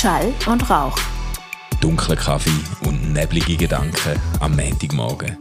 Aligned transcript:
Schall 0.00 0.32
und 0.46 0.70
Rauch. 0.70 0.98
Dunkler 1.82 2.16
Kaffee 2.16 2.86
und 2.88 3.12
neblige 3.12 3.54
Gedanken 3.54 4.18
am 4.40 4.56
Montagmorgen. 4.56 5.36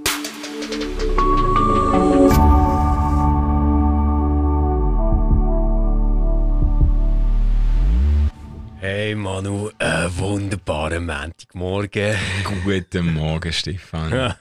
Hey 8.81 9.15
Manu, 9.15 9.69
einen 9.79 10.17
wunderbaren 10.17 11.05
Montagmorgen. 11.05 12.17
Guten 12.65 13.13
Morgen, 13.13 13.53
Stefan. 13.53 14.35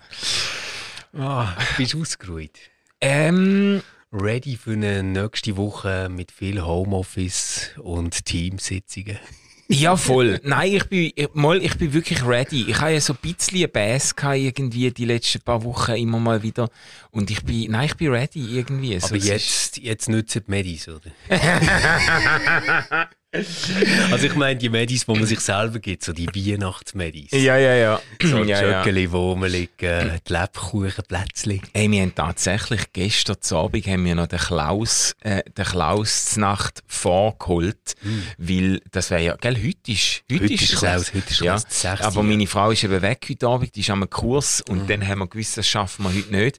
Ah, 1.16 1.56
bist 1.76 1.92
du 1.92 2.00
ausgeruht? 2.00 2.58
Ähm, 3.00 3.82
Ready 4.12 4.56
für 4.56 4.72
eine 4.72 5.04
nächste 5.04 5.56
Woche 5.56 6.08
mit 6.10 6.32
viel 6.32 6.60
Homeoffice 6.60 7.70
und 7.76 8.24
Teamsitzungen? 8.24 9.20
Ja, 9.70 9.96
voll. 9.96 10.40
Nein, 10.44 10.74
ich 10.74 10.84
bin, 10.84 11.12
mal, 11.34 11.62
ich 11.62 11.76
bin 11.76 11.92
wirklich 11.92 12.24
ready. 12.26 12.70
Ich 12.70 12.80
habe 12.80 12.92
ja 12.92 13.00
so 13.00 13.12
ein 13.12 13.18
bisschen 13.20 13.70
Bass 13.70 14.16
gehabt, 14.16 14.38
irgendwie 14.38 14.90
die 14.90 15.04
letzten 15.04 15.42
paar 15.42 15.62
Wochen 15.62 15.92
immer 15.92 16.18
mal 16.18 16.42
wieder. 16.42 16.70
Und 17.10 17.30
ich 17.30 17.42
bin, 17.44 17.70
nein, 17.70 17.86
ich 17.86 17.96
bin 17.96 18.08
ready 18.12 18.58
irgendwie. 18.58 18.98
So, 19.00 19.06
Aber 19.08 19.16
es 19.16 19.24
ist- 19.24 19.28
jetzt, 19.30 19.78
jetzt 19.78 20.08
nutzen 20.08 20.42
die 20.46 20.50
Medis, 20.50 20.88
oder? 20.88 21.10
also 24.10 24.26
ich 24.26 24.34
meine 24.36 24.56
die 24.58 24.68
Medis, 24.70 25.04
die 25.04 25.12
man 25.12 25.26
sich 25.26 25.40
selber 25.40 25.78
gibt, 25.80 26.02
so 26.02 26.12
die 26.14 26.26
Weihnachtsmedis. 26.28 27.30
Ja, 27.32 27.56
ja, 27.58 27.74
ja. 27.74 28.00
So 28.22 28.42
die 28.42 28.50
ja, 28.50 28.62
ja. 28.62 28.82
Schöckeli, 28.82 29.12
wo 29.12 29.34
man 29.36 29.50
liegt, 29.50 29.82
äh, 29.82 30.18
die 30.26 30.32
Lebkuchenplätzchen. 30.32 31.60
Hey, 31.74 31.90
wir 31.90 32.02
haben 32.02 32.14
tatsächlich 32.14 32.92
gestern 32.92 33.36
Abend 33.52 33.86
haben 33.86 34.04
wir 34.04 34.14
noch 34.14 34.26
den 34.28 34.38
Klaus, 34.38 35.14
äh, 35.20 35.42
den 35.56 35.64
Klaus 35.64 36.26
zur 36.26 36.40
Nacht 36.40 36.82
vorgeholt, 36.86 37.94
weil 38.38 38.80
das 38.92 39.10
wäre 39.10 39.22
ja, 39.22 39.36
gell, 39.36 39.56
heute 39.56 39.92
ist, 39.92 40.22
heute. 40.30 40.44
Heute 40.44 40.54
ist 40.54 40.76
Klaus. 40.76 41.08
Heute 41.14 41.30
ist 41.30 41.40
ja. 41.40 41.52
Klaus, 41.52 41.64
das 41.64 41.80
sechste 41.82 42.04
Aber 42.06 42.14
Jahr. 42.16 42.24
meine 42.24 42.46
Frau 42.46 42.70
ist 42.70 42.84
eben 42.84 43.02
weg 43.02 43.26
heute 43.28 43.46
Abend, 43.46 43.74
die 43.76 43.80
ist 43.80 43.90
am 43.90 44.08
Kurs 44.08 44.62
und 44.62 44.80
Hm. 44.80 44.86
dann 44.86 45.06
haben 45.06 45.18
wir 45.20 45.26
gewusst, 45.26 45.56
das 45.58 45.66
schaffen 45.68 46.04
wir 46.04 46.14
heute 46.14 46.30
nicht. 46.34 46.58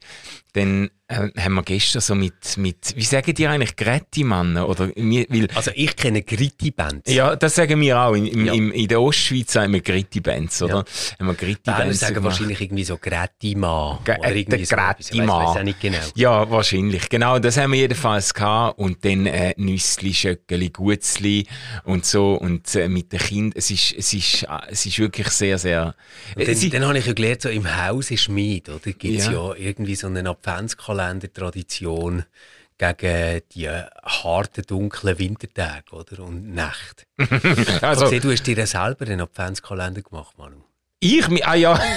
Dann 0.53 0.89
äh, 1.09 1.27
haben 1.41 1.55
wir 1.55 1.63
gestern 1.63 2.02
so 2.02 2.13
mit, 2.15 2.55
mit, 2.57 2.95
wie 2.95 3.03
sagen 3.03 3.33
die 3.33 3.47
eigentlich, 3.47 3.75
Gretti-Mann, 3.75 4.57
oder, 4.57 4.89
wir- 4.95 5.25
weil, 5.29 5.47
Also 5.55 5.71
ich 5.75 5.95
kenne 5.95 6.21
Gritti-Bands. 6.21 7.11
ja, 7.11 7.35
das 7.35 7.55
sagen 7.55 7.81
wir 7.81 7.99
auch. 7.99 8.13
In, 8.13 8.27
im, 8.27 8.45
Ja. 8.45 8.53
im, 8.53 8.71
in 8.71 8.88
der 8.88 9.01
Ostschweiz 9.01 9.51
sagen 9.53 9.73
wir 9.73 9.81
Gritti-Bands, 9.81 10.61
oder? 10.61 10.85
Haben 11.19 11.27
wir 11.27 11.33
Gritti-Bands 11.33 11.99
sagen 11.99 12.13
gemacht. 12.16 12.31
wahrscheinlich 12.33 12.61
irgendwie 12.61 12.83
so 12.83 12.97
Gretti-Mann. 12.97 13.97
Äh, 14.05 14.39
irgendwie 14.39 14.57
der 14.57 14.66
so 14.66 14.75
Gretti-Mann. 14.75 15.66
nicht 15.66 15.79
genau. 15.79 15.97
Ja, 16.16 16.49
wahrscheinlich. 16.49 17.09
Genau, 17.09 17.39
das 17.39 17.57
haben 17.57 17.71
wir 17.73 17.79
jedenfalls 17.79 18.33
gehabt. 18.33 18.77
Und 18.79 19.03
dann 19.03 19.25
äh, 19.25 19.53
Nüssli, 19.57 20.13
Schöckeli, 20.13 20.69
Gutzli 20.69 21.47
und 21.85 22.05
so. 22.05 22.35
Und 22.35 22.75
äh, 22.75 22.88
mit 22.88 23.11
den 23.11 23.19
Kindern, 23.19 23.57
es 23.57 23.71
ist, 23.71 23.94
es, 23.97 24.13
ist, 24.13 24.44
äh, 24.44 24.47
es 24.69 24.85
ist 24.85 24.99
wirklich 24.99 25.27
sehr, 25.29 25.57
sehr... 25.57 25.95
Äh, 26.35 26.45
dann, 26.45 26.69
dann 26.69 26.85
habe 26.88 26.99
ich 26.99 27.05
ja 27.07 27.13
gelernt, 27.13 27.41
so 27.41 27.49
im 27.49 27.66
Haus 27.83 28.11
ist 28.11 28.23
Schmied, 28.23 28.69
oder? 28.69 28.79
Gibt 28.79 29.03
es 29.19 29.25
Ja. 29.25 29.31
ja. 29.31 29.53
irgendwie 29.55 29.95
so 29.95 30.07
eine 31.00 31.22
Adventskalender-Tradition 31.23 32.23
gegen 32.78 33.42
die 33.53 33.69
harten, 33.69 34.64
dunklen 34.66 35.19
Wintertage, 35.19 35.91
oder? 35.91 36.23
Und 36.23 36.53
Nächte. 36.53 37.03
also, 37.81 38.06
Also, 38.06 38.19
du 38.19 38.31
hast 38.31 38.44
dir 38.44 38.66
selber 38.66 39.06
einen 39.06 39.22
Adventskalender 39.22 40.02
gemacht, 40.02 40.38
Manu. 40.38 40.64
Ich, 41.00 41.28
mi- 41.30 41.44
ah 41.44 41.55
ja, 41.55 41.80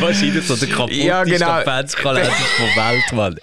Wahrscheinlich 0.00 0.44
so 0.44 0.56
der 0.56 0.68
kaputteste 0.68 1.04
Ja, 1.06 1.22
genau. 1.22 1.50
Adventskalender 1.50 2.30
der 2.30 2.66
Welt, 2.84 3.12
Mann. 3.12 3.38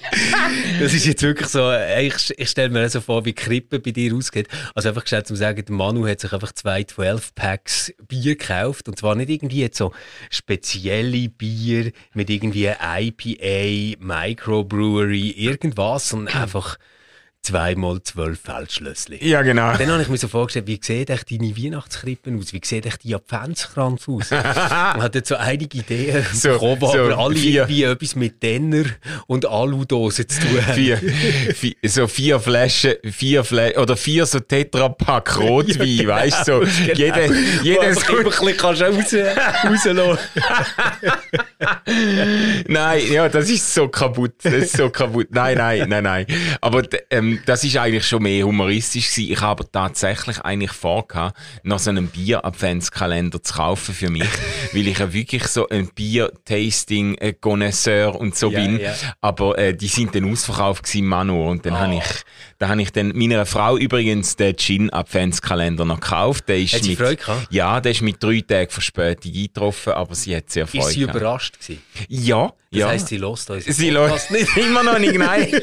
Das 0.81 0.94
ist 0.94 1.05
jetzt 1.05 1.22
wirklich 1.23 1.47
so, 1.47 1.72
äh, 1.72 2.07
ich, 2.07 2.38
ich 2.38 2.49
stelle 2.49 2.69
mir 2.69 2.89
so 2.89 2.99
vor, 2.99 3.23
wie 3.25 3.31
Krippe 3.33 3.80
bei 3.80 3.91
dir 3.91 4.13
ausgeht. 4.13 4.49
Also 4.73 4.89
einfach 4.89 5.03
gestellt 5.03 5.27
zu 5.27 5.35
sagen, 5.35 5.63
der 5.63 5.73
Manu 5.75 6.05
hat 6.07 6.19
sich 6.19 6.33
einfach 6.33 6.52
zwei 6.52 6.81
12-Packs 6.81 7.94
Bier 8.07 8.35
gekauft. 8.35 8.89
Und 8.89 8.99
zwar 8.99 9.16
nicht 9.16 9.30
irgendwie 9.30 9.61
jetzt 9.61 9.77
so 9.77 9.94
spezielle 10.29 11.29
Bier 11.29 11.91
mit 12.13 12.29
irgendwie 12.29 12.66
IPA, 12.68 13.97
Microbrewery, 14.03 15.29
irgendwas, 15.31 16.09
sondern 16.09 16.35
einfach 16.41 16.78
zweimal 17.45 18.01
zwölf 18.03 18.39
Feldschlössli. 18.41 19.19
ja 19.22 19.41
genau. 19.41 19.75
Dann 19.78 19.89
habe 19.91 20.01
ich 20.01 20.09
mir 20.09 20.17
so 20.17 20.28
vorgestellt, 20.28 20.67
wie 20.67 20.79
sieht 20.81 21.09
echt 21.09 21.29
deine 21.31 21.56
Weihnachtskrippen 21.56 22.39
aus? 22.39 22.53
Wie 22.53 22.61
sieht 22.63 22.85
echt 22.85 23.03
die 23.03 23.13
Adventskranz 23.16 24.07
aus? 24.07 24.31
und 24.31 24.44
hatte 24.44 25.22
so 25.23 25.35
einige 25.35 25.78
Ideen 25.78 26.25
So- 26.33 26.50
bekommen, 26.53 26.79
so 26.81 26.88
aber 26.88 27.17
alle 27.17 27.35
vier- 27.35 27.61
irgendwie 27.61 27.83
etwas 27.83 28.16
mit 28.16 28.41
Denner 28.41 28.85
und 29.28 29.45
Aludosen 29.45 30.28
zu 30.28 30.39
tun 30.41 30.66
haben. 30.66 30.73
Vier, 30.75 30.97
vier, 31.56 31.75
so 31.83 32.07
vier 32.07 32.39
Flaschen, 32.39 32.95
vier 33.11 33.44
Flaschen, 33.44 33.77
oder 33.77 33.95
vier 33.95 34.25
so 34.25 34.39
Tetrapack 34.39 35.38
Rotwein, 35.39 35.88
Ja, 35.88 36.01
genau. 36.03 36.13
weißt 36.16 36.47
du? 36.47 36.66
So, 36.66 36.91
jeder, 36.94 37.29
Wo 37.29 37.33
jeder 37.63 37.94
so, 37.94 38.01
immer 38.17 38.19
ein 38.19 38.23
bisschen 38.25 38.57
kannst 38.57 38.81
raus, 38.81 39.13
rauslassen. 39.63 40.17
Nein, 42.67 43.01
ja, 43.12 43.29
das 43.29 43.50
ist 43.50 43.73
so 43.73 43.88
kaputt. 43.88 44.33
Das 44.44 44.53
ist 44.53 44.77
so 44.77 44.89
kaputt. 44.89 45.27
Nein, 45.31 45.57
nein, 45.57 45.88
nein, 45.89 46.03
nein. 46.03 46.25
Aber 46.62 46.81
d- 46.81 47.01
ähm, 47.35 47.41
das 47.46 47.63
ist 47.63 47.78
eigentlich 47.78 48.06
schon 48.07 48.23
mehr 48.23 48.46
humoristisch 48.46 49.09
gewesen. 49.12 49.31
Ich 49.31 49.41
habe 49.41 49.69
tatsächlich 49.72 50.40
eigentlich 50.41 50.72
vorgehabt, 50.72 51.38
noch 51.63 51.79
so 51.79 51.90
einen 51.90 52.07
Bier-Adventskalender 52.07 53.41
zu 53.44 53.53
kaufen 53.53 53.94
für 53.96 54.09
mich, 54.09 54.28
weil 54.73 54.88
ich 54.88 54.97
ja 55.00 55.12
wirklich 55.13 55.44
so 55.47 55.68
ein 55.69 55.90
Bier-Tasting-Connoisseur 56.95 58.16
und 58.19 58.35
so 58.35 58.50
Ja, 58.51 58.59
bin. 58.59 58.79
ja. 58.79 58.94
Aber 59.22 59.57
äh, 59.57 59.74
die 59.75 59.88
sind 59.88 60.13
dann 60.16 60.31
ausverkauft 60.31 60.84
gewesen, 60.84 61.07
Manu. 61.07 61.50
Und 61.50 61.66
dann 61.66 61.74
Ah. 61.75 61.79
habe 61.81 61.95
ich, 61.95 62.03
da 62.57 62.69
habe 62.69 62.81
ich 62.81 62.91
dann 62.91 63.12
meiner 63.16 63.45
Frau 63.45 63.78
übrigens 63.78 64.35
den 64.35 64.56
Gin-Adventskalender 64.56 65.85
noch 65.85 66.00
gekauft. 66.00 66.47
Der 66.47 66.59
ist 66.59 66.74
Hat 66.75 66.84
mit, 66.84 66.97
Freude 66.97 67.16
gehabt? 67.18 67.47
Ja, 67.51 67.79
der 67.81 67.91
ist 67.91 68.01
mit 68.01 68.22
drei 68.24 68.41
Tagen 68.41 68.69
Verspätung 68.72 69.31
eingetroffen, 69.34 69.94
aber 69.94 70.16
sie 70.16 70.35
hat 70.35 70.50
sehr 70.50 70.68
Freude 70.68 70.85
Ist 70.85 70.94
sie 70.94 71.00
gehabt. 71.01 71.16
überrascht 71.16 71.59
gewesen? 71.59 71.81
Ja, 72.07 72.53
Das 72.75 72.81
ja. 72.81 72.88
heisst, 72.90 73.08
sie 73.08 73.18
lost 73.18 73.50
uns. 73.50 73.66
Sie 73.66 73.90
läuft 73.90 74.31
nicht 74.31 74.56
immer 74.58 74.84
noch 74.84 75.00
nicht, 75.00 75.16
nein. 75.18 75.50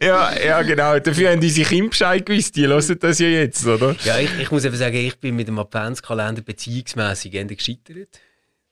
ja, 0.00 0.32
ja, 0.40 0.62
genau. 0.62 0.98
Dafür 0.98 1.30
haben 1.30 1.40
unsere 1.40 1.68
Kinder 1.68 1.90
Bescheid 1.90 2.26
gewusst. 2.26 2.56
Die 2.56 2.66
hören 2.66 2.98
das 3.00 3.18
ja 3.18 3.28
jetzt, 3.28 3.66
oder? 3.66 3.94
Ja, 4.04 4.18
ich, 4.18 4.30
ich 4.40 4.50
muss 4.50 4.64
eben 4.64 4.76
sagen, 4.76 4.96
ich 4.96 5.18
bin 5.18 5.36
mit 5.36 5.48
dem 5.48 5.58
Adventskalender 5.58 6.42
beziehungsmässig 6.42 7.34
Ende 7.34 7.56
gescheitert. 7.56 8.20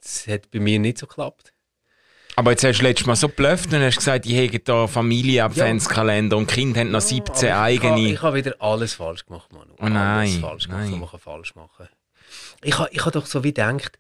Das 0.03 0.27
hat 0.27 0.51
bei 0.51 0.59
mir 0.61 0.79
nicht 0.79 0.99
so 0.99 1.07
geklappt. 1.07 1.53
Aber 2.35 2.51
jetzt 2.53 2.65
hast 2.65 2.79
du 2.79 2.85
letztes 2.85 3.07
Mal 3.07 3.15
so 3.15 3.29
blöfft 3.29 3.73
und 3.75 3.83
hast 3.83 3.99
gesagt, 3.99 4.25
ich 4.25 4.35
hätte 4.35 4.59
da 4.61 4.87
Familie-Adventskalender 4.87 6.39
und 6.39 6.51
die 6.51 6.55
Kinder 6.55 6.81
haben 6.81 6.91
noch 6.91 7.03
17 7.03 7.51
Aber 7.51 7.71
ich 7.71 7.81
eigene. 7.83 7.93
habe- 7.93 8.01
Ich 8.15 8.23
habe 8.23 8.37
wieder 8.39 8.55
alles 8.59 8.95
falsch 8.95 9.27
gemacht, 9.27 9.53
Manu. 9.53 9.75
Oh 9.79 9.85
nein, 9.87 9.95
Alles 10.31 10.37
falsch 10.37 10.65
gemacht, 10.67 10.83
nein. 10.85 10.93
was 10.93 10.99
man 11.01 11.11
kann 11.11 11.21
falsch 11.21 11.55
machen 11.55 11.89
Ich 12.63 12.79
habe 12.79 12.89
ich 12.91 13.01
habe 13.03 13.11
doch 13.11 13.27
so 13.27 13.45
wie 13.45 13.49
gedacht, 13.53 13.99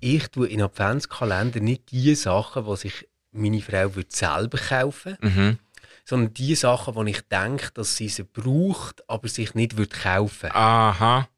ich 0.00 0.28
tue 0.28 0.48
in 0.48 0.62
Adventskalender 0.62 1.60
nicht 1.60 1.90
die 1.90 2.14
Sachen, 2.14 2.64
die 2.64 2.76
sich 2.76 3.08
meine 3.32 3.60
Frau 3.60 3.94
würde 3.94 4.10
selber 4.10 4.58
kaufen 4.58 5.16
Mhm. 5.20 5.58
sondern 6.04 6.34
die 6.34 6.54
Sachen, 6.56 6.94
wo 6.94 7.04
ich 7.04 7.20
denke, 7.28 7.70
dass 7.74 7.96
sie 7.96 8.08
sie 8.08 8.24
braucht, 8.24 9.08
aber 9.08 9.28
sich 9.28 9.54
nicht 9.54 9.76
würde 9.76 9.94
kaufen. 9.96 10.50
Aha. 10.52 11.28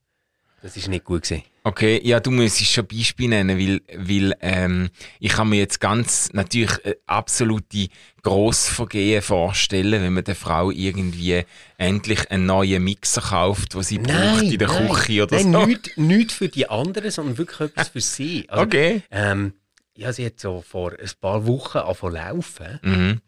Das 0.62 0.76
ist 0.76 0.88
nicht 0.88 1.04
gut 1.04 1.22
gewesen. 1.22 1.42
Okay, 1.64 2.00
ja, 2.04 2.20
du 2.20 2.30
müsstest 2.30 2.70
schon 2.70 2.86
Beispiel 2.86 3.28
nennen, 3.28 3.58
weil, 3.58 3.80
weil 3.96 4.36
ähm, 4.40 4.90
ich 5.18 5.32
kann 5.32 5.48
mir 5.48 5.58
jetzt 5.58 5.80
ganz 5.80 6.32
natürlich 6.32 6.84
äh, 6.84 6.94
absolute 7.06 7.88
Grossvergehen 8.22 9.22
vorstellen, 9.22 10.02
wenn 10.02 10.12
man 10.12 10.24
der 10.24 10.36
Frau 10.36 10.70
irgendwie 10.70 11.42
endlich 11.78 12.30
einen 12.30 12.46
neuen 12.46 12.82
Mixer 12.82 13.22
kauft, 13.22 13.74
den 13.74 13.82
sie 13.82 13.98
braucht 13.98 14.42
in 14.42 14.58
der 14.58 14.68
nein, 14.68 14.88
Küche 14.88 15.22
oder 15.24 15.36
nein, 15.36 15.52
so. 15.52 15.66
Nicht, 15.66 15.98
nicht 15.98 16.32
für 16.32 16.48
die 16.48 16.68
anderen, 16.68 17.10
sondern 17.10 17.38
wirklich 17.38 17.60
etwas 17.60 17.88
für 17.88 18.00
sie. 18.00 18.48
Also, 18.48 18.62
Okay. 18.72 19.02
Ähm, 19.10 19.52
ja, 19.96 20.12
sie 20.12 20.24
hat 20.24 20.40
so 20.40 20.62
vor 20.62 20.92
ein 20.92 21.10
paar 21.20 21.46
Wochen 21.46 21.78
angefangen 21.78 22.12
zu 22.12 22.18
laufen. 22.18 22.80
Mhm. 22.82 23.20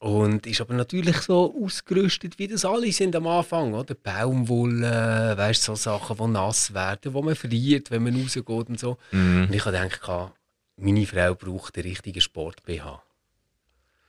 Und 0.00 0.46
ist 0.46 0.60
aber 0.60 0.74
natürlich 0.74 1.16
so 1.22 1.54
ausgerüstet, 1.60 2.38
wie 2.38 2.46
das 2.46 2.64
alle 2.64 2.92
sind 2.92 3.16
am 3.16 3.26
Anfang. 3.26 3.74
Oder? 3.74 3.94
Baumwolle, 3.94 5.34
weißt, 5.36 5.64
so 5.64 5.74
Sachen, 5.74 6.16
die 6.16 6.26
nass 6.28 6.72
werden, 6.72 7.12
die 7.12 7.22
man 7.22 7.34
friert, 7.34 7.90
wenn 7.90 8.04
man 8.04 8.20
rausgeht 8.20 8.48
und 8.48 8.78
so. 8.78 8.96
Mhm. 9.10 9.46
Und 9.48 9.54
ich 9.54 9.64
habe 9.64 9.76
gedacht, 9.76 10.32
meine 10.76 11.06
Frau 11.06 11.34
braucht 11.34 11.76
den 11.76 11.82
richtigen 11.82 12.20
Sport-BH. 12.20 13.02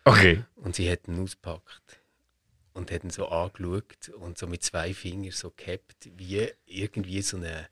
Okay. 0.06 0.44
Und 0.56 0.75
sie 0.75 0.92
hat 0.92 1.08
ihn 1.08 1.22
ausgepackt 1.22 2.00
und 2.74 2.92
hat 2.92 3.04
ihn 3.04 3.10
so 3.10 3.28
angeschaut 3.28 4.10
und 4.19 4.38
so 4.38 4.48
mit 4.48 4.64
zwei 4.64 4.94
Fingern 4.94 5.31
so 5.31 5.52
gehabt, 5.56 6.10
wie 6.18 6.48
irgendwie 6.66 7.22
so 7.22 7.38
eine 7.38 7.68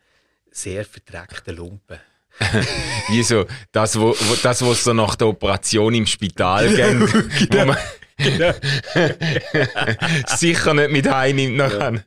sehr 0.52 0.86
verdreckte 0.86 1.52
Lumpe. 1.52 2.00
Wie 3.10 3.24
so, 3.24 3.48
das, 3.72 4.00
wo, 4.00 4.10
wo, 4.10 4.36
das, 4.36 4.62
was 4.62 4.84
so 4.84 4.94
nach 4.94 5.16
der 5.16 5.28
Operation 5.28 5.96
im 5.96 6.06
Spital 6.06 6.70
geht, 6.76 7.00
wo 7.00 7.76
sicher 10.28 10.74
nicht 10.74 10.92
mit 10.92 11.10
heimnimmt 11.10 11.58
nachher. 11.58 12.04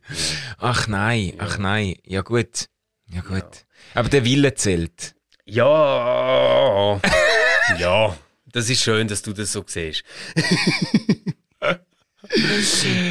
Ach 0.59 0.89
nein, 0.89 1.35
ach 1.39 1.59
nein. 1.59 1.95
Ja 2.05 2.23
gut. 2.23 2.69
Ja 3.09 3.21
gut. 3.21 3.65
Aber 3.95 4.09
der 4.09 4.25
Wille 4.25 4.55
zählt. 4.55 5.15
Ja, 5.45 7.01
ja, 7.79 8.19
das 8.47 8.71
ist 8.71 8.83
schön, 8.83 9.09
dass 9.09 9.23
du 9.23 9.33
das 9.33 9.53
so 9.53 9.65
siehst. 9.67 10.05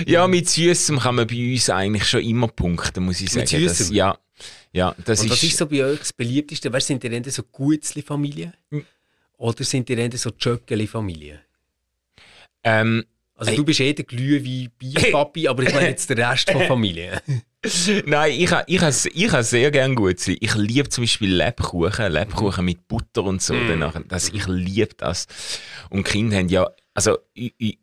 ja, 0.06 0.28
mit 0.28 0.50
Süßem 0.50 1.00
kann 1.00 1.16
man 1.16 1.28
bei 1.28 1.54
uns 1.54 1.70
eigentlich 1.70 2.08
schon 2.08 2.22
immer 2.22 2.48
punkten, 2.48 3.06
muss 3.06 3.22
ich 3.22 3.30
sagen. 3.30 3.42
Mit 3.42 3.50
Süßem? 3.50 3.94
Ja, 3.94 4.18
ja, 4.72 4.96
das 5.04 5.22
Und 5.22 5.32
was 5.32 5.44
ist, 5.44 5.52
ist 5.52 5.58
so 5.58 5.66
bei 5.66 5.84
euch 5.84 6.00
das 6.00 6.14
beliebteste? 6.14 6.72
Weißt, 6.72 6.88
sind 6.88 7.04
ihr 7.04 7.12
eher 7.12 7.32
so 7.32 7.44
Gutzli-Familie? 7.44 8.54
Hm. 8.72 8.86
Oder 9.38 9.64
sind 9.64 9.90
ihr 9.90 9.98
eher 9.98 10.18
so 10.18 10.32
Jöckeli-Familie? 10.38 11.42
Ähm, 12.64 13.04
Also 13.36 13.56
du 13.56 13.64
bist 13.64 13.80
eh 13.80 13.94
der 13.94 14.06
Glühwein 14.06 14.70
Bierpapi, 14.78 15.48
aber 15.48 15.64
ich 15.64 15.74
meine 15.74 15.90
jetzt 15.90 16.10
der 16.10 16.32
Rest 16.32 16.50
der 16.50 16.68
Familie. 16.68 17.22
Nein, 18.06 18.32
ich 18.38 18.52
habe 18.52 18.64
ich 18.68 18.82
ha, 18.82 18.90
ich 18.90 19.32
sehr 19.48 19.72
gerne 19.72 19.96
Gutzli. 19.96 20.38
Ich 20.40 20.56
liebe 20.56 20.90
zum 20.90 21.04
Beispiel 21.04 21.34
Lebkuchen, 21.34 22.12
Lebkuchen 22.12 22.66
mit 22.66 22.88
Butter 22.88 23.24
und 23.24 23.42
so. 23.42 23.54
Danach, 23.54 24.00
das, 24.08 24.30
ich 24.30 24.48
liebe 24.48 24.94
das. 24.98 25.28
Und 25.90 26.04
Kinder 26.04 26.38
haben 26.38 26.50
ja, 26.50 26.70
also 27.00 27.18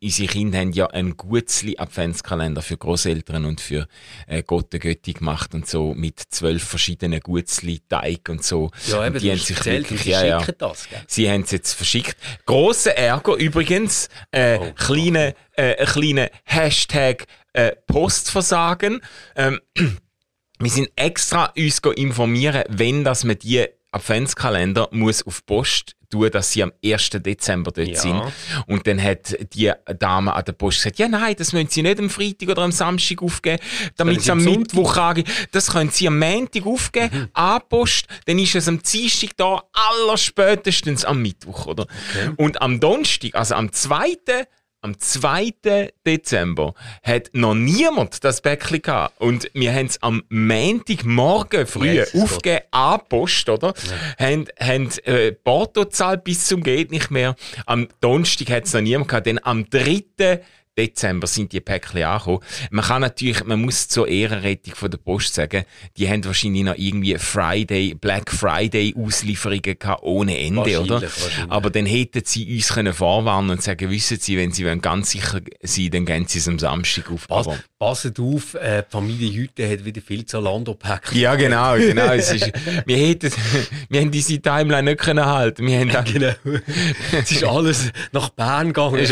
unsere 0.03 0.29
Kinder 0.29 0.59
haben 0.59 0.73
ja 0.73 0.89
einen 0.89 1.17
Gutzli 1.17 1.79
Adventskalender 1.79 2.61
für 2.61 2.77
Großeltern 2.77 3.47
und 3.47 3.63
für 3.63 3.89
äh, 4.27 4.43
Gott 4.43 4.75
der 4.75 4.79
Götti 4.79 5.15
gemacht 5.15 5.55
und 5.55 5.67
so 5.67 5.95
mit 5.95 6.21
zwölf 6.29 6.63
verschiedenen 6.63 7.21
Gutzli 7.21 7.81
Teig 7.89 8.29
und 8.29 8.45
so. 8.45 8.71
Ja, 8.89 9.07
eben, 9.07 9.15
und 9.15 9.23
die 9.23 9.31
haben 9.31 9.39
sich 9.39 9.57
erzählt, 9.57 9.91
wirklich, 9.91 10.05
ja, 10.05 10.23
ja. 10.23 10.45
das, 10.59 10.91
gell? 10.91 11.01
Sie 11.07 11.31
haben 11.31 11.41
es 11.41 11.51
jetzt 11.51 11.73
verschickt. 11.73 12.19
Grosser 12.45 12.95
Ärger 12.99 13.37
übrigens. 13.37 14.11
Äh, 14.33 14.59
Oh, 14.59 14.73
kleine, 14.73 15.35
äh, 15.53 15.77
ein 15.77 15.87
kleiner 15.87 16.31
Hashtag 16.45 17.27
äh, 17.55 17.73
Postversagen. 17.87 19.01
Ähm, 19.35 19.61
wir 20.59 20.71
sind 20.71 20.91
extra 20.97 21.53
uns 21.57 21.79
informieren, 21.79 22.65
wenn 22.69 23.03
dass 23.03 23.25
man 23.25 23.39
die 23.39 23.67
Adventskalender 23.93 24.89
muss 24.93 25.27
auf 25.27 25.45
Post 25.47 25.96
tun, 26.09 26.31
dass 26.31 26.53
sie 26.53 26.63
am 26.63 26.73
1. 26.85 27.11
Dezember 27.23 27.71
dort 27.73 27.89
Ja. 27.89 28.01
sind. 28.01 28.23
Und 28.67 28.87
dann 28.87 29.03
hat 29.03 29.37
die 29.55 29.73
Dame 29.99 30.33
an 30.35 30.45
der 30.45 30.53
Post 30.53 30.79
gesagt, 30.79 30.99
ja 30.99 31.09
nein, 31.09 31.35
das 31.37 31.53
müssen 31.53 31.69
Sie 31.69 31.83
nicht 31.83 31.99
am 31.99 32.11
Freitag 32.11 32.49
oder 32.49 32.63
am 32.63 32.73
Samstag 32.73 33.23
aufgeben, 33.23 33.63
damit 33.97 34.23
sie 34.23 34.31
am? 34.31 34.43
Mittwoch 34.45 34.97
angeben. 34.97 35.31
Das 35.53 35.71
können 35.73 35.91
Sie 35.91 36.07
am 36.09 36.19
Montag 36.19 36.67
aufgeben, 36.67 37.19
Mhm. 37.19 37.29
an 37.33 37.61
Post, 37.69 38.07
dann 38.27 38.39
ist 38.39 38.55
es 38.55 38.69
am 38.69 38.81
Dienstag 38.83 39.31
da, 39.37 39.63
allerspätestens 39.73 41.05
am 41.05 41.21
Mittwoch, 41.23 41.67
oder? 41.67 41.87
Und 42.37 42.61
am 42.63 42.81
Donnerstag, 42.81 43.35
also 43.35 43.55
am 43.55 43.73
2. 43.73 44.47
Am 44.87 45.01
2. 45.01 45.91
Dezember 46.07 46.73
hat 47.03 47.31
noch 47.33 47.57
niemand 47.57 48.23
das 48.23 48.41
Päckchen 48.41 48.83
gehabt. 48.83 49.21
Und 49.21 49.51
wir 49.53 49.75
haben 49.75 49.87
es 49.87 50.01
am 50.01 50.23
Montagmorgen 50.29 51.67
früh 51.67 52.03
aufgegeben, 52.03 52.67
an 52.71 53.01
die 53.01 53.09
Post, 53.09 53.49
oder? 53.49 53.75
Haben, 54.17 54.47
haben 54.61 54.89
äh, 55.03 55.33
Porto 55.33 55.87
gezahlt 55.87 56.23
bis 56.23 56.47
zum 56.47 56.63
geht 56.63 56.93
nicht 56.93 57.11
mehr. 57.11 57.35
Am 57.67 57.89
Donnerstag 58.01 58.49
hat 58.51 58.67
es 58.67 58.75
noch 58.75 58.81
niemand 58.81 59.09
gehabt. 59.09 59.27
Denn 59.27 59.45
am 59.45 59.69
3. 59.69 60.05
Dezember 60.77 61.27
sind 61.27 61.53
die 61.53 61.61
Päckchen 61.61 62.03
angekommen. 62.03 62.41
Man 62.71 62.85
kann 62.85 63.01
natürlich, 63.03 63.45
man 63.45 63.61
muss 63.63 63.89
zur 63.89 64.09
Ehrenrettung 64.09 64.75
von 64.75 64.91
der 64.91 64.99
Post 64.99 65.35
sagen, 65.35 65.65
die 65.97 66.09
haben 66.09 66.25
wahrscheinlich 66.25 66.65
noch 66.65 66.75
irgendwie 66.77 67.17
Friday, 67.19 67.95
Black 67.95 68.31
Friday 68.31 68.95
Auslieferungen 68.97 69.63
gehabt 69.79 70.03
ohne 70.03 70.39
Ende, 70.39 70.61
Wahrscheinlich, 70.61 70.91
oder? 70.91 71.03
wahrscheinlich. 71.03 71.51
Aber 71.53 71.71
dann 71.71 71.87
hätten 71.87 72.23
sie 72.25 72.55
uns 72.55 72.69
können 72.69 72.93
vorwarnen 72.93 73.51
und 73.51 73.63
sagen, 73.63 73.91
wissen 73.91 74.19
Sie, 74.21 74.37
wenn 74.37 74.53
Sie 74.53 74.65
wollen 74.65 74.81
ganz 74.81 75.11
sicher 75.11 75.41
sein, 75.63 75.91
dann 75.91 76.05
gehen 76.07 76.27
Sie 76.27 76.39
es 76.39 76.49
am 76.49 76.59
Samstag 76.59 77.11
auf. 77.11 77.27
Pass, 77.29 77.49
passet 77.79 78.19
auf, 78.21 78.55
äh, 78.55 78.83
die 78.83 78.91
Familie 78.91 79.29
Jüte 79.29 79.71
hat 79.71 79.85
wieder 79.85 80.01
viel 80.03 80.25
Zalando-Päckchen. 80.27 81.19
ja, 81.19 81.35
genau, 81.37 81.77
genau. 81.77 82.13
Es 82.13 82.33
ist, 82.33 82.51
wir 82.87 82.97
hätten, 82.97 83.33
wir 83.89 84.01
haben 84.01 84.11
diese 84.11 84.41
Timeline 84.41 84.83
nicht 84.91 85.01
können 85.01 85.25
halten. 85.25 85.67
Wir 85.67 85.81
haben 85.81 85.87
Genau. 86.13 86.33
es 87.13 87.31
ist 87.33 87.45
alles 87.45 87.91
nach 88.13 88.29
Bern 88.31 88.69
gegangen. 88.69 89.07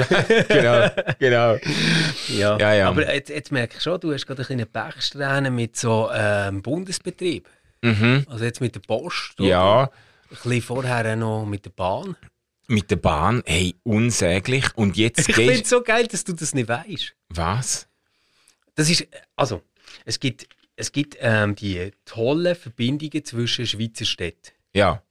genau, 0.49 0.89
genau. 1.19 1.54
Ja. 2.29 2.59
Ja, 2.59 2.75
ja. 2.75 2.89
Aber 2.89 3.13
jetzt, 3.15 3.29
jetzt 3.31 3.53
merke 3.53 3.77
ich 3.77 3.83
schon, 3.83 4.01
du 4.01 4.13
hast 4.13 4.27
gerade 4.27 4.43
ein 4.43 4.47
bisschen 4.57 4.73
Pechsträhne 4.73 5.51
mit 5.51 5.77
so 5.77 6.11
ähm, 6.13 6.63
Bundesbetrieb. 6.63 7.49
Mhm. 7.83 8.25
Also 8.29 8.45
jetzt 8.45 8.61
mit 8.61 8.75
der 8.75 8.81
Post. 8.81 9.39
oder? 9.41 9.49
Ja, 9.49 9.83
Ein 9.83 9.89
bisschen 10.31 10.63
vorher 10.63 11.17
noch 11.17 11.45
mit 11.45 11.65
der 11.67 11.71
Bahn. 11.71 12.17
mit 12.67 12.91
der 12.91 12.97
Bahn, 12.97 13.43
hey, 13.47 13.75
unsäglich. 13.83 14.65
Und 14.75 14.97
jetzt 14.97 15.29
Ich 15.29 15.35
finde 15.35 15.61
es 15.61 15.69
so 15.69 15.83
geil, 15.83 16.07
dass 16.07 16.25
du 16.25 16.33
das 16.33 16.55
nicht 16.55 16.69
weißt. 16.69 17.15
Was? 17.29 17.87
Das 18.75 18.89
ist, 18.91 19.07
also, 19.37 19.63
es 20.07 20.19
gibt, 20.19 20.49
es 20.77 20.91
gibt 20.91 21.17
ähm, 21.21 21.55
die 21.55 21.93
tollen 22.07 22.57
Verbindungen 22.57 23.25
zwischen 23.25 23.67
Schweizer 23.67 24.05
Städten. 24.07 24.51
Ja, 24.73 25.03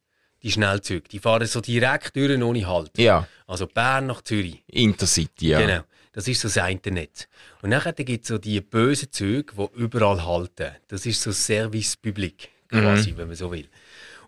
Die 0.42 0.51
Schnellzüge, 0.51 1.07
die 1.07 1.19
fahren 1.19 1.45
so 1.48 1.62
direkt 1.62 2.16
durch 2.18 2.42
ohne 2.42 2.68
Halt. 2.68 2.98
ja, 2.98 3.28
Also 3.48 3.68
Bern 3.68 4.07
nach 4.07 4.22
Zürich. 4.24 4.62
Intercity, 4.68 5.50
ja. 5.50 5.62
Genau. 5.62 5.84
Das 6.13 6.27
ist 6.27 6.42
so 6.42 6.48
das 6.48 6.69
Internet. 6.69 7.27
Und 7.62 7.71
nachher 7.71 7.94
gibt 7.94 8.24
es 8.24 8.30
so 8.30 8.38
die 8.38 8.62
bösen 8.62 9.12
Züge, 9.12 9.54
die 9.57 9.80
überall 9.80 10.24
halten. 10.24 10.71
Das 10.88 11.06
ist 11.06 11.21
so 11.21 11.31
Service 11.31 11.98
Public, 11.98 12.50
quasi, 12.69 13.13
wenn 13.18 13.27
man 13.27 13.36
so 13.36 13.51
will. 13.51 13.68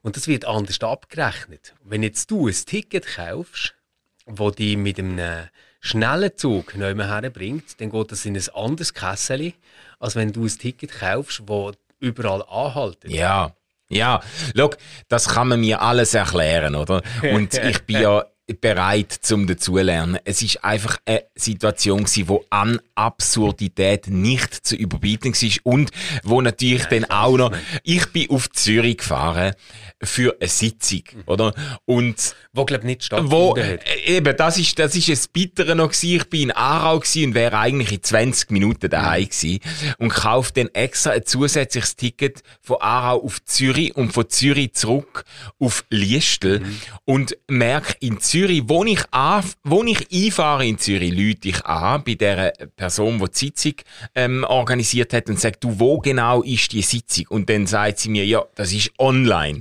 Und 0.02 0.18
das 0.18 0.28
wird 0.28 0.46
anders 0.46 0.82
abgerechnet. 0.82 1.74
Wenn 1.84 2.04
jetzt 2.04 2.30
du 2.30 2.48
ein 2.48 2.54
Ticket 2.54 3.06
kaufst, 3.16 3.76
wo 4.26 4.52
die 4.52 4.76
mit 4.76 5.00
einem 5.00 5.48
schnellen 5.80 6.36
Zug 6.36 6.76
neu 6.76 6.96
herbringt, 6.96 7.80
dann 7.80 7.92
geht 7.92 8.12
das 8.12 8.26
in 8.26 8.36
ein 8.36 8.50
anderes 8.54 8.94
Kessel, 8.94 9.54
als 10.00 10.16
wenn 10.16 10.34
du 10.34 10.46
ein 10.46 10.58
Ticket 10.58 10.92
kaufst, 10.92 11.44
wo 11.46 11.72
überall 12.00 12.44
anhalten. 12.50 13.12
Ja, 13.12 13.56
ja. 13.90 14.22
Schau, 14.56 14.72
das 15.08 15.28
kann 15.30 15.50
man 15.50 15.60
mir 15.60 15.82
alles 15.82 16.14
erklären, 16.14 16.76
oder? 16.76 17.04
Und 17.34 17.54
ich 17.56 17.84
bin 17.84 18.02
ja 18.02 18.26
bereit 18.54 19.12
zum 19.12 19.48
dazulernen. 19.48 20.20
Es 20.24 20.42
ist 20.42 20.64
einfach 20.64 20.98
eine 21.06 21.24
Situation 21.36 22.04
gewesen, 22.04 22.28
wo 22.28 22.46
an 22.52 22.80
Absurdität 22.94 24.08
nicht 24.08 24.54
zu 24.54 24.76
überbieten 24.76 25.34
war 25.34 25.60
und 25.64 25.90
wo 26.24 26.42
natürlich 26.42 26.86
dann 26.86 27.06
auch 27.06 27.38
noch, 27.38 27.52
ich 27.84 28.06
bin 28.12 28.30
auf 28.30 28.50
Zürich 28.52 28.98
gefahren 28.98 29.56
für 30.04 30.36
eine 30.40 30.48
Sitzung, 30.48 31.04
oder? 31.26 31.54
Und 31.86 32.36
Wo, 32.54 32.66
glaube 32.66 32.84
ich, 32.84 32.88
nicht 32.88 33.04
stattgefunden 33.06 33.64
hat. 33.64 33.80
äh, 33.86 34.18
eben, 34.18 34.38
das 34.38 34.58
ist, 34.58 34.78
das 34.78 34.96
ist 34.96 35.10
ein 35.10 35.32
Bittere 35.34 35.76
noch 35.76 35.90
gewesen. 35.90 36.16
Ich 36.16 36.30
bin 36.30 36.42
in 36.44 36.52
Aarau 36.52 37.00
gewesen 37.00 37.30
und 37.30 37.34
wäre 37.34 37.58
eigentlich 37.58 37.92
in 37.92 38.04
20 38.04 38.52
Minuten 38.52 38.90
daheim 38.90 39.26
gewesen. 39.26 39.60
Und 39.98 40.10
kaufe 40.10 40.54
dann 40.54 40.68
extra 40.74 41.12
ein 41.12 41.26
zusätzliches 41.26 41.96
Ticket 41.96 42.44
von 42.62 42.78
Aarau 42.80 43.24
auf 43.24 43.44
Zürich 43.46 43.96
und 43.96 44.14
von 44.14 44.30
Zürich 44.30 44.74
zurück 44.74 45.24
auf 45.60 45.86
Liestel. 45.90 46.62
Und 47.06 47.38
merke 47.48 47.96
in 48.00 48.20
Zürich, 48.20 48.35
wo 48.68 48.84
ich, 48.84 49.02
an, 49.12 49.44
wo 49.64 49.84
ich 49.84 50.08
einfahre 50.12 50.66
in 50.66 50.78
Zürich, 50.78 51.12
lüte 51.14 51.50
ich 51.50 51.66
an 51.66 52.04
bei 52.04 52.16
der 52.16 52.54
Person, 52.76 53.20
die 53.20 53.26
die 53.26 53.38
Sitzung 53.38 53.74
ähm, 54.14 54.44
organisiert 54.44 55.14
hat 55.14 55.30
und 55.30 55.40
sage, 55.40 55.58
du, 55.60 55.80
wo 55.80 56.00
genau 56.00 56.42
ist 56.44 56.72
die 56.74 56.82
Sitzung? 56.82 57.26
Und 57.30 57.50
dann 57.50 57.66
sagt 57.66 58.00
sie 58.00 58.10
mir, 58.10 58.26
ja, 58.26 58.44
das 58.56 58.74
ist 58.74 58.92
online. 59.00 59.60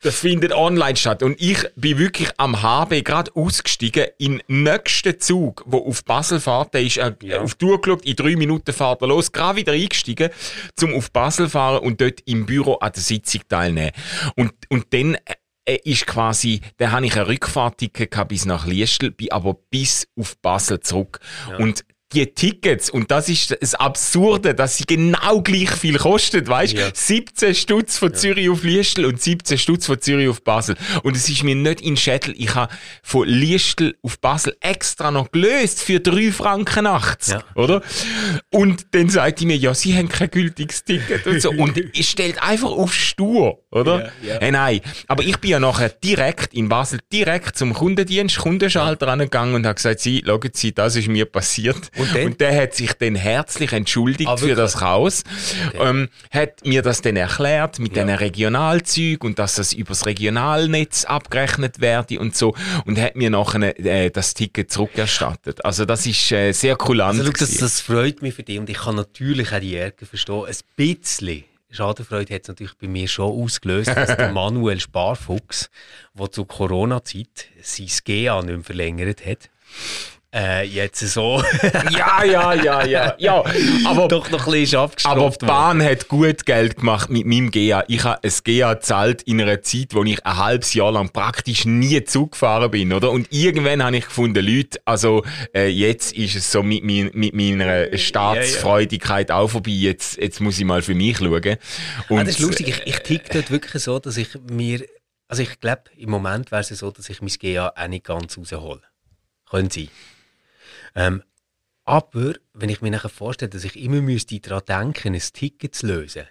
Das 0.00 0.18
findet 0.18 0.52
online 0.52 0.96
statt. 0.96 1.22
Und 1.22 1.40
ich 1.40 1.58
bin 1.76 1.96
wirklich 1.98 2.28
am 2.36 2.60
HB 2.62 3.02
gerade 3.04 3.30
ausgestiegen 3.34 4.06
in 4.18 4.42
den 4.48 4.62
nächsten 4.64 5.18
Zug, 5.18 5.62
wo 5.66 5.78
auf 5.78 6.04
Basel 6.04 6.40
fährt. 6.40 6.74
Der 6.74 6.82
ist 6.82 6.98
äh, 6.98 7.12
Ja. 7.22 7.40
auf 7.40 7.54
die 7.54 7.64
Tour 7.64 7.80
geschaut, 7.80 8.04
in 8.04 8.14
drei 8.14 8.36
Minuten 8.36 8.72
fährt 8.74 9.00
er 9.00 9.08
los. 9.08 9.32
Gerade 9.32 9.56
wieder 9.60 9.72
eingestiegen, 9.72 10.28
zum 10.76 10.94
auf 10.94 11.10
Basel 11.10 11.48
fahren 11.48 11.82
und 11.82 12.02
dort 12.02 12.20
im 12.26 12.44
Büro 12.44 12.74
an 12.74 12.92
der 12.92 13.02
Sitzung 13.02 13.42
teilnehmen. 13.48 13.92
Und, 14.36 14.52
und 14.68 14.86
dann 14.92 15.16
äh, 15.64 15.78
ist 15.84 16.06
quasi, 16.06 16.60
da 16.78 16.90
habe 16.90 17.06
ich 17.06 17.16
ein 17.16 17.26
Rückfahrticket 17.26 18.10
gehabt 18.10 18.28
bis 18.28 18.44
nach 18.44 18.66
Liestel, 18.66 19.10
bin 19.10 19.32
aber 19.32 19.54
bis 19.70 20.06
auf 20.18 20.36
Basel 20.38 20.80
zurück. 20.80 21.20
Und 21.58 21.84
die 22.14 22.26
Tickets, 22.34 22.88
und 22.90 23.10
das 23.10 23.28
ist 23.28 23.56
das 23.60 23.74
Absurde, 23.74 24.54
dass 24.54 24.76
sie 24.76 24.84
genau 24.84 25.42
gleich 25.42 25.70
viel 25.70 25.98
kosten, 25.98 26.46
weißt 26.46 26.72
Ja. 26.74 26.88
17 26.92 27.54
Stutz 27.54 27.98
von 27.98 28.14
Zürich 28.14 28.48
auf 28.48 28.62
Liestel 28.62 29.04
und 29.04 29.20
17 29.20 29.58
Stutz 29.58 29.86
von 29.86 30.00
Zürich 30.00 30.28
auf 30.28 30.42
Basel. 30.42 30.76
Und 31.02 31.16
es 31.16 31.28
ist 31.28 31.42
mir 31.42 31.54
nicht 31.54 31.80
in 31.80 31.96
Schädel. 31.96 32.34
Ich 32.38 32.54
habe 32.54 32.72
von 33.02 33.26
Liestel 33.28 33.96
auf 34.02 34.18
Basel 34.20 34.56
extra 34.60 35.10
noch 35.10 35.30
gelöst 35.30 35.82
für 35.82 36.00
3 36.00 36.32
Franken 36.32 36.86
80, 36.86 37.34
Ja. 37.34 37.44
oder? 37.54 37.82
Und 38.50 38.86
dann 38.94 39.08
sagt 39.08 39.40
die 39.40 39.46
mir, 39.46 39.56
ja, 39.56 39.74
sie 39.74 39.96
haben 39.96 40.08
kein 40.08 40.30
gültiges 40.30 40.84
Ticket 40.84 41.26
und 41.26 41.40
so. 41.40 41.50
Und 41.50 41.76
es 41.98 42.08
stellt 42.08 42.42
einfach 42.42 42.70
auf 42.70 42.92
stur, 42.94 43.58
oder? 43.70 44.12
Ja, 44.22 44.34
ja. 44.34 44.40
Hey, 44.40 44.50
nein. 44.52 44.80
Aber 45.08 45.22
ich 45.22 45.36
bin 45.38 45.50
ja 45.50 45.60
nachher 45.60 45.88
direkt 45.88 46.54
in 46.54 46.68
Basel, 46.68 47.00
direkt 47.12 47.56
zum 47.58 47.74
Kundendienst, 47.74 48.38
Kundenschalter 48.38 49.08
angegangen 49.08 49.54
und 49.54 49.66
habe 49.66 49.74
gesagt, 49.74 50.00
Sie, 50.00 50.22
schauen 50.24 50.50
Sie, 50.52 50.72
das 50.72 50.96
ist 50.96 51.08
mir 51.08 51.26
passiert. 51.26 51.90
Und 51.96 52.03
dann? 52.12 52.36
der 52.38 52.62
hat 52.62 52.74
sich 52.74 52.92
dann 52.94 53.14
herzlich 53.14 53.72
entschuldigt 53.72 54.28
Ah, 54.28 54.36
für 54.36 54.54
das 54.54 54.78
Chaos. 54.78 55.22
Ähm, 55.78 56.08
hat 56.30 56.64
mir 56.66 56.82
das 56.82 57.00
dann 57.02 57.16
erklärt 57.16 57.78
mit 57.78 57.96
Ja. 57.96 58.04
den 58.04 58.14
Regionalzügen 58.14 59.26
und 59.30 59.38
dass 59.38 59.54
das 59.54 59.72
übers 59.72 60.06
Regionalnetz 60.06 61.04
abgerechnet 61.04 61.80
werde 61.80 62.18
und 62.20 62.36
so. 62.36 62.54
Und 62.84 62.98
hat 62.98 63.16
mir 63.16 63.30
nachher 63.30 63.78
äh, 63.84 64.10
das 64.10 64.34
Ticket 64.34 64.70
zurückerstattet. 64.70 65.64
Also 65.64 65.84
das 65.84 66.06
ist 66.06 66.30
äh, 66.32 66.52
sehr 66.52 66.76
kulant. 66.76 67.18
Also, 67.20 67.32
das, 67.32 67.56
das 67.56 67.80
freut 67.80 68.22
mich 68.22 68.34
für 68.34 68.42
dich 68.42 68.58
und 68.58 68.68
ich 68.68 68.78
kann 68.78 68.96
natürlich 68.96 69.52
auch 69.52 69.60
die 69.60 69.76
Ärger 69.76 70.06
verstehen. 70.06 70.44
Ein 70.46 70.54
bisschen 70.76 71.44
Schadenfreude 71.70 72.32
hat 72.34 72.42
es 72.42 72.48
natürlich 72.48 72.74
bei 72.80 72.86
mir 72.86 73.08
schon 73.08 73.32
ausgelöst, 73.32 73.88
dass 73.88 74.16
der 74.16 74.30
Manuel 74.32 74.78
Sparfuchs, 74.78 75.70
der 76.16 76.30
zur 76.30 76.46
Corona-Zeit 76.46 77.46
sein 77.62 77.88
GA 78.04 78.40
nicht 78.42 78.54
mehr 78.54 78.62
verlängert 78.62 79.26
hat, 79.26 79.50
äh, 80.34 80.64
jetzt 80.64 81.00
so 81.00 81.42
Ja, 81.90 82.24
ja, 82.24 82.52
ja, 82.54 82.84
ja. 82.84 83.14
ja 83.18 83.44
aber, 83.86 84.08
doch 84.08 84.30
noch 84.30 84.46
ein 84.46 84.52
bisschen 84.52 84.78
aber 84.78 84.86
abgestraft 84.86 85.42
die 85.42 85.46
Bahn 85.46 85.82
hat 85.82 86.08
gut 86.08 86.44
Geld 86.44 86.76
gemacht 86.76 87.08
mit 87.08 87.24
meinem 87.26 87.50
GA. 87.50 87.84
Ich 87.88 88.02
habe 88.04 88.20
ein 88.22 88.32
GA 88.42 88.74
gezahlt 88.74 89.22
in 89.22 89.40
einer 89.40 89.62
Zeit, 89.62 89.94
wo 89.94 90.02
ich 90.02 90.24
ein 90.26 90.36
halbes 90.36 90.74
Jahr 90.74 90.92
lang 90.92 91.10
praktisch 91.10 91.64
nie 91.64 92.02
Zug 92.04 92.32
gefahren 92.32 92.70
bin, 92.70 92.92
oder? 92.92 93.10
Und 93.10 93.28
irgendwann 93.30 93.82
habe 93.82 93.96
ich 93.96 94.06
gefunden, 94.06 94.44
Leute, 94.44 94.80
also 94.84 95.24
äh, 95.54 95.68
jetzt 95.68 96.12
ist 96.12 96.34
es 96.34 96.50
so 96.50 96.62
mit, 96.62 96.82
mein, 96.82 97.10
mit 97.14 97.34
meiner 97.34 97.96
Staatsfreudigkeit 97.96 99.30
auch 99.30 99.48
vorbei. 99.48 99.70
Jetzt, 99.70 100.16
jetzt 100.18 100.40
muss 100.40 100.58
ich 100.58 100.64
mal 100.64 100.82
für 100.82 100.94
mich 100.94 101.18
schauen. 101.18 101.56
Und, 102.08 102.18
Ah, 102.18 102.24
das 102.24 102.34
ist 102.34 102.40
lustig. 102.40 102.68
Ich, 102.68 102.86
ich 102.86 102.98
tick 103.00 103.30
dort 103.30 103.50
wirklich 103.50 103.82
so, 103.82 103.98
dass 103.98 104.16
ich 104.16 104.28
mir. 104.50 104.84
Also 105.28 105.42
ich 105.42 105.58
glaube, 105.60 105.84
im 105.96 106.10
Moment 106.10 106.50
wäre 106.52 106.60
es 106.60 106.68
so, 106.68 106.90
dass 106.90 107.08
ich 107.08 107.20
mein 107.20 107.32
GA 107.38 107.72
auch 107.74 107.88
nicht 107.88 108.04
ganz 108.04 108.36
raushole. 108.36 108.82
Könnte 109.48 109.80
sein. 109.80 109.88
Ähm, 110.94 111.22
aber 111.84 112.34
wenn 112.52 112.68
ich 112.68 112.80
mir 112.80 112.90
nachher 112.90 113.10
vorstelle, 113.10 113.50
dass 113.50 113.64
ich 113.64 113.76
immer 113.76 114.00
müsste 114.00 114.40
daran 114.40 114.64
denken, 114.66 115.14
ein 115.14 115.20
Ticket 115.20 115.74
zu 115.74 115.86
lösen, 115.86 116.26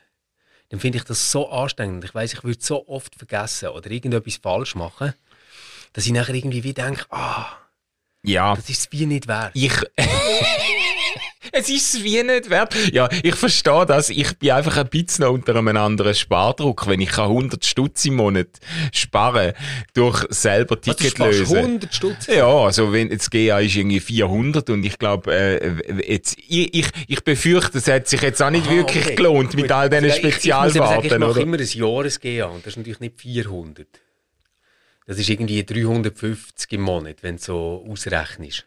dann 0.69 0.79
finde 0.79 0.97
ich 0.97 1.03
das 1.03 1.31
so 1.31 1.49
anstrengend. 1.49 2.03
Ich 2.03 2.15
weiß, 2.15 2.33
ich 2.33 2.43
würde 2.43 2.63
so 2.63 2.87
oft 2.87 3.15
vergessen 3.15 3.69
oder 3.69 3.91
irgendetwas 3.91 4.37
falsch 4.37 4.75
machen, 4.75 5.13
dass 5.93 6.05
ich 6.07 6.11
nachher 6.11 6.33
irgendwie 6.33 6.63
wie 6.63 6.73
denke, 6.73 7.05
ah, 7.11 7.57
ja, 8.23 8.55
das 8.55 8.69
ist 8.69 8.79
es 8.79 8.91
wie 8.91 9.05
nicht 9.05 9.27
wert. 9.27 9.51
ich. 9.53 9.73
es 11.51 11.69
ist 11.69 11.95
es 11.95 12.03
wie 12.03 12.21
nicht 12.23 12.49
wert. 12.49 12.73
Ja, 12.93 13.09
ich 13.21 13.35
verstehe 13.35 13.85
das. 13.85 14.09
Ich 14.09 14.37
bin 14.37 14.51
einfach 14.51 14.77
ein 14.77 14.87
bisschen 14.89 15.25
unter 15.25 15.55
einem 15.55 15.75
anderen 15.77 16.15
Spardruck. 16.15 16.87
Wenn 16.87 17.01
ich 17.01 17.09
kann 17.11 17.25
100 17.29 17.65
Stutz 17.65 18.05
im 18.05 18.15
Monat 18.15 18.47
sparen 18.93 19.53
durch 19.93 20.25
selber 20.29 20.77
Also, 20.77 20.93
Ticket 20.93 21.11
sparst 21.17 21.39
lösen. 21.39 21.57
100 21.57 21.93
Stutz. 21.93 22.27
Ja, 22.27 22.47
also 22.47 22.91
wenn 22.93 23.09
jetzt 23.11 23.29
GA 23.31 23.59
ist 23.59 23.75
irgendwie 23.75 23.99
400 23.99 24.69
und 24.69 24.83
ich 24.83 24.97
glaube, 24.97 25.33
äh, 25.33 26.11
jetzt, 26.11 26.37
ich, 26.37 26.73
ich, 26.73 26.87
ich 27.07 27.23
befürchte, 27.23 27.77
es 27.79 27.87
hat 27.87 28.07
sich 28.07 28.21
jetzt 28.21 28.41
auch 28.41 28.49
nicht 28.49 28.67
Ah, 28.67 28.71
wirklich 28.71 29.05
okay. 29.05 29.15
gelohnt 29.15 29.53
mit 29.55 29.65
Gut. 29.65 29.71
all 29.71 29.89
diesen 29.89 30.05
Ja, 30.05 30.15
ich- 30.15 30.23
Ich, 30.23 30.41
sagen, 30.41 30.69
ich 31.05 31.11
mache 31.17 31.29
oder? 31.31 31.41
immer 31.41 31.57
ein 31.59 31.65
Jahres-GA 31.67 32.45
und 32.45 32.65
das 32.65 32.73
ist 32.73 32.77
natürlich 32.77 32.99
nicht 32.99 33.19
400. 33.19 33.87
Das 35.05 35.17
ist 35.19 35.29
irgendwie 35.29 35.63
350 35.65 36.71
im 36.73 36.81
Monat, 36.81 37.17
wenn 37.23 37.35
du 37.37 37.41
so 37.43 37.85
ausrechnest. 37.89 38.65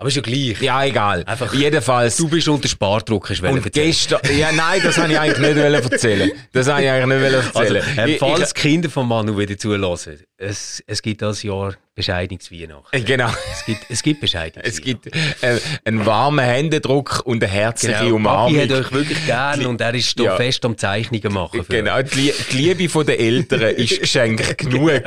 Aber 0.00 0.08
ist 0.08 0.14
ja 0.14 0.22
gleich. 0.22 0.60
Ja, 0.62 0.84
egal. 0.84 1.24
Einfach- 1.26 1.52
Jedenfalls. 1.52 2.16
Du 2.16 2.28
bist 2.28 2.46
unter 2.46 2.68
Spardruck, 2.68 3.28
du 3.28 3.48
und 3.48 3.72
gestern, 3.72 4.20
ja, 4.38 4.52
nein, 4.52 4.80
das 4.82 4.96
habe 4.96 5.12
ich 5.12 5.18
eigentlich 5.18 5.54
nicht 5.56 5.90
erzählen. 5.92 6.30
Das 6.52 6.68
habe 6.68 6.82
ich 6.84 6.88
eigentlich 6.88 7.20
nicht 7.20 7.34
also, 7.34 7.58
erzählen. 7.74 7.84
ähm, 7.96 8.08
Ich- 8.10 8.18
falls 8.20 8.48
ich- 8.48 8.54
Kinder 8.54 8.90
von 8.90 9.08
Manu 9.08 9.36
wieder 9.36 9.58
zulassen, 9.58 10.20
es, 10.40 10.82
es 10.86 11.02
gibt 11.02 11.20
das 11.22 11.42
Jahr 11.42 11.74
Bescheidungsweihnachten. 11.96 12.84
äh, 12.92 13.00
genau. 13.00 13.28
Es 13.52 13.64
gibt, 13.66 13.86
es 13.88 14.02
gibt 14.04 14.20
Bescheidungsweihnachten. 14.20 14.62
Es 14.72 14.80
gibt 14.80 15.06
äh, 15.42 15.58
einen 15.84 16.06
warmen 16.06 16.44
Händedruck 16.44 17.22
und 17.24 17.42
eine 17.42 17.52
herzliche 17.52 17.98
genau, 18.04 18.14
Umarmung. 18.14 18.54
Papi 18.54 18.68
hat 18.68 18.78
euch 18.78 18.92
wirklich 18.92 19.26
gern 19.26 19.66
und 19.66 19.80
er 19.80 19.92
ist 19.94 20.16
Ja. 20.20 20.36
fest 20.36 20.64
am 20.64 20.78
Zeichnungen 20.78 21.32
machen. 21.32 21.64
Genau, 21.68 22.00
die, 22.02 22.14
Lie- 22.20 22.34
die 22.52 22.56
Liebe 22.56 22.88
von 22.88 23.04
den 23.04 23.18
Eltern 23.18 23.62
ist 23.74 24.00
Geschenk 24.00 24.56
genug. 24.58 24.90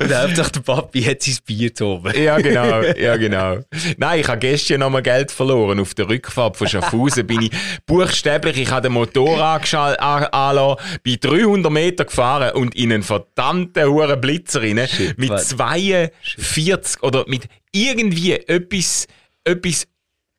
Und 0.00 0.14
Hauptsache 0.14 0.52
der 0.52 0.60
Papi 0.60 1.02
hat 1.02 1.22
sein 1.22 1.36
Bier 1.44 1.74
zu 1.74 1.84
oben. 1.86 2.18
Ja, 2.22 2.38
genau, 2.38 2.80
ja, 2.82 3.16
genau. 3.16 3.58
Nein, 3.98 4.20
ich 4.20 4.28
habe 4.28 4.38
gestern 4.38 4.80
noch 4.80 4.90
mal 4.90 5.02
Geld 5.02 5.30
verloren. 5.30 5.78
Auf 5.80 5.92
der 5.94 6.08
Rückfahrt 6.08 6.56
von 6.56 6.66
Schaffhausen 6.68 7.26
bin 7.26 7.42
ich 7.42 7.50
buchstäblich, 7.86 8.56
ich 8.58 8.70
habe 8.70 8.82
den 8.88 8.92
Motor 8.92 9.38
angeschal- 9.40 9.96
an- 9.96 10.24
anlassen, 10.24 10.78
bin 11.02 11.18
300 11.20 11.70
Meter 11.70 12.04
gefahren 12.06 12.52
und 12.56 12.74
in 12.74 12.92
einen 12.92 13.02
verdammten 13.10 13.88
hohen 13.88 14.20
Blitzer 14.20 14.62
rein, 14.62 14.88
mit 15.16 15.30
was? 15.30 15.48
42 15.48 17.02
oder 17.02 17.24
mit 17.26 17.48
irgendwie 17.72 18.32
etwas, 18.32 19.06
etwas 19.44 19.86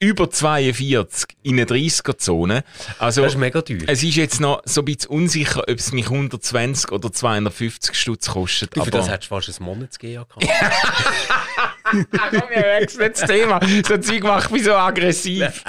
über 0.02 0.30
42 0.30 1.38
in 1.44 1.54
eine 1.60 1.66
30er-Zone. 1.66 2.64
Also, 3.00 3.22
Das 3.22 3.34
ist 3.34 3.40
mega 3.40 3.62
teuer. 3.62 3.78
es 3.88 4.04
ist 4.04 4.16
jetzt 4.16 4.42
noch 4.42 4.62
so 4.66 4.82
ein 4.82 4.86
bisschen 4.86 5.12
unsicher, 5.12 5.62
ob 5.62 5.70
es 5.70 5.92
mich 5.92 6.06
120 6.06 6.92
oder 6.92 7.14
250 7.14 7.96
Stutz 7.96 8.30
kostet. 8.30 8.76
Du, 8.76 8.82
für 8.82 8.88
aber 8.88 8.92
das 8.98 9.10
hättest 9.10 9.32
du 9.32 9.36
fast 9.36 9.60
ein 9.62 9.64
Monats-GA 9.64 10.24
gehabt. 10.24 10.36
Komm, 11.92 12.06
wir 12.50 12.80
wechseln 12.80 13.12
das 13.14 13.28
Thema. 13.28 13.60
So 13.86 13.98
Zeug 13.98 14.24
macht 14.24 14.50
mich 14.52 14.64
so 14.64 14.74
aggressiv. 14.74 15.64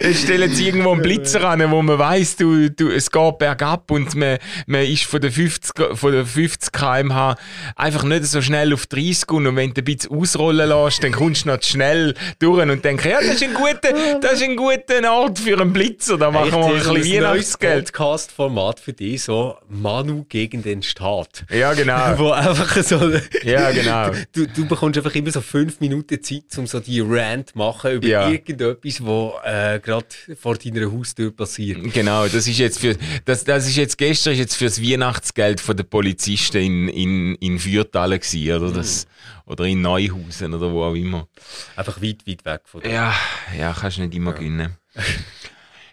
Es 0.00 0.22
stellen 0.22 0.52
sie 0.52 0.66
irgendwo 0.66 0.90
einen 0.92 1.02
Blitzer 1.02 1.48
an, 1.48 1.70
wo 1.70 1.80
man 1.82 1.98
weiss, 1.98 2.36
du, 2.36 2.68
du, 2.68 2.88
es 2.90 3.10
geht 3.10 3.38
bergab 3.38 3.90
und 3.90 4.14
man, 4.16 4.38
man 4.66 4.82
ist 4.82 5.04
von 5.04 5.20
der 5.20 5.30
50, 5.30 5.96
von 5.96 6.12
der 6.12 6.26
50 6.26 6.72
km/h 6.72 7.36
einfach 7.76 8.02
nicht 8.02 8.24
so 8.24 8.42
schnell 8.42 8.74
auf 8.74 8.86
30 8.86 9.30
und 9.30 9.54
wenn 9.56 9.72
du 9.72 9.80
ein 9.80 9.84
bisschen 9.84 10.10
ausrollen 10.10 10.68
lässt, 10.68 11.04
dann 11.04 11.12
kommst 11.12 11.44
du 11.44 11.50
noch 11.50 11.62
schnell 11.62 12.14
durch 12.40 12.60
und 12.62 12.84
denkst, 12.84 13.04
ja, 13.04 13.20
das 13.20 13.36
ist 13.36 13.42
ein 13.44 13.54
guter, 13.62 14.18
das 14.20 14.32
ist 14.34 14.42
ein 14.42 14.56
guter 14.56 15.12
Ort 15.12 15.38
für 15.38 15.60
einen 15.60 15.72
Blitzer, 15.72 16.18
da 16.18 16.30
machen 16.30 16.50
wir 16.52 16.66
ein 16.66 16.94
bisschen 16.94 17.22
Weihnachtsgeld. 17.22 17.92
Podcast-Format 17.92 18.80
für 18.80 18.92
dich, 18.92 19.22
so 19.22 19.56
Manu 19.68 20.24
gegen 20.28 20.62
den 20.62 20.82
Staat. 20.82 21.44
Ja, 21.50 21.72
genau. 21.74 22.14
Wo 22.18 22.30
einfach 22.30 22.76
so. 22.82 23.12
Ja, 23.44 23.70
genau. 23.70 24.10
Du, 24.32 24.46
du 24.46 24.66
bekommst 24.66 24.98
einfach 24.98 25.14
immer 25.14 25.30
so 25.30 25.40
fünf 25.40 25.80
Minuten 25.80 26.22
Zeit, 26.22 26.44
um 26.56 26.66
so 26.66 26.80
die 26.80 27.00
Rant 27.00 27.50
zu 27.50 27.58
machen 27.58 27.92
über 27.92 28.06
Ja. 28.06 28.28
irgendetwas, 28.28 29.00
was 29.04 29.32
äh, 29.44 29.80
gerade 29.80 30.06
vor 30.40 30.56
deiner 30.56 30.90
Haustür 30.92 31.30
passiert. 31.34 31.78
Genau, 31.92 32.24
das 32.26 32.46
ist 32.46 32.58
jetzt 32.58 32.78
für, 32.80 32.96
das, 33.24 33.44
das 33.44 33.66
ist 33.68 33.76
jetzt 33.76 33.98
gestern 33.98 34.32
ist 34.34 34.38
jetzt 34.38 34.56
fürs 34.56 34.82
Weihnachtsgeld 34.82 35.60
von 35.60 35.76
den 35.76 35.88
Polizisten 35.88 36.58
in, 36.58 36.88
in, 36.88 37.34
in 37.36 37.58
Fürtalen 37.58 38.18
gewesen, 38.20 38.62
oder 38.62 38.72
das, 38.72 39.06
oder 39.46 39.64
in 39.64 39.82
Neuhausen 39.82 40.54
oder 40.54 40.70
wo 40.70 40.84
auch 40.84 40.94
immer. 40.94 41.28
Einfach 41.76 42.00
weit, 42.00 42.26
weit 42.26 42.44
weg 42.44 42.62
von 42.64 42.80
dir. 42.80 42.90
Ja, 42.90 43.14
ja, 43.56 43.72
kannst 43.78 43.98
du 43.98 44.02
nicht 44.02 44.14
immer 44.14 44.32
gewinnen. 44.32 44.76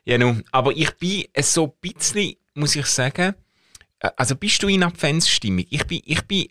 ja, 0.05 0.17
nun, 0.17 0.43
aber 0.51 0.71
ich 0.71 0.91
bin 0.97 1.25
so 1.41 1.65
ein 1.65 1.73
bisschen, 1.81 2.35
muss 2.53 2.75
ich 2.75 2.85
sagen, 2.85 3.35
äh, 3.99 4.09
also 4.15 4.35
bist 4.35 4.61
du 4.63 4.67
in 4.67 4.83
Adventsstimmung? 4.83 5.65
Ich 5.69 5.85
bin, 5.85 6.01
ich 6.05 6.21
bin 6.23 6.47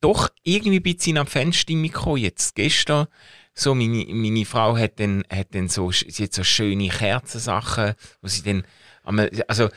doch 0.00 0.30
irgendwie 0.42 0.78
ein 0.78 0.82
bisschen 0.82 1.16
in 1.16 1.18
Adventsstimmung 1.18 1.88
gekommen 1.88 2.18
jetzt. 2.18 2.54
Gestern, 2.54 3.06
so 3.54 3.74
meine, 3.74 4.04
meine 4.08 4.44
Frau 4.44 4.76
hat 4.76 4.98
dann, 5.00 5.24
hat 5.30 5.54
dann 5.54 5.68
so, 5.68 5.90
sie 5.90 6.24
hat 6.24 6.32
so 6.32 6.44
schöne 6.44 6.88
Kerzensachen, 6.88 7.94
wo 8.20 8.28
sie 8.28 8.42
dann, 8.42 8.64
also, 9.48 9.68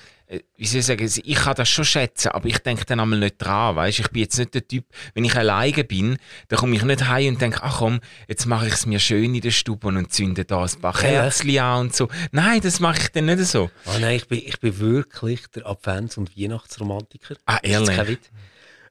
wie 0.58 0.66
soll 0.66 0.80
ich 0.82 0.86
sagen, 0.86 1.10
ich 1.24 1.36
kann 1.36 1.56
das 1.56 1.70
schon 1.70 1.86
schätzen, 1.86 2.30
aber 2.30 2.48
ich 2.50 2.58
denke 2.60 2.84
dann 2.86 3.00
einmal 3.00 3.20
nicht 3.20 3.38
dran, 3.38 3.76
weißt? 3.78 4.00
Ich 4.00 4.10
bin 4.10 4.24
jetzt 4.24 4.38
nicht 4.38 4.54
der 4.54 4.68
Typ, 4.68 4.86
wenn 5.14 5.24
ich 5.24 5.36
alleine 5.36 5.84
bin, 5.86 6.18
dann 6.50 6.60
komme 6.60 6.76
ich 6.76 6.84
nicht 6.84 7.08
heim 7.08 7.36
und 7.36 7.42
denke, 7.42 7.60
ach 7.64 7.78
komm, 7.80 8.02
jetzt 8.28 8.46
mache 8.46 8.68
ich 8.68 8.74
es 8.74 8.86
mir 8.86 9.00
schön 9.00 9.34
in 9.36 9.42
der 9.42 9.52
Stube 9.52 9.88
und 9.88 10.12
zünde 10.12 10.44
da 10.44 10.64
ein 10.66 10.82
paar 10.82 10.94
Ja. 10.96 11.00
Kerzen 11.00 11.58
an 11.60 11.80
und 11.82 11.96
so. 11.96 12.10
Nein, 12.32 12.60
das 12.62 12.80
mache 12.82 13.00
ich 13.04 13.08
dann 13.10 13.26
nicht 13.28 13.46
so. 13.46 13.70
Ah, 13.86 14.00
nein, 14.00 14.18
ich 14.18 14.28
bin, 14.28 14.40
ich 14.46 14.60
bin 14.60 14.78
wirklich 14.80 15.48
der 15.48 15.66
Advents- 15.66 16.18
und 16.18 16.38
Weihnachtsromantiker. 16.38 17.36
Ah, 17.46 17.60
Das 17.64 17.88
ehrlich? 17.88 18.20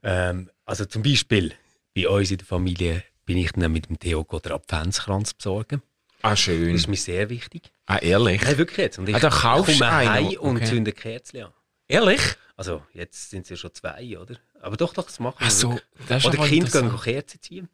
Ähm, 0.02 0.50
also 0.64 0.84
zum 0.86 1.02
Beispiel, 1.02 1.52
bei 1.94 2.08
uns 2.08 2.30
in 2.30 2.38
der 2.38 2.46
Familie 2.46 3.02
bin 3.26 3.36
ich 3.38 3.52
dann 3.52 3.72
mit 3.72 3.88
dem 3.88 3.98
Theo 3.98 4.22
den 4.24 4.52
Adventskranz 4.52 5.34
besorgen. 5.34 5.82
Ah, 6.22 6.30
Das 6.30 6.40
schön. 6.40 6.74
ist 6.74 6.88
mir 6.88 6.96
sehr 6.96 7.28
wichtig. 7.28 7.72
Ah, 7.86 7.98
ehrlich? 7.98 8.42
Nein, 8.42 8.58
wirklich 8.58 8.78
jetzt. 8.78 8.98
Und 8.98 9.08
ich 9.08 9.14
Ah, 9.14 9.20
da 9.20 9.30
kaufst 9.30 9.78
komme 9.78 9.90
heim 9.92 10.26
und 10.38 10.56
Okay. 10.56 10.64
zünde 10.66 10.92
Kerzen 10.92 11.42
an. 11.44 11.52
Ehrlich? 11.88 12.20
Also, 12.56 12.82
jetzt 12.92 13.30
sind 13.30 13.42
es 13.42 13.50
ja 13.50 13.56
schon 13.56 13.72
zwei, 13.74 14.18
oder? 14.18 14.36
Aber 14.60 14.76
doch, 14.76 14.92
doch, 14.92 15.04
das 15.04 15.20
machen 15.20 15.36
wir 15.38 15.46
Ach 15.46 15.50
so, 15.50 15.78
das 16.08 16.24
ist 16.24 16.26
Oder 16.26 16.46
Kinder 16.46 16.82
gehen. 16.82 16.98
Kerzen 17.00 17.40
ziehen. 17.42 17.68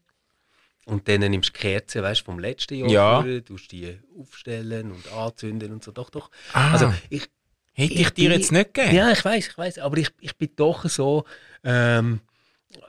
Und 0.85 1.07
dann 1.09 1.21
nimmst 1.21 1.50
du 1.50 1.52
die 1.52 1.59
Kerzen, 1.61 2.02
weißt, 2.02 2.23
vom 2.23 2.38
letzten 2.40 2.75
Jahr, 2.75 2.88
Ja. 2.90 3.23
vor, 3.23 3.45
tust 3.45 3.71
die 3.73 3.99
aufstellen 4.19 4.90
und 4.90 5.11
anzünden 5.12 5.73
und 5.73 5.85
so. 5.85 5.92
Doch, 5.92 6.11
doch. 6.11 6.31
Ah. 6.52 6.73
Also, 6.73 6.92
ich, 7.09 7.28
Hätte 7.75 7.95
ich, 7.95 8.00
Ich 8.00 8.11
dir 8.11 8.28
bin- 8.28 8.38
jetzt 8.38 8.52
nicht 8.52 8.75
gegeben? 8.75 8.95
Ja, 8.97 9.11
ich 9.12 9.25
weiß, 9.25 9.47
ich 9.49 9.57
weiß, 9.57 9.78
aber 9.78 9.97
ich, 9.97 10.11
ich 10.21 10.37
bin 10.37 10.50
doch 10.57 10.87
so 10.90 11.25
ähm, 11.64 12.21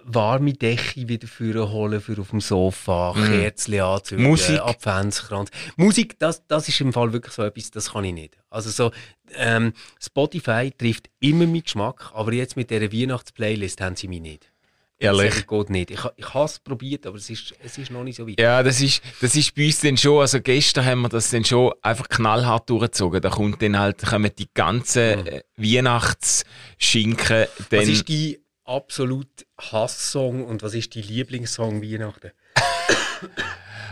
warme 0.03 0.53
Decke 0.53 1.07
wieder 1.07 1.27
für 1.27 1.71
holen 1.71 2.01
für 2.01 2.19
auf 2.19 2.29
dem 2.29 2.41
Sofa, 2.41 3.13
Kerzen 3.13 3.79
anzünden. 3.79 4.27
Musik? 4.27 4.59
Adventskranz. 4.61 5.49
Musik, 5.75 6.19
das, 6.19 6.45
das 6.47 6.67
ist 6.67 6.81
im 6.81 6.93
Fall 6.93 7.13
wirklich 7.13 7.33
so 7.33 7.43
etwas, 7.43 7.71
das 7.71 7.93
kann 7.93 8.03
ich 8.03 8.13
nicht. 8.13 8.37
Also 8.49 8.69
so 8.69 8.91
ähm, 9.35 9.73
Spotify 9.99 10.71
trifft 10.77 11.09
immer 11.19 11.45
meinen 11.45 11.63
Geschmack, 11.63 12.11
aber 12.13 12.33
jetzt 12.33 12.55
mit 12.55 12.69
dieser 12.69 12.91
Weihnachtsplaylist 12.91 13.81
haben 13.81 13.95
sie 13.95 14.07
mich 14.07 14.21
nicht. 14.21 14.53
Ehrlich? 14.99 15.33
Das 15.33 15.47
geht 15.47 15.69
nicht. 15.69 15.91
Ich, 15.91 15.99
ich 16.15 16.33
habe 16.33 16.45
es 16.45 16.59
probiert, 16.59 17.05
aber 17.05 17.17
es 17.17 17.29
ist, 17.29 17.53
es 17.61 17.77
ist 17.77 17.91
noch 17.91 18.03
nicht 18.03 18.15
so 18.15 18.27
weit. 18.27 18.39
Ja, 18.39 18.63
das 18.63 18.79
ist, 18.79 19.01
das 19.21 19.35
ist 19.35 19.53
bei 19.53 19.65
uns 19.65 19.81
dann 19.81 19.97
schon, 19.97 20.21
also 20.21 20.39
gestern 20.39 20.85
haben 20.85 21.01
wir 21.01 21.09
das 21.09 21.29
dann 21.29 21.43
schon 21.43 21.73
einfach 21.81 22.07
knallhart 22.07 22.69
durchgezogen. 22.69 23.21
Da 23.21 23.29
kommt 23.29 23.61
dann 23.61 23.77
halt, 23.77 24.01
kommen 24.01 24.31
die 24.37 24.47
ganzen 24.53 25.27
äh, 25.27 25.43
Weihnachtsschinken 25.57 27.47
dann... 27.69 27.79
Was 27.81 27.87
ist 27.89 28.07
dein 28.07 28.35
absolut 28.65 29.45
Hasssong 29.59 30.45
und 30.45 30.61
was 30.63 30.73
ist 30.73 30.95
dein 30.95 31.03
Lieblingssong 31.03 31.81
Weihnachten? 31.81 32.31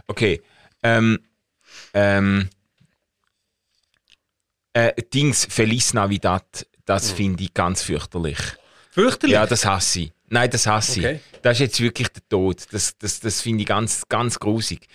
Okay. 0.08 0.42
Ähm, 0.84 1.20
ähm, 1.94 2.50
äh, 4.74 4.94
Dings, 5.14 5.46
Feliz 5.50 5.94
Navidad, 5.94 6.68
das 6.86 7.12
finde 7.12 7.44
ich 7.44 7.54
ganz 7.54 7.84
fürchterlich. 7.84 8.38
Fürchterlich. 8.90 9.34
Ja, 9.34 9.46
das 9.46 9.66
hasse 9.66 10.02
ich. 10.02 10.12
Nein, 10.28 10.50
das 10.50 10.68
hasse 10.68 11.00
Okay. 11.00 11.20
ich. 11.34 11.40
Das 11.42 11.54
ist 11.54 11.60
jetzt 11.60 11.80
wirklich 11.82 12.10
der 12.10 12.28
Tod. 12.28 12.66
Das, 12.72 12.98
das, 12.98 13.20
das 13.20 13.42
finde 13.42 13.62
ich 13.62 13.68
ganz, 13.68 14.04
ganz 14.10 14.40
grusig. 14.40 14.88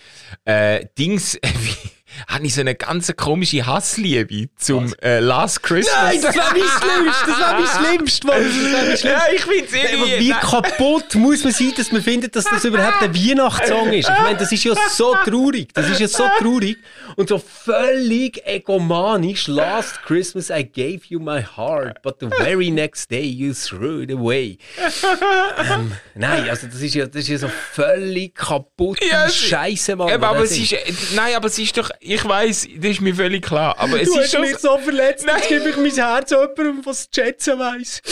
Äh, 0.44 0.86
Dings, 0.98 1.38
wie, 1.42 1.90
habe 2.28 2.46
ich 2.46 2.54
so 2.54 2.60
eine 2.60 2.74
ganz 2.74 3.12
komische 3.16 3.66
Hassliebe 3.66 4.48
zum 4.56 4.94
äh, 5.02 5.20
Last 5.20 5.62
Christmas. 5.62 5.94
Nein, 6.02 6.20
das 6.22 6.36
war 6.36 6.50
mein 6.52 6.62
Schlimmste, 6.62 7.26
das 7.26 7.40
war 7.40 7.60
mein 7.60 7.86
Schlimmste, 7.86 8.26
Mann. 8.26 8.36
Das 8.44 8.54
war 8.54 8.70
mein 8.70 8.80
Schlimmste. 8.82 9.08
ja, 9.08 9.22
ich 9.34 9.42
finde 9.42 9.64
es 9.64 9.72
Aber 9.72 10.06
irgendwie... 10.06 10.18
wie 10.18 10.30
nein. 10.30 10.40
kaputt 10.40 11.14
muss 11.14 11.44
man 11.44 11.52
sein, 11.52 11.72
dass 11.76 11.92
man 11.92 12.02
findet, 12.02 12.36
dass 12.36 12.44
das 12.44 12.64
überhaupt 12.64 13.02
ein 13.02 13.14
Weihnachtssong 13.14 13.92
ist? 13.92 14.08
Ich 14.08 14.22
meine, 14.22 14.38
das 14.38 14.52
ist 14.52 14.64
ja 14.64 14.74
so 14.90 15.14
traurig. 15.24 15.68
Das 15.74 15.88
ist 15.88 16.00
ja 16.00 16.08
so 16.08 16.24
traurig 16.38 16.78
und 17.16 17.28
so 17.28 17.38
völlig 17.38 18.46
egomanisch. 18.46 19.46
Last 19.48 20.02
Christmas 20.04 20.50
I 20.50 20.64
gave 20.64 21.00
you 21.08 21.18
my 21.18 21.42
heart, 21.42 22.02
but 22.02 22.16
the 22.20 22.28
very 22.38 22.70
next 22.70 23.10
day 23.10 23.24
you 23.24 23.52
threw 23.52 24.02
it 24.02 24.12
away. 24.12 24.58
ähm, 25.70 25.92
nein, 26.14 26.48
also 26.48 26.66
das 26.66 26.80
ist 26.80 26.94
ja, 26.94 27.06
das 27.06 27.22
ist 27.22 27.28
ja 27.28 27.38
so 27.38 27.48
völlig 27.72 28.34
kaputt. 28.34 28.98
Ja, 29.10 29.28
Scheiße, 29.28 29.96
Mann. 29.96 30.10
Aber 30.22 30.42
es 30.44 30.56
ist, 30.56 30.72
äh, 30.72 30.78
nein, 31.14 31.34
aber 31.34 31.46
es 31.46 31.58
ist 31.58 31.76
doch, 31.76 31.90
ich 32.00 32.24
weiß, 32.24 32.68
das 32.76 32.90
ist 32.92 33.00
mir 33.00 33.14
völlig 33.14 33.44
klar, 33.44 33.74
aber 33.78 34.00
es 34.00 34.08
Du 34.08 34.14
ist 34.18 34.24
hast 34.24 34.32
schon, 34.32 34.40
mich 34.42 34.58
so 34.58 34.76
verletzt, 34.78 35.24
Nein. 35.26 35.36
jetzt 35.38 35.48
gebe 35.48 35.68
ich 35.70 35.76
mein 35.76 35.90
Herz 35.94 36.30
jemandem, 36.30 36.82
es 36.90 37.08
zu 37.10 37.20
schätzen 37.22 37.58
weiss. 37.58 38.02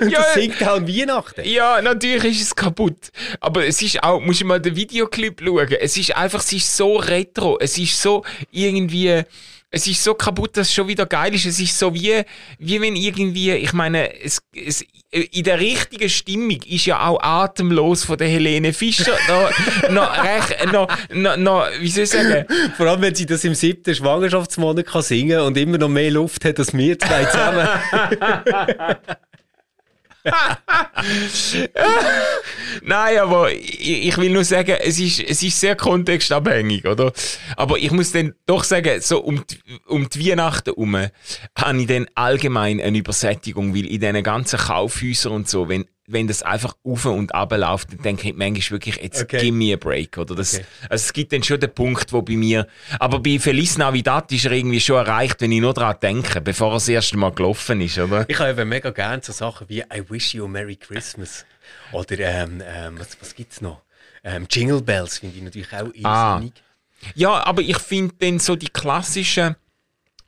Und 0.00 0.10
Ja. 0.10 0.20
das 0.20 0.34
singt 0.34 0.62
auch 0.62 0.76
an 0.76 0.88
Weihnachten. 0.88 1.42
ja, 1.48 1.80
natürlich 1.82 2.24
ist 2.40 2.42
es 2.42 2.54
kaputt, 2.56 3.10
aber 3.40 3.66
es 3.66 3.80
ist 3.82 4.02
auch, 4.02 4.20
musst 4.20 4.40
du 4.40 4.44
mal 4.46 4.60
den 4.60 4.76
Videoclip 4.76 5.40
schauen, 5.44 5.68
es 5.80 5.96
ist 5.96 6.16
einfach, 6.16 6.40
es 6.40 6.52
ist 6.52 6.76
so 6.76 6.96
retro, 6.96 7.58
es 7.60 7.78
ist 7.78 7.99
so 8.00 8.24
irgendwie, 8.50 9.22
es 9.70 9.86
ist 9.86 10.02
so 10.02 10.14
kaputt, 10.14 10.56
dass 10.56 10.68
es 10.68 10.74
schon 10.74 10.88
wieder 10.88 11.06
geil 11.06 11.34
ist, 11.34 11.46
es 11.46 11.60
ist 11.60 11.78
so 11.78 11.94
wie, 11.94 12.22
wie 12.58 12.80
wenn 12.80 12.96
irgendwie, 12.96 13.52
ich 13.52 13.72
meine, 13.72 14.20
es, 14.20 14.42
es, 14.52 14.84
in 15.12 15.44
der 15.44 15.60
richtigen 15.60 16.08
Stimmung 16.08 16.60
ist 16.66 16.86
ja 16.86 17.06
auch 17.06 17.22
atemlos 17.22 18.04
von 18.04 18.18
der 18.18 18.28
Helene 18.28 18.72
Fischer 18.72 19.16
noch, 19.28 19.90
noch 19.90 20.24
recht, 20.24 20.72
noch, 20.72 20.88
noch, 21.12 21.36
noch, 21.36 21.66
wie 21.80 21.88
soll 21.88 22.04
ich 22.04 22.10
sagen, 22.10 22.46
Vor 22.76 22.86
allem, 22.86 23.02
wenn 23.02 23.14
sie 23.14 23.26
das 23.26 23.44
im 23.44 23.54
siebten 23.54 23.94
Schwangerschaftsmonat 23.94 24.86
kann 24.86 25.02
singen 25.02 25.40
und 25.40 25.56
immer 25.56 25.78
noch 25.78 25.88
mehr 25.88 26.10
Luft 26.10 26.44
hat 26.44 26.58
als 26.58 26.72
wir 26.72 26.98
zwei 26.98 27.24
zusammen. 27.26 27.68
Nein, 32.82 33.18
aber 33.18 33.52
ich, 33.52 34.08
ich 34.08 34.16
will 34.18 34.30
nur 34.30 34.44
sagen, 34.44 34.76
es 34.80 34.98
ist, 35.00 35.20
es 35.20 35.42
ist 35.42 35.58
sehr 35.58 35.76
kontextabhängig, 35.76 36.86
oder? 36.86 37.12
Aber 37.56 37.78
ich 37.78 37.90
muss 37.90 38.12
dann 38.12 38.34
doch 38.46 38.64
sagen, 38.64 39.00
so 39.00 39.20
um 39.20 39.44
die, 39.46 39.58
um 39.86 40.08
die 40.08 40.30
Weihnachten 40.30 40.70
herum 40.70 40.96
habe 41.56 41.80
ich 41.80 41.86
dann 41.86 42.06
allgemein 42.14 42.80
eine 42.80 42.98
Übersättigung, 42.98 43.74
weil 43.74 43.86
in 43.86 44.00
diesen 44.00 44.22
ganzen 44.22 44.58
Kaufhäusern 44.58 45.32
und 45.32 45.48
so, 45.48 45.68
wenn, 45.68 45.86
wenn 46.12 46.26
das 46.26 46.42
einfach 46.42 46.74
auf 46.84 47.04
und 47.04 47.34
ab 47.34 47.52
läuft, 47.56 47.92
dann 47.92 48.02
denke 48.02 48.28
ich 48.28 48.34
manchmal 48.34 48.70
wirklich, 48.70 48.96
jetzt 48.96 49.22
Okay. 49.22 49.38
give 49.40 49.52
me 49.52 49.72
a 49.72 49.76
break, 49.76 50.16
oder? 50.18 50.34
Das, 50.34 50.54
Okay. 50.54 50.64
Also 50.88 51.02
es 51.06 51.12
gibt 51.12 51.32
dann 51.32 51.42
schon 51.42 51.60
den 51.60 51.72
Punkt, 51.72 52.12
wo 52.12 52.22
bei 52.22 52.34
mir, 52.36 52.66
aber 52.98 53.20
bei 53.20 53.38
Feliz 53.38 53.78
Navidad 53.78 54.30
ist 54.32 54.44
er 54.44 54.52
irgendwie 54.52 54.80
schon 54.80 54.96
erreicht, 54.96 55.40
wenn 55.40 55.52
ich 55.52 55.60
nur 55.60 55.74
daran 55.74 55.96
denke, 56.02 56.40
bevor 56.40 56.70
er 56.72 56.74
das 56.74 56.88
erste 56.88 57.16
Mal 57.16 57.32
gelaufen 57.32 57.80
ist, 57.80 57.98
oder? 57.98 58.24
Ich 58.28 58.38
habe 58.38 58.50
eben 58.50 58.68
mega 58.68 58.90
gerne 58.90 59.22
so 59.22 59.32
Sachen 59.32 59.68
wie 59.68 59.80
I 59.80 60.02
wish 60.08 60.34
you 60.34 60.44
a 60.44 60.48
Merry 60.48 60.76
Christmas. 60.76 61.44
Oder, 61.92 62.18
ähm, 62.18 62.62
ähm, 62.66 62.98
was, 62.98 63.16
was 63.20 63.34
gibt's 63.34 63.60
noch? 63.60 63.82
Ähm, 64.24 64.46
Jingle 64.50 64.82
Bells 64.82 65.18
finde 65.18 65.36
ich 65.36 65.42
natürlich 65.42 65.72
auch 65.72 65.88
Ah. 66.04 66.34
irrsinnig. 66.34 66.52
Ja, 67.14 67.46
aber 67.46 67.62
ich 67.62 67.78
finde 67.78 68.14
dann 68.18 68.38
so 68.38 68.56
die 68.56 68.68
klassischen 68.68 69.56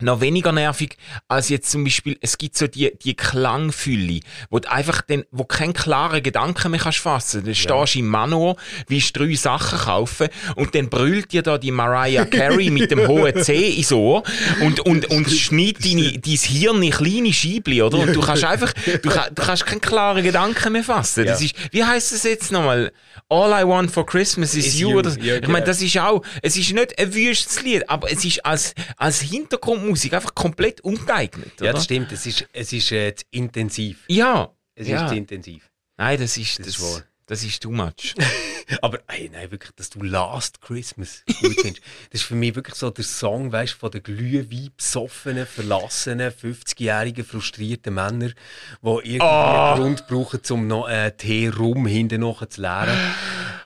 noch 0.03 0.21
weniger 0.21 0.53
nervig 0.53 0.97
als 1.29 1.49
jetzt 1.49 1.71
zum 1.71 1.85
Beispiel, 1.85 2.17
es 2.21 2.39
gibt 2.39 2.57
so 2.57 2.67
die, 2.67 2.93
die 3.03 3.15
Klangfülle, 3.15 4.21
wo 4.51 4.59
du 4.59 4.71
einfach 4.71 5.03
dann, 5.03 5.25
wo 5.31 5.45
keinen 5.45 5.73
klaren 5.73 6.23
Gedanken 6.23 6.71
mehr 6.71 6.81
kannst 6.81 6.99
fassen. 6.99 7.45
Dann 7.45 7.55
stehst 7.55 7.95
du 7.95 7.99
im 7.99 8.09
Mano, 8.09 8.57
willst 8.89 9.17
drei 9.17 9.35
Sachen 9.35 9.79
kaufen 9.79 10.29
und 10.57 10.75
dann 10.75 10.89
brüllt 10.89 11.33
dir 11.33 11.43
da 11.43 11.59
die 11.59 11.71
Mariah 11.71 12.25
Carey 12.25 12.71
mit 12.71 12.91
dem 12.91 13.07
hohen 13.09 13.43
C 13.43 13.71
ins 13.71 13.93
Ohr 13.93 14.23
und, 14.61 14.81
und, 14.81 15.07
und 15.11 15.31
schneidet 15.31 15.85
deine, 15.85 16.19
dein 16.19 16.37
Hirn 16.37 16.83
in 16.83 16.91
kleine 16.91 17.33
Scheibli, 17.33 17.83
oder? 17.83 17.99
Und 17.99 18.15
du 18.15 18.21
kannst 18.21 18.45
einfach, 18.45 18.73
du, 18.73 18.99
du 18.99 19.11
kannst 19.43 19.67
keinen 19.67 19.81
klaren 19.81 20.23
Gedanken 20.23 20.73
mehr 20.73 20.85
fassen. 20.85 21.25
Das 21.27 21.41
Ja. 21.41 21.47
ist, 21.47 21.55
wie 21.73 21.85
heißt 21.85 22.13
es 22.13 22.23
jetzt 22.25 22.53
nochmal? 22.53 22.93
All 23.29 23.51
I 23.63 23.67
want 23.67 23.91
for 23.91 24.05
Christmas 24.07 24.55
is, 24.55 24.67
Is 24.67 24.81
you. 24.81 24.99
Oder, 24.99 25.11
Ja, 25.21 25.37
ich 25.37 25.43
meine, 25.43 25.55
genau. 25.55 25.67
das 25.67 25.81
ist 25.83 25.97
auch, 25.99 26.23
es 26.43 26.57
ist 26.57 26.73
nicht 26.73 26.99
ein 26.99 27.15
wüstes 27.15 27.63
Lied, 27.63 27.89
aber 27.89 28.11
es 28.11 28.25
ist 28.25 28.45
als, 28.45 28.75
als 28.97 29.23
Hintergrundmusik 29.93 30.15
einfach 30.15 30.35
komplett 30.35 30.81
ungeeignet. 30.81 31.53
Ja, 31.61 31.65
oder? 31.65 31.73
das 31.75 31.85
stimmt. 31.85 32.13
Es 32.13 32.27
ist, 32.27 32.49
es 32.53 32.73
ist 32.73 32.93
äh, 32.93 33.15
zu 33.15 33.25
intensiv. 33.31 34.05
Ja. 34.09 34.55
Es 34.75 34.89
ja. 34.89 35.05
ist 35.05 35.11
zu 35.11 35.17
intensiv. 35.17 35.71
Nein, 35.97 36.19
das 36.19 36.37
ist, 36.37 36.59
das, 36.59 36.69
ist 36.69 37.07
das, 37.33 37.45
ist 37.45 37.63
too 37.63 37.71
much. 37.71 38.15
Aber 38.81 38.99
ey, 39.09 39.31
nein, 39.33 39.51
wirklich, 39.51 39.73
dass 39.77 39.91
du 39.91 40.03
Last 40.03 40.61
Christmas 40.61 41.23
gut 41.41 41.61
findest. 41.61 41.83
Das 42.11 42.21
ist 42.21 42.27
für 42.27 42.35
mich 42.35 42.55
wirklich 42.55 42.75
so 42.77 42.91
der 42.91 43.05
Song, 43.05 43.51
weißt, 43.53 43.73
von 43.75 43.91
den 43.91 44.03
glühwein 44.03 44.71
besoffenen, 44.77 45.47
verlassenen, 45.47 46.31
50-jährigen, 46.31 47.25
frustrierten 47.25 47.95
Männern, 47.95 48.35
die 48.83 48.87
irgendwie 48.89 49.21
Ah. 49.21 49.75
einen 49.75 49.83
Grund 49.83 50.07
brauchen, 50.07 50.41
um 50.51 50.67
noch 50.67 50.89
äh, 50.89 51.11
Tee 51.13 51.49
rum 51.49 51.87
hinten 51.87 52.21
noch 52.21 52.45
zu 52.47 52.61
leeren. 52.61 52.97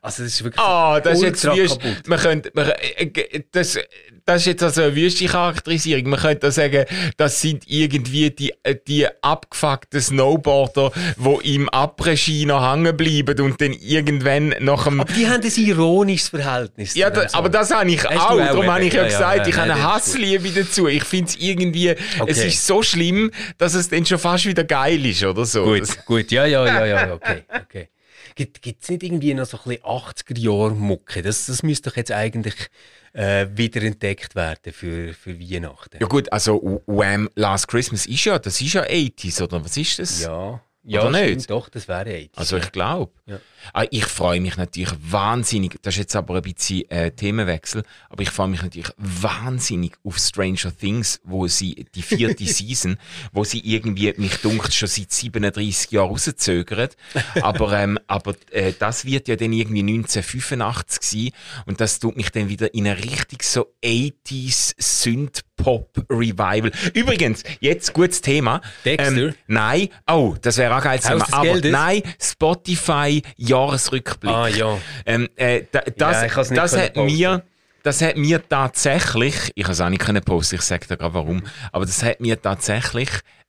Also 0.02 0.22
das 0.22 0.32
ist 0.32 0.44
wirklich 0.44 0.60
Ah, 0.64 1.00
das 1.00 1.18
ist 1.18 1.22
jetzt 1.22 1.44
wüst. 1.56 1.80
kaputt. 1.80 2.08
Man 2.08 2.18
könnte, 2.18 2.50
man, 2.54 2.70
äh, 2.70 3.04
äh, 3.04 3.42
das, 3.50 3.78
das 4.24 4.42
ist 4.42 4.46
jetzt 4.46 4.62
also 4.62 4.82
eine 4.82 4.94
wüste 4.96 5.26
Charakterisierung. 5.26 6.10
Man 6.10 6.20
könnte 6.20 6.50
sagen, 6.52 6.84
das 7.16 7.40
sind 7.40 7.64
irgendwie 7.66 8.30
die, 8.30 8.52
die 8.86 9.06
abgefuckten 9.22 10.00
Snowboarder, 10.00 10.92
die 11.16 11.54
im 11.56 11.68
Après-Ski 11.70 12.46
noch 12.46 12.62
hängen 12.72 12.96
bleiben 12.96 13.40
und 13.40 13.55
dann 13.58 13.72
irgendwann 13.72 14.54
nach 14.60 14.84
dem 14.84 15.00
Aber 15.00 15.12
die 15.12 15.26
haben 15.28 15.42
ein 15.42 15.52
ironisches 15.64 16.28
Verhältnis. 16.30 16.94
Ja, 16.94 17.10
da, 17.10 17.26
aber 17.32 17.48
das 17.48 17.70
habe 17.70 17.90
ich 17.90 18.04
auch. 18.06 18.30
auch 18.32 18.36
Darum 18.38 18.66
habe 18.70 18.84
ich 18.84 18.92
ja, 18.92 19.02
Ja, 19.02 19.08
gesagt, 19.08 19.36
ja, 19.38 19.46
ich 19.48 19.56
habe 19.56 19.72
eine. 19.72 19.82
Hassliebe 19.82 20.48
dazu. 20.50 20.86
Ich 20.88 21.04
finde 21.04 21.30
es 21.30 21.36
irgendwie, 21.36 21.88
es 21.88 22.20
Okay. 22.20 22.48
ist 22.48 22.66
so 22.66 22.82
schlimm, 22.82 23.30
dass 23.58 23.74
es 23.74 23.88
dann 23.88 24.04
schon 24.06 24.18
fast 24.18 24.46
wieder 24.46 24.64
geil 24.64 25.04
ist, 25.06 25.22
oder 25.24 25.44
so. 25.44 25.74
Das- 25.76 25.96
Gut, 25.96 26.06
gut, 26.06 26.30
ja, 26.30 26.46
ja, 26.46 26.64
ja, 26.66 26.86
ja, 26.86 27.12
okay, 27.14 27.42
okay. 27.62 27.88
Gibt 28.34 28.82
es 28.82 28.90
nicht 28.90 29.02
irgendwie 29.02 29.32
noch 29.32 29.46
so 29.46 29.56
ein 29.56 29.62
bisschen 29.64 29.84
80er-Jahre-Mucke? 29.84 31.22
Das, 31.22 31.46
das 31.46 31.62
müsste 31.62 31.90
doch 31.90 31.96
jetzt 31.96 32.12
eigentlich 32.12 32.54
äh, 33.14 33.46
wieder 33.54 33.82
entdeckt 33.82 34.34
werden 34.34 34.72
für, 34.74 35.14
für 35.14 35.40
Weihnachten. 35.40 35.96
Ja 36.00 36.06
gut, 36.06 36.30
also 36.32 36.82
Wham! 36.86 37.30
Last 37.34 37.68
Christmas 37.68 38.04
ist 38.06 38.24
ja, 38.26 38.38
das 38.38 38.60
ist 38.60 38.74
ja 38.74 38.82
80s, 38.82 39.42
oder 39.42 39.64
was 39.64 39.76
ist 39.78 39.98
das? 39.98 40.22
Ja, 40.22 40.60
ja 40.86 41.02
Oder 41.02 41.18
stimmt, 41.18 41.36
nicht? 41.36 41.50
doch, 41.50 41.68
das 41.68 41.88
wäre 41.88 42.10
80. 42.10 42.30
Also 42.36 42.56
ich 42.56 42.72
glaube. 42.72 43.12
Ja. 43.26 43.40
Ah, 43.72 43.84
ich 43.90 44.04
freue 44.04 44.40
mich 44.40 44.56
natürlich 44.56 44.92
wahnsinnig, 45.00 45.76
das 45.82 45.94
ist 45.94 45.98
jetzt 45.98 46.16
aber 46.16 46.36
ein 46.36 46.42
bisschen 46.42 46.88
äh, 46.90 47.10
Themenwechsel, 47.10 47.82
aber 48.08 48.22
ich 48.22 48.30
freue 48.30 48.46
mich 48.46 48.62
natürlich 48.62 48.90
wahnsinnig 48.96 49.94
auf 50.04 50.18
Stranger 50.18 50.76
Things, 50.76 51.20
wo 51.24 51.48
sie, 51.48 51.86
die 51.94 52.02
vierte 52.02 52.44
Season, 52.46 52.96
wo 53.32 53.42
sie 53.42 53.58
irgendwie, 53.60 54.14
mich 54.16 54.36
dunkt, 54.36 54.72
schon 54.72 54.88
seit 54.88 55.12
37 55.12 55.90
Jahren 55.90 56.10
rauszögern. 56.10 56.90
Aber, 57.42 57.72
ähm, 57.72 57.98
aber 58.06 58.36
äh, 58.52 58.72
das 58.78 59.04
wird 59.04 59.26
ja 59.26 59.34
dann 59.34 59.52
irgendwie 59.52 59.80
1985 59.80 61.02
sein 61.02 61.30
und 61.66 61.80
das 61.80 61.98
tut 61.98 62.16
mich 62.16 62.30
dann 62.30 62.48
wieder 62.48 62.72
in 62.74 62.86
ein 62.86 62.96
richtig 62.96 63.42
so 63.42 63.66
80s 63.82 64.74
Synth-Pop-Revival. 65.56 66.70
Übrigens, 66.94 67.42
jetzt 67.60 67.92
gutes 67.92 68.20
Thema. 68.20 68.60
Dexter? 68.84 69.34
nein, 69.46 69.88
oh, 70.10 70.34
das 70.40 70.58
wäre 70.58 70.76
auch 70.76 70.82
geil 70.82 71.00
zu 71.00 71.12
Aber 71.12 71.42
Geldes? 71.42 71.72
nein, 71.72 72.02
Spotify 72.20 73.22
Jahresrückblick. 73.36 74.32
Ah, 74.32 74.48
ja. 74.48 74.78
Ähm, 75.04 75.28
äh, 75.36 75.62
da, 75.70 75.80
das, 75.80 76.22
Ja, 76.22 76.54
das 76.54 76.70
können 76.72 76.82
hat 76.82 76.94
posten. 76.94 77.06
mir, 77.06 77.42
das 77.82 78.02
hat 78.02 78.16
mir 78.16 78.48
tatsächlich, 78.48 79.34
ich 79.54 79.64
habe 79.64 79.72
es 79.72 79.80
auch 79.80 79.88
nicht 79.88 80.02
können 80.02 80.22
posten, 80.22 80.56
ich 80.56 80.62
sage 80.62 80.86
dir 80.86 80.96
gerade 80.96 81.14
warum, 81.14 81.42
aber 81.72 81.86
das 81.86 82.02
hat 82.02 82.20
mir 82.20 82.40
tatsächlich 82.40 83.08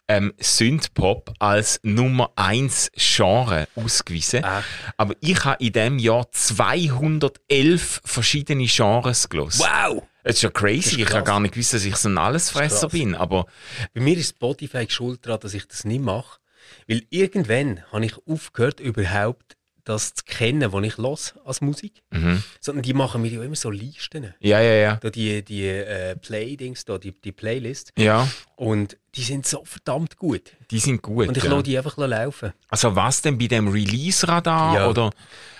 ähm, 0.09 0.33
Synthpop 0.39 1.33
als 1.39 1.81
Nummer 1.83 2.31
1 2.37 2.91
Genre 2.95 3.67
ausgewiesen. 3.75 4.41
Echt? 4.43 4.63
Aber 4.95 5.13
ich 5.19 5.43
habe 5.43 5.61
in 5.63 5.73
diesem 5.73 5.99
Jahr 5.99 6.31
211 6.31 8.01
verschiedene 8.05 8.65
Genres 8.67 9.27
gelesen. 9.27 9.59
Wow! 9.65 10.03
Das 10.27 10.35
ist 10.35 10.41
schon 10.41 10.53
crazy. 10.53 11.01
ist 11.01 11.09
ich 11.09 11.13
habe 11.13 11.23
gar 11.23 11.39
nicht 11.39 11.53
gewusst, 11.53 11.73
dass 11.73 11.85
ich 11.85 11.95
so 11.95 12.09
ein 12.09 12.17
Allesfresser 12.17 12.89
bin. 12.89 13.15
Aber 13.15 13.45
Bei 13.93 14.01
mir 14.01 14.17
ist 14.17 14.31
Spotify 14.31 14.85
schuld 14.89 15.25
daran, 15.25 15.39
dass 15.39 15.53
ich 15.53 15.67
das 15.67 15.85
nicht 15.85 16.01
mache. 16.01 16.39
Weil 16.87 17.03
irgendwann 17.09 17.83
habe 17.91 18.05
ich 18.05 18.15
aufgehört, 18.27 18.81
überhaupt 18.81 19.55
das 19.85 20.15
zu 20.15 20.25
kennen, 20.25 20.73
was 20.73 20.83
ich 20.83 20.97
los 20.97 21.33
als 21.45 21.61
Musik. 21.61 22.01
Mhm. 22.11 22.43
Sondern 22.59 22.83
die 22.83 22.93
machen 22.93 23.21
mir 23.21 23.31
ja 23.31 23.41
immer 23.41 23.55
so 23.55 23.69
Listen. 23.69 24.33
ja, 24.41 24.59
ja, 24.59 24.73
ja. 24.73 24.95
Da 24.97 25.09
die, 25.09 25.43
die 25.43 25.65
äh, 25.65 26.17
Playdings, 26.17 26.83
da 26.83 26.97
die, 26.97 27.13
die 27.13 27.31
Playlist. 27.31 27.93
Ja, 27.97 28.27
Und 28.57 28.97
die 29.15 29.21
sind 29.21 29.47
so 29.47 29.63
verdammt 29.63 30.17
gut. 30.17 30.51
die 30.71 30.79
sind 30.79 31.01
gut. 31.01 31.29
Und 31.29 31.37
ich 31.37 31.43
ja. 31.43 31.49
lasse 31.49 31.63
die 31.63 31.77
einfach 31.77 31.95
laufen. 31.97 32.51
Also 32.67 32.97
was 32.97 33.21
denn 33.21 33.37
bei 33.37 33.47
dem 33.47 33.69
Release-Radar? 33.69 34.75
Ja, 34.75 34.89
oder? 34.89 35.11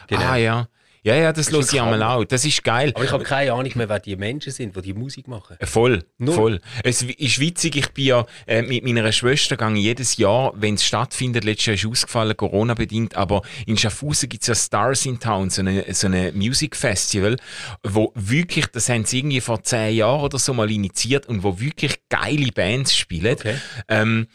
genau. 0.08 0.22
Ah 0.24 0.36
ja. 0.36 0.68
Ja, 1.08 1.16
ja, 1.16 1.32
das 1.32 1.50
höre 1.50 1.62
ich 1.62 1.82
einmal 1.82 2.04
auch. 2.04 2.26
Das 2.26 2.44
ist 2.44 2.62
geil. 2.66 2.92
Aber 2.94 3.06
ich 3.06 3.12
habe 3.14 3.24
keine 3.24 3.54
Ahnung 3.54 3.72
mehr, 3.76 3.88
wer 3.88 4.00
die 4.02 4.18
Menschen 4.18 4.52
sind, 4.52 4.76
die 4.76 4.82
die 4.82 4.94
Musik 4.94 5.30
machen. 5.30 5.56
Äh, 5.58 5.66
Voll, 5.66 6.04
Null. 6.18 6.36
voll. 6.36 6.62
Es 6.84 7.02
ist 7.02 7.40
witzig, 7.40 7.78
ich 7.78 7.94
bin 7.94 8.06
ja 8.08 8.26
äh, 8.46 8.62
mit 8.62 8.84
meiner 8.84 9.10
Schwester 9.14 9.56
gehe 9.56 9.74
jedes 9.76 10.18
Jahr, 10.18 10.52
wenn 10.58 10.74
es 10.74 10.84
stattfindet, 10.84 11.46
letztes 11.46 11.68
Jahr 11.68 11.76
ist 11.76 11.86
ausgefallen, 11.86 12.36
Corona-bedingt, 12.36 13.16
aber 13.16 13.42
in 13.66 13.78
Schaffhausen 13.78 14.28
gibt 14.28 14.44
es 14.44 14.48
ja 14.50 14.56
Stars 14.56 15.06
in 15.06 15.18
Town, 15.18 15.50
so 15.50 15.62
eine, 15.62 15.86
so 15.94 16.08
eine 16.08 16.34
Music 16.34 16.76
Festival, 16.76 17.38
wo 17.84 18.12
wirklich, 18.14 18.66
das 18.68 18.90
haben 18.90 19.06
sie 19.06 19.20
irgendwie 19.20 19.40
vor 19.40 19.64
zehn 19.64 19.96
Jahren 19.96 20.20
oder 20.20 20.38
so 20.38 20.54
mal 20.54 20.70
initiiert 20.70 21.26
und 21.28 21.42
wo 21.42 21.58
wirklich 21.58 22.02
geile 22.10 22.52
Bands 22.52 22.94
spielen. 22.94 23.36
Okay. 23.36 23.56
Ähm, 23.88 24.28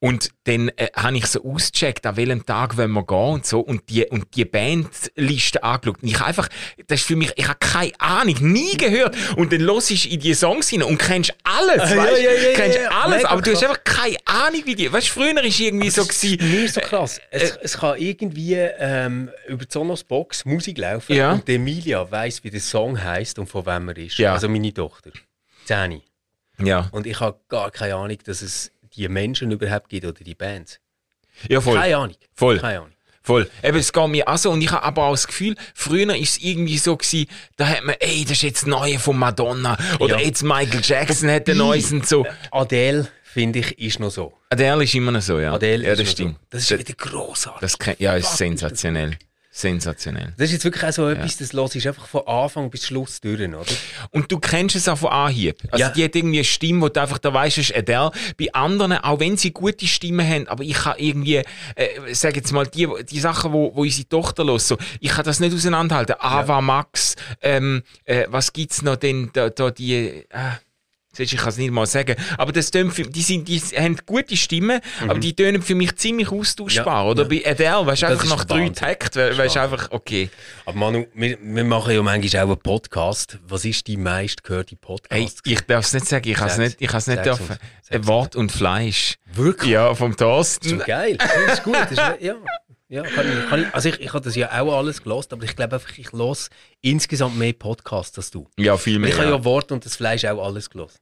und 0.00 0.30
dann 0.44 0.68
äh, 0.76 0.88
habe 0.94 1.16
ich 1.16 1.26
so 1.26 1.42
ausgecheckt, 1.44 2.06
an 2.06 2.16
welchem 2.16 2.44
Tag 2.46 2.76
wollen 2.76 2.92
wir 2.92 3.04
gehen 3.04 3.16
und 3.16 3.46
so 3.46 3.60
und 3.60 3.88
die, 3.88 4.04
und 4.06 4.34
die 4.36 4.44
Bandliste 4.44 5.62
angeschaut. 5.62 6.02
Und 6.02 6.08
ich 6.08 6.16
habe 6.18 6.26
einfach, 6.28 6.48
das 6.86 7.00
ist 7.00 7.06
für 7.06 7.16
mich, 7.16 7.32
ich 7.36 7.46
habe 7.48 7.58
keine 7.58 7.92
Ahnung, 7.98 8.36
nie 8.40 8.76
gehört. 8.76 9.16
Und 9.36 9.52
dann 9.52 9.62
hörst 9.62 9.90
du 9.90 10.08
in 10.08 10.20
die 10.20 10.34
Songs 10.34 10.68
hinein 10.68 10.88
und 10.88 10.98
kennst 10.98 11.34
alles, 11.44 11.82
Ah, 11.82 11.94
ja, 11.94 11.96
weißt 11.96 12.22
ja, 12.22 12.32
ja, 12.32 12.54
Kennst 12.54 12.78
ja, 12.78 12.88
alles, 12.90 13.16
mega 13.18 13.28
aber 13.30 13.42
du 13.42 13.52
hast 13.52 13.62
einfach 13.64 13.84
keine 13.84 14.16
Ahnung, 14.24 14.62
wie 14.64 14.74
die, 14.74 14.92
weißt 14.92 15.08
du, 15.08 15.12
früher 15.12 15.34
war 15.34 15.44
irgendwie 15.44 15.90
so 15.90 16.04
gewesen, 16.04 16.50
Mir 16.50 16.64
ist 16.64 16.74
so 16.74 16.80
krass. 16.80 17.20
Es, 17.30 17.56
es 17.62 17.78
kann 17.78 17.98
irgendwie 17.98 18.54
ähm, 18.54 19.30
über 19.48 19.64
die 19.64 19.72
Sonos-Box 19.72 20.44
Musik 20.44 20.78
laufen 20.78 21.14
Ja. 21.16 21.32
und 21.32 21.48
Emilia 21.48 22.10
weiss, 22.10 22.44
wie 22.44 22.50
der 22.50 22.60
Song 22.60 23.02
heisst 23.02 23.38
und 23.38 23.46
von 23.46 23.64
wem 23.66 23.88
er 23.88 23.96
ist. 23.98 24.18
Ja. 24.18 24.34
Also 24.34 24.48
meine 24.48 24.72
Tochter. 24.72 25.10
Zeni. 25.64 26.02
ja, 26.62 26.88
Und 26.92 27.06
ich 27.06 27.18
habe 27.20 27.38
gar 27.48 27.70
keine 27.70 27.96
Ahnung, 27.96 28.18
dass 28.24 28.40
es 28.42 28.70
die 28.96 29.08
Menschen 29.08 29.50
überhaupt 29.50 29.88
gibt 29.88 30.04
oder 30.06 30.22
die 30.24 30.34
Bands. 30.34 30.80
ja 31.48 31.60
voll. 31.60 31.78
Keine 31.78 31.96
Ahnung. 31.96 32.16
Voll. 32.34 32.58
Keine 32.58 32.78
Ahnung. 32.80 32.92
Voll. 33.22 33.50
Eben, 33.62 33.76
es 33.78 33.92
geht 33.92 34.08
mir 34.08 34.28
auch 34.28 34.38
so. 34.38 34.52
Und 34.52 34.62
ich 34.62 34.70
habe 34.70 34.84
aber 34.84 35.04
auch 35.06 35.10
das 35.12 35.26
Gefühl, 35.26 35.56
früher 35.74 36.14
ist 36.14 36.36
es 36.36 36.38
irgendwie 36.44 36.78
so 36.78 36.96
gewesen, 36.96 37.26
da 37.56 37.66
hat 37.68 37.82
man, 37.84 37.96
ey, 37.98 38.22
das 38.22 38.32
ist 38.32 38.42
jetzt 38.42 38.62
das 38.62 38.66
Neue 38.68 39.00
von 39.00 39.18
Madonna. 39.18 39.76
Oder 39.98 40.20
Ja. 40.20 40.26
jetzt 40.26 40.44
Michael 40.44 40.80
Jackson 40.82 41.28
hat 41.30 41.48
ein 41.48 41.56
Neues 41.56 41.90
und 41.90 42.06
so. 42.06 42.24
Adele, 42.52 43.08
finde 43.24 43.58
ich, 43.58 43.78
ist 43.80 43.98
noch 43.98 44.10
so. 44.12 44.32
Adele 44.50 44.84
ist 44.84 44.94
immer 44.94 45.10
noch 45.10 45.22
so, 45.22 45.40
ja. 45.40 45.52
Adele 45.52 45.84
ja, 45.84 45.96
das 45.96 46.08
stimmt. 46.12 46.34
So. 46.36 46.40
Das 46.50 46.70
ist 46.70 46.78
wieder 46.78 46.94
grossartig. 46.94 47.60
Das 47.76 47.96
ja, 47.98 48.14
ist 48.14 48.36
sensationell. 48.36 49.18
Sensationell. 49.58 50.34
Das 50.36 50.48
ist 50.48 50.52
jetzt 50.52 50.64
wirklich 50.64 50.84
auch 50.84 50.92
so 50.92 51.08
etwas, 51.08 51.38
das 51.38 51.54
los 51.54 51.74
ist 51.74 51.86
einfach 51.86 52.06
von 52.06 52.26
Anfang 52.26 52.68
bis 52.68 52.86
Schluss 52.88 53.22
durch, 53.22 53.40
oder? 53.40 53.64
Und 54.10 54.30
du 54.30 54.38
kennst 54.38 54.76
es 54.76 54.86
auch 54.86 54.98
von 54.98 55.08
Anhieb. 55.10 55.56
Also 55.70 55.82
Ja. 55.82 55.88
die 55.88 56.04
hat 56.04 56.14
irgendwie 56.14 56.36
eine 56.40 56.44
Stimme, 56.44 56.82
wo 56.82 56.88
du 56.90 57.00
einfach, 57.00 57.16
da 57.16 57.32
weißt, 57.32 57.56
ist 57.56 57.74
Adele. 57.74 58.10
Bei 58.38 58.52
anderen, 58.52 58.92
auch 58.92 59.18
wenn 59.18 59.38
sie 59.38 59.52
gute 59.52 59.86
Stimmen 59.86 60.28
haben, 60.28 60.46
aber 60.48 60.62
ich 60.62 60.74
kann 60.74 60.96
irgendwie, 60.98 61.36
äh, 61.74 61.88
sag 62.12 62.36
jetzt 62.36 62.52
mal, 62.52 62.66
die, 62.66 62.86
die 63.08 63.18
Sachen, 63.18 63.50
wo, 63.54 63.74
wo 63.74 63.80
unsere 63.80 64.06
Tochter 64.06 64.44
los, 64.44 64.68
so, 64.68 64.76
ich 65.00 65.08
kann 65.10 65.24
das 65.24 65.40
nicht 65.40 65.54
auseinanderhalten. 65.54 66.16
Ava 66.18 66.60
Max, 66.60 67.16
ähm, 67.40 67.82
äh, 68.04 68.26
was 68.28 68.52
gibt's 68.52 68.82
noch 68.82 68.96
denn, 68.96 69.30
da, 69.32 69.48
da 69.48 69.70
die, 69.70 69.94
äh, 69.94 70.24
Siehst 71.16 71.32
Ich 71.32 71.38
kann 71.40 71.48
es 71.48 71.56
nicht 71.56 71.70
mal 71.70 71.86
sagen. 71.86 72.14
Aber 72.36 72.52
das 72.52 72.70
für, 72.90 73.04
die, 73.04 73.22
sind, 73.22 73.48
die 73.48 73.58
haben 73.60 73.96
gute 74.04 74.36
Stimmen, 74.36 74.80
aber 75.08 75.18
die 75.18 75.34
tönen 75.34 75.62
für 75.62 75.74
mich 75.74 75.96
ziemlich 75.96 76.30
austauschbar. 76.30 77.04
Ja, 77.04 77.10
oder 77.10 77.22
ja. 77.22 77.28
bei 77.28 77.50
Adele, 77.50 77.86
weißt 77.86 78.02
du, 78.02 78.06
Das 78.06 78.20
einfach 78.20 78.36
nach 78.36 78.44
drei 78.44 78.66
we- 78.66 78.74
weißt 79.38 79.56
du, 79.56 79.60
einfach, 79.60 79.90
okay. 79.92 80.28
Aber 80.66 80.76
Manu, 80.78 81.06
wir, 81.14 81.38
wir 81.40 81.64
machen 81.64 81.94
ja 81.94 82.02
manchmal 82.02 82.42
auch 82.44 82.48
einen 82.50 82.58
Podcast. 82.60 83.38
Was 83.48 83.64
ist 83.64 83.86
die 83.86 83.96
meistgehörte 83.96 84.76
Podcast? 84.76 85.12
Hey, 85.12 85.28
ich 85.52 85.60
darf 85.62 85.86
es 85.86 85.94
nicht 85.94 86.06
sagen, 86.06 86.28
ich 86.28 86.36
kann 86.36 86.48
es 86.48 86.58
nicht, 86.58 86.76
ich 86.80 86.88
kann's 86.88 87.06
nicht 87.06 87.24
Sag's 87.24 87.38
dürfen. 87.38 88.06
Wort 88.06 88.36
und 88.36 88.52
Fleisch. 88.52 89.14
Wirklich? 89.32 89.70
Ja, 89.72 89.94
vom 89.94 90.10
Das 90.10 90.18
Thorsten. 90.18 90.78
ist 90.80 90.86
geil. 90.86 91.16
Das 91.18 91.58
ist 91.58 91.62
gut. 91.64 91.74
Das 91.76 91.90
ist, 91.92 91.98
ja, 92.20 92.34
ja 92.88 93.02
kann 93.02 93.26
ich, 93.30 93.48
kann 93.48 93.62
ich, 93.62 93.74
also 93.74 93.88
ich, 93.88 94.00
ich 94.00 94.12
habe 94.12 94.24
das 94.24 94.36
ja 94.36 94.60
auch 94.60 94.76
alles 94.76 95.02
gelost, 95.02 95.32
aber 95.32 95.44
ich 95.44 95.56
glaube 95.56 95.76
einfach, 95.76 95.96
ich 95.98 96.12
los 96.12 96.50
insgesamt 96.80 97.36
mehr 97.36 97.52
Podcasts 97.52 98.16
als 98.16 98.30
du. 98.30 98.48
Ja, 98.56 98.76
viel 98.76 98.98
mehr. 98.98 99.10
Ich 99.10 99.18
habe 99.18 99.30
ja. 99.30 99.44
Wort 99.44 99.72
und 99.72 99.84
das 99.84 99.96
Fleisch 99.96 100.24
auch 100.24 100.44
alles 100.44 100.70
gelost. 100.70 101.00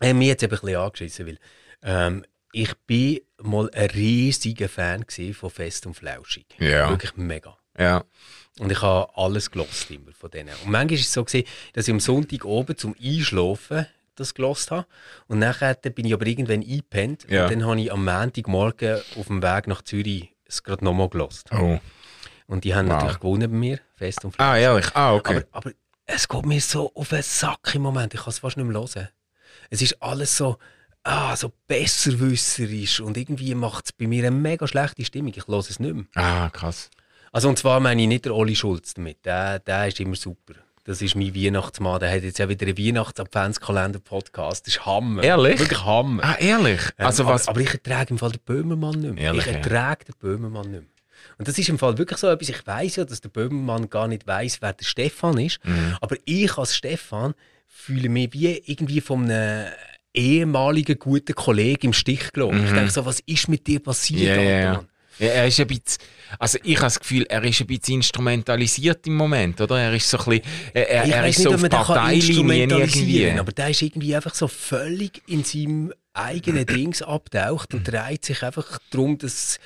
Äh, 0.00 0.12
mir 0.12 0.28
jetzt 0.28 0.42
eben 0.42 0.54
ein 0.54 0.60
bisschen 0.60 0.76
angeschissen, 0.76 1.26
weil 1.26 1.38
ähm, 1.82 2.24
ich 2.52 2.72
bin 2.86 3.20
mal 3.42 3.70
ein 3.74 3.90
riesiger 3.90 4.68
Fan 4.68 5.04
von 5.32 5.50
Fest 5.50 5.86
und 5.86 5.94
Flauschig. 5.94 6.46
Ja. 6.58 6.88
Wirklich 6.90 7.16
mega. 7.16 7.56
ja. 7.78 8.04
Und 8.60 8.70
ich 8.70 8.80
habe 8.82 9.10
alles 9.16 9.50
gelost 9.50 9.90
immer 9.90 10.12
von 10.12 10.30
denen. 10.30 10.54
Und 10.64 10.70
manchmal 10.70 10.94
ist 10.94 11.08
es 11.08 11.12
so 11.12 11.24
gewesen, 11.24 11.46
dass 11.72 11.88
ich 11.88 11.92
am 11.92 11.98
Sonntag 11.98 12.44
oben 12.44 12.76
zum 12.76 12.94
Einschlafen 13.02 13.86
das 14.14 14.32
gelost 14.34 14.70
habe. 14.70 14.86
Und 15.26 15.40
nachher 15.40 15.74
bin 15.74 16.06
ich 16.06 16.14
aber 16.14 16.26
irgendwann 16.26 16.62
eingepennt. 16.62 17.26
Ja. 17.28 17.44
Und 17.44 17.52
dann 17.52 17.66
habe 17.66 17.80
ich 17.80 17.92
am 17.92 18.04
Montagmorgen 18.04 19.00
auf 19.18 19.26
dem 19.26 19.42
Weg 19.42 19.66
nach 19.66 19.82
Zürich 19.82 20.33
es 20.54 20.62
gerade 20.62 20.84
nochmal 20.84 21.08
gelost. 21.08 21.48
Oh. 21.52 21.78
Und 22.46 22.64
die 22.64 22.74
haben 22.74 22.88
Wow. 22.88 22.94
natürlich 22.96 23.20
gewonnen 23.20 23.50
bei 23.50 23.56
mir, 23.56 23.78
Fest 23.96 24.24
und 24.24 24.38
Ah, 24.38 24.56
ehrlich? 24.58 24.86
Ah, 24.94 25.14
okay. 25.14 25.44
aber, 25.50 25.68
aber 25.68 25.70
es 26.06 26.28
geht 26.28 26.46
mir 26.46 26.60
so 26.60 26.92
auf 26.94 27.08
den 27.08 27.22
Sack 27.22 27.74
im 27.74 27.82
Moment. 27.82 28.12
Ich 28.14 28.20
kann 28.20 28.30
es 28.30 28.38
fast 28.40 28.56
nicht 28.56 28.66
mehr 28.66 28.78
hören. 28.78 29.08
Es 29.70 29.80
ist 29.80 30.02
alles 30.02 30.36
so, 30.36 30.58
ah, 31.04 31.34
so 31.36 31.52
besserwisserisch 31.66 33.00
und 33.00 33.16
irgendwie 33.16 33.54
macht 33.54 33.86
es 33.86 33.92
bei 33.92 34.06
mir 34.06 34.26
eine 34.26 34.36
mega 34.36 34.66
schlechte 34.66 35.04
Stimmung. 35.04 35.32
Ich 35.34 35.46
höre 35.48 35.58
es 35.58 35.78
nicht 35.80 35.94
mehr. 35.94 36.04
ah, 36.14 36.50
krass. 36.50 36.90
Also 37.32 37.48
und 37.48 37.58
zwar 37.58 37.80
meine 37.80 38.00
ich 38.02 38.08
nicht 38.08 38.26
der 38.26 38.34
Oli 38.34 38.54
Schulz 38.54 38.94
damit. 38.94 39.24
Der, 39.24 39.58
der 39.58 39.88
ist 39.88 39.98
immer 40.00 40.14
super. 40.16 40.54
Das 40.84 41.00
ist 41.00 41.16
mein 41.16 41.34
Weihnachtsmann. 41.34 41.98
Der 41.98 42.10
hat 42.10 42.22
jetzt 42.22 42.38
ja 42.38 42.48
wieder 42.48 42.66
einen 42.66 42.76
Weihnachts-Adventskalender-Podcast. 42.76 44.66
Das 44.66 44.74
ist 44.76 44.84
Hammer. 44.86 45.22
Ehrlich? 45.22 45.58
Wirklich 45.58 45.84
Hammer. 45.84 46.22
Ah, 46.22 46.36
ehrlich? 46.38 46.80
Ähm, 46.98 47.06
Also 47.06 47.24
was? 47.26 47.48
Aber, 47.48 47.56
aber 47.56 47.60
ich 47.62 47.72
ertrage 47.72 48.10
im 48.10 48.18
Fall 48.18 48.32
den 48.32 48.40
Böhmermann 48.44 49.00
nicht 49.00 49.14
mehr. 49.14 49.24
Ehrlich, 49.24 49.46
ich 49.46 49.52
ja. 49.52 49.58
ertrage 49.58 50.04
den 50.04 50.14
Böhmermann 50.18 50.70
nicht 50.70 50.82
mehr. 50.82 50.90
Und 51.38 51.48
das 51.48 51.56
ist 51.58 51.70
im 51.70 51.78
Fall 51.78 51.96
wirklich 51.96 52.18
so 52.18 52.28
etwas. 52.28 52.50
Ich 52.50 52.66
weiß 52.66 52.96
ja, 52.96 53.04
dass 53.04 53.22
der 53.22 53.30
Böhmermann 53.30 53.88
gar 53.88 54.08
nicht 54.08 54.26
weiß, 54.26 54.60
wer 54.60 54.74
der 54.74 54.84
Stefan 54.84 55.38
ist. 55.38 55.58
Mhm. 55.64 55.96
Aber 56.02 56.16
ich 56.26 56.58
als 56.58 56.76
Stefan 56.76 57.34
fühle 57.66 58.10
mich 58.10 58.32
wie 58.34 58.62
irgendwie 58.66 59.00
von 59.00 59.30
einem 59.30 59.72
ehemaligen 60.12 60.98
guten 60.98 61.34
Kollegen 61.34 61.88
im 61.88 61.92
Stich 61.94 62.30
gelassen. 62.32 62.64
Ich 62.64 62.72
denke 62.72 62.90
so, 62.90 63.06
was 63.06 63.20
ist 63.20 63.48
mit 63.48 63.66
dir 63.66 63.80
passiert? 63.80 64.38
Mhm. 64.82 64.86
Ja, 65.18 65.28
er 65.28 65.46
ist 65.46 65.60
ein 65.60 65.66
bisschen, 65.66 65.98
also 66.38 66.58
ich 66.62 66.76
habe 66.76 66.86
das 66.86 66.98
Gefühl, 66.98 67.26
er 67.28 67.42
ist 67.44 67.60
ein 67.60 67.66
bisschen 67.66 67.96
instrumentalisiert 67.96 69.06
im 69.06 69.16
Moment, 69.16 69.60
oder? 69.60 69.80
Er 69.80 69.94
ist 69.94 70.08
so 70.08 70.18
ein 70.18 70.24
bisschen, 70.24 70.42
er, 70.72 70.88
er, 70.88 71.26
ist 71.28 71.40
so 71.40 71.50
ob 71.50 71.62
auf 71.62 71.68
Parteilinien 71.68 72.70
irgendwie. 72.70 73.30
Aber 73.30 73.52
der 73.52 73.70
ist 73.70 73.82
irgendwie 73.82 74.14
einfach 74.14 74.34
so 74.34 74.48
völlig 74.48 75.22
in 75.26 75.44
seinem 75.44 75.92
eigenen 76.12 76.66
Dings 76.66 77.02
abtaucht 77.02 77.74
und 77.74 77.84
dreht 77.84 78.24
sich 78.24 78.42
einfach 78.42 78.78
darum, 78.90 79.18
dass 79.18 79.58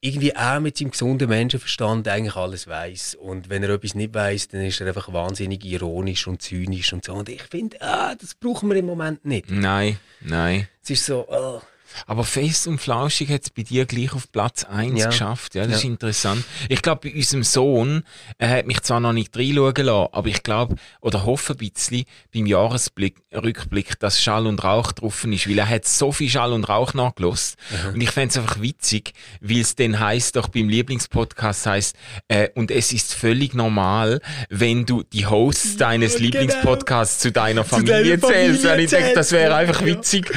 irgendwie 0.00 0.30
er 0.30 0.60
mit 0.60 0.78
seinem 0.78 0.92
gesunden 0.92 1.28
Menschenverstand 1.28 2.08
eigentlich 2.08 2.36
alles 2.36 2.66
weiß. 2.66 3.16
Und 3.16 3.50
wenn 3.50 3.62
er 3.62 3.70
etwas 3.70 3.94
nicht 3.94 4.14
weiß, 4.14 4.48
dann 4.48 4.62
ist 4.62 4.80
er 4.80 4.86
einfach 4.88 5.12
wahnsinnig 5.12 5.64
ironisch 5.64 6.26
und 6.26 6.40
zynisch 6.40 6.92
und 6.92 7.04
so. 7.04 7.12
Und 7.12 7.28
ich 7.28 7.42
finde, 7.42 7.80
ah, 7.82 8.14
das 8.14 8.34
brauchen 8.34 8.70
wir 8.70 8.76
im 8.76 8.86
Moment 8.86 9.24
nicht. 9.26 9.50
Nein, 9.50 9.98
nein. 10.20 10.68
Es 10.82 10.90
ist 10.90 11.04
so, 11.04 11.26
oh. 11.28 11.60
Aber 12.06 12.24
Fest 12.24 12.66
und 12.66 12.80
Flauschig 12.80 13.30
hat 13.30 13.42
es 13.42 13.50
bei 13.50 13.62
dir 13.62 13.86
gleich 13.86 14.12
auf 14.14 14.30
Platz 14.32 14.64
1 14.64 14.98
Ja. 15.00 15.06
geschafft. 15.08 15.54
Ja, 15.54 15.66
das 15.66 15.76
ist 15.78 15.82
Ja. 15.84 15.90
interessant. 15.90 16.44
Ich 16.68 16.82
glaube, 16.82 17.08
bei 17.08 17.14
unserem 17.16 17.44
Sohn, 17.44 18.02
er 18.38 18.50
hat 18.50 18.66
mich 18.66 18.80
zwar 18.82 19.00
noch 19.00 19.12
nicht 19.12 19.36
reinschauen 19.36 19.74
lassen, 19.76 20.08
aber 20.12 20.28
ich 20.28 20.42
glaube, 20.42 20.76
oder 21.00 21.24
hoffe 21.24 21.52
ein 21.54 21.58
bisschen, 21.58 22.04
beim 22.34 22.46
Jahresrückblick, 22.46 23.98
dass 24.00 24.22
Schall 24.22 24.46
und 24.46 24.62
Rauch 24.64 24.92
drauf 24.92 25.24
ist, 25.24 25.48
weil 25.48 25.58
er 25.58 25.68
hat 25.68 25.86
so 25.86 26.12
viel 26.12 26.28
Schall 26.30 26.52
und 26.52 26.64
Rauch 26.68 26.94
nachgelost. 26.94 27.56
Und 27.92 28.00
ich 28.00 28.10
fände 28.10 28.30
es 28.30 28.38
einfach 28.38 28.60
witzig, 28.60 29.12
weil 29.40 29.60
es 29.60 29.74
dann 29.74 30.00
heisst, 30.00 30.36
doch 30.36 30.48
beim 30.48 30.68
Lieblingspodcast 30.68 31.66
heisst, 31.66 31.96
äh, 32.28 32.48
und 32.54 32.70
es 32.70 32.92
ist 32.92 33.14
völlig 33.14 33.54
normal, 33.54 34.20
wenn 34.48 34.86
du 34.86 35.02
die 35.02 35.26
Hosts 35.26 35.76
deines 35.76 36.14
genau. 36.14 36.24
Lieblingspodcasts 36.24 37.18
zu 37.20 37.32
deiner 37.32 37.40
deiner 37.50 37.64
Familie 37.64 38.20
zählst. 38.20 38.62
Familie 38.62 38.72
Und 38.74 38.78
ich 38.80 38.90
denke, 38.90 39.14
das 39.14 39.32
wäre 39.32 39.54
einfach 39.54 39.84
witzig. 39.84 40.30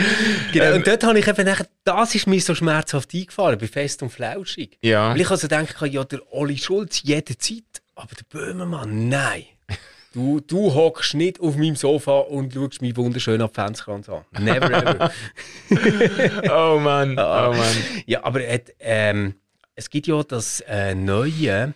Genau, 0.51 0.65
Ähm, 0.65 0.73
und 0.75 0.87
dort 0.87 1.03
habe 1.03 1.19
ich 1.19 1.25
eben 1.43 1.51
nachher, 1.51 1.67
das 1.83 2.15
ist 2.15 2.27
mir 2.27 2.41
so 2.41 2.55
schmerzhaft 2.55 3.13
eingefahren, 3.13 3.57
bei 3.57 3.67
Fest 3.67 4.01
und 4.03 4.09
Flauschig. 4.09 4.77
Ja. 4.81 5.11
Weil 5.11 5.21
ich 5.21 5.29
also 5.29 5.47
denke, 5.47 5.85
ja, 5.87 6.03
der 6.03 6.21
Oli 6.33 6.57
Schulz 6.57 7.01
jederzeit, 7.03 7.63
aber 7.95 8.15
der 8.15 8.23
Böhmermann, 8.29 9.09
nein. 9.09 9.45
Du, 10.15 10.39
du 10.41 10.71
hockst 10.75 11.15
nicht 11.15 11.39
auf 11.39 11.55
meinem 11.57 11.75
Sofa 11.75 12.19
und 12.19 12.53
schaust 12.53 12.83
meinen 12.83 12.95
wunderschönen 12.97 13.41
Adventskranz 13.41 14.07
an. 14.09 14.23
Never 14.39 14.71
ever. 14.71 15.11
Oh 16.51 16.79
Mann, 16.79 17.17
Ah. 17.17 17.49
oh 17.49 17.53
Mann. 17.53 17.75
ja, 18.05 18.23
aber 18.23 18.41
et, 18.47 18.75
ähm, 18.79 19.33
es 19.73 19.89
gibt 19.89 20.05
ja 20.05 20.21
das 20.21 20.59
äh, 20.67 20.93
neue 20.93 21.73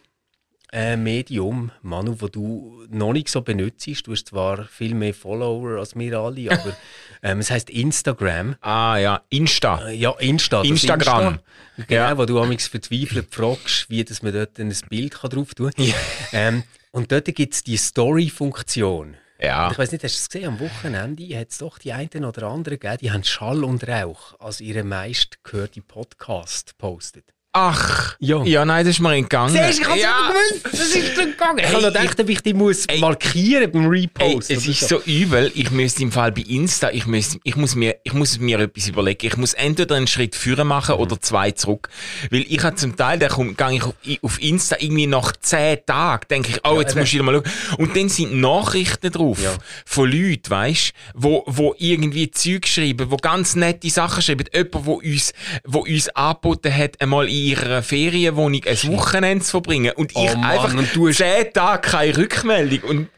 äh, 0.73 0.97
Medium, 0.97 1.71
Manu, 1.81 2.15
das 2.15 2.31
du 2.31 2.85
noch 2.89 3.13
nicht 3.13 3.29
so 3.29 3.41
benutzt. 3.41 3.87
Du 4.05 4.11
hast 4.11 4.27
zwar 4.27 4.65
viel 4.65 4.93
mehr 4.93 5.13
Follower 5.13 5.79
als 5.79 5.95
wir 5.95 6.17
alle, 6.19 6.51
aber 6.51 6.75
ähm, 7.23 7.39
es 7.39 7.49
heißt 7.51 7.69
Instagram. 7.69 8.55
Ah 8.61 8.97
ja, 8.97 9.21
Insta. 9.29 9.87
Äh, 9.87 9.95
Ja, 9.95 10.11
Insta. 10.19 10.61
Instagram. 10.63 11.39
Insta. 11.77 11.85
Genau, 11.87 12.01
Ja. 12.09 12.17
wo 12.17 12.25
du 12.25 12.39
amigs 12.41 12.67
verzweifelt 12.67 13.33
fragst, 13.33 13.89
wie 13.89 14.03
dass 14.03 14.21
man 14.23 14.33
dort 14.33 14.59
ein 14.59 14.75
Bild 14.89 15.13
kann 15.15 15.29
drauf 15.29 15.53
tun 15.55 15.71
kann. 15.75 15.93
Ähm, 16.33 16.63
und 16.91 17.11
dort 17.11 17.25
gibt 17.25 17.53
es 17.53 17.63
die 17.63 17.77
Story-Funktion. 17.77 19.15
Ja. 19.39 19.69
Ich 19.71 19.77
weiß 19.77 19.91
nicht, 19.91 20.03
hast 20.03 20.15
du 20.15 20.17
es 20.19 20.29
gesehen? 20.29 20.47
Am 20.47 20.59
Wochenende 20.59 21.23
hat 21.37 21.49
es 21.51 21.59
doch 21.59 21.77
die 21.77 21.93
einen 21.93 22.25
oder 22.25 22.47
anderen 22.47 22.79
gegeben, 22.79 22.97
die 23.01 23.11
haben 23.11 23.23
Schall 23.23 23.63
und 23.63 23.87
Rauch 23.87 24.33
als 24.39 24.61
ihren 24.61 24.87
meistgehörten 24.87 25.83
Podcast 25.83 26.71
gepostet. 26.71 27.33
Ach, 27.59 28.15
Ja. 28.19 28.43
ja, 28.43 28.65
nein, 28.65 28.85
das 28.85 28.95
ist 28.95 28.99
mir 29.01 29.15
entgangen. 29.15 29.49
Siehst 29.51 29.79
du, 29.79 29.81
ich 29.81 29.87
hab's 29.89 30.01
ja. 30.01 30.11
immer 30.19 30.33
gewusst. 30.33 30.65
Das 30.65 30.95
ist 30.95 31.17
dann 31.17 31.31
gegangen. 31.31 31.57
Ich 31.57 31.65
Hey, 31.65 31.73
habe 31.73 31.83
gedacht, 31.91 32.19
ob 32.19 32.29
ich 32.29 32.41
die 32.41 32.53
muss 32.53 32.85
Ey. 32.85 32.99
markieren 32.99 33.71
beim 33.71 33.91
Ey, 33.91 34.01
Repost. 34.19 34.51
es 34.51 34.59
oder 34.63 34.69
ist 34.71 34.87
so 34.87 35.01
übel, 35.05 35.51
ich 35.55 35.71
müsste 35.71 36.03
im 36.03 36.11
Fall 36.11 36.31
bei 36.31 36.41
Insta, 36.41 36.91
ich, 36.91 37.07
müsste, 37.07 37.39
ich, 37.43 37.55
muss 37.55 37.73
mir, 37.73 37.95
ich 38.03 38.13
muss 38.13 38.37
mir 38.39 38.59
etwas 38.59 38.87
überlegen. 38.87 39.25
Ich 39.25 39.37
muss 39.37 39.53
entweder 39.55 39.95
einen 39.95 40.05
Schritt 40.07 40.35
führen 40.35 40.67
machen 40.67 40.95
Mhm. 40.95 41.01
oder 41.01 41.19
zwei 41.19 41.49
zurück. 41.51 41.89
Weil 42.29 42.45
ich 42.47 42.63
habe 42.63 42.75
zum 42.75 42.95
Teil, 42.95 43.17
da 43.17 43.27
komm- 43.27 43.57
gehe 43.57 43.81
ich 44.03 44.23
auf, 44.23 44.39
Insta 44.39 44.75
irgendwie 44.79 45.07
nach 45.07 45.31
zehn 45.37 45.79
Tagen, 45.85 46.27
denke 46.29 46.51
ich, 46.51 46.59
oh, 46.63 46.79
jetzt 46.79 46.91
eben. 46.91 46.99
muss 46.99 47.13
ich 47.13 47.21
mal 47.23 47.33
schauen. 47.33 47.77
Und 47.79 47.95
dann 47.95 48.09
sind 48.09 48.39
Nachrichten 48.39 49.11
drauf 49.11 49.41
Ja. 49.41 49.53
von 49.85 50.11
Leuten, 50.11 50.49
weißt 50.49 50.91
wo, 51.15 51.43
wo 51.47 51.73
irgendwie 51.79 52.29
Zeug 52.29 52.67
schreiben, 52.67 53.09
wo 53.09 53.17
ganz 53.17 53.55
nette 53.55 53.89
Sachen 53.89 54.21
schreiben. 54.21 54.45
Jemand, 54.53 54.85
wo 54.85 54.93
uns, 54.95 55.33
wo 55.65 55.79
uns 55.79 56.07
angeboten 56.09 56.73
hat, 56.75 57.01
einmal 57.01 57.27
in 57.27 57.46
ihrer 57.49 57.81
Ferienwohnung 57.83 58.61
ein 58.65 58.77
Wochenende 58.93 59.43
zu 59.43 59.51
verbringen. 59.51 59.91
Und 59.95 60.11
ich 60.11 60.17
Oh 60.17 60.35
Mann, 60.35 60.43
einfach 60.45 60.73
und 60.75 60.95
du 60.95 61.07
hast- 61.07 61.17
zehn 61.17 61.51
Tage 61.53 61.81
keine 61.89 62.17
Rückmeldung. 62.17 62.79
Und 62.89 63.09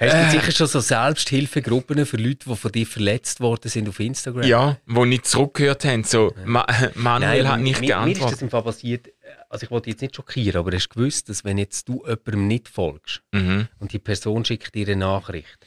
Hast 0.00 0.14
du 0.14 0.30
sicher 0.40 0.52
schon 0.52 0.66
so 0.66 0.80
Selbsthilfegruppen 0.80 2.04
für 2.06 2.16
Leute, 2.16 2.48
die 2.48 2.56
von 2.56 2.72
dir 2.72 2.86
verletzt 2.86 3.40
worden 3.40 3.68
sind 3.68 3.88
auf 3.88 4.00
Instagram? 4.00 4.42
Ja, 4.44 4.76
wo 4.86 5.04
nicht 5.04 5.26
zurückgehört 5.26 5.84
haben. 5.84 6.04
So, 6.04 6.34
Ma 6.44 6.66
Manuel 6.94 7.40
aber 7.46 7.54
hat 7.54 7.60
nicht 7.60 7.80
mir, 7.80 7.86
mir 8.00 8.12
ist 8.12 8.20
das 8.20 8.30
geantwortet. 8.30 8.42
im 8.42 8.50
Fall 8.50 8.62
passiert, 8.62 9.08
also 9.48 9.64
ich 9.64 9.70
wollte 9.70 9.90
jetzt 9.90 10.02
nicht 10.02 10.16
schockieren, 10.16 10.58
aber 10.58 10.72
hast 10.72 10.88
du 10.88 10.98
gewusst, 10.98 11.28
dass 11.28 11.44
wenn 11.44 11.58
jetzt 11.58 11.88
du 11.88 12.02
jemandem 12.04 12.46
nicht 12.48 12.68
folgst 12.68 13.22
Mhm. 13.32 13.68
und 13.78 13.92
die 13.92 13.98
Person 13.98 14.44
schickt 14.44 14.74
dir 14.74 14.86
eine 14.88 14.96
Nachricht, 14.96 15.58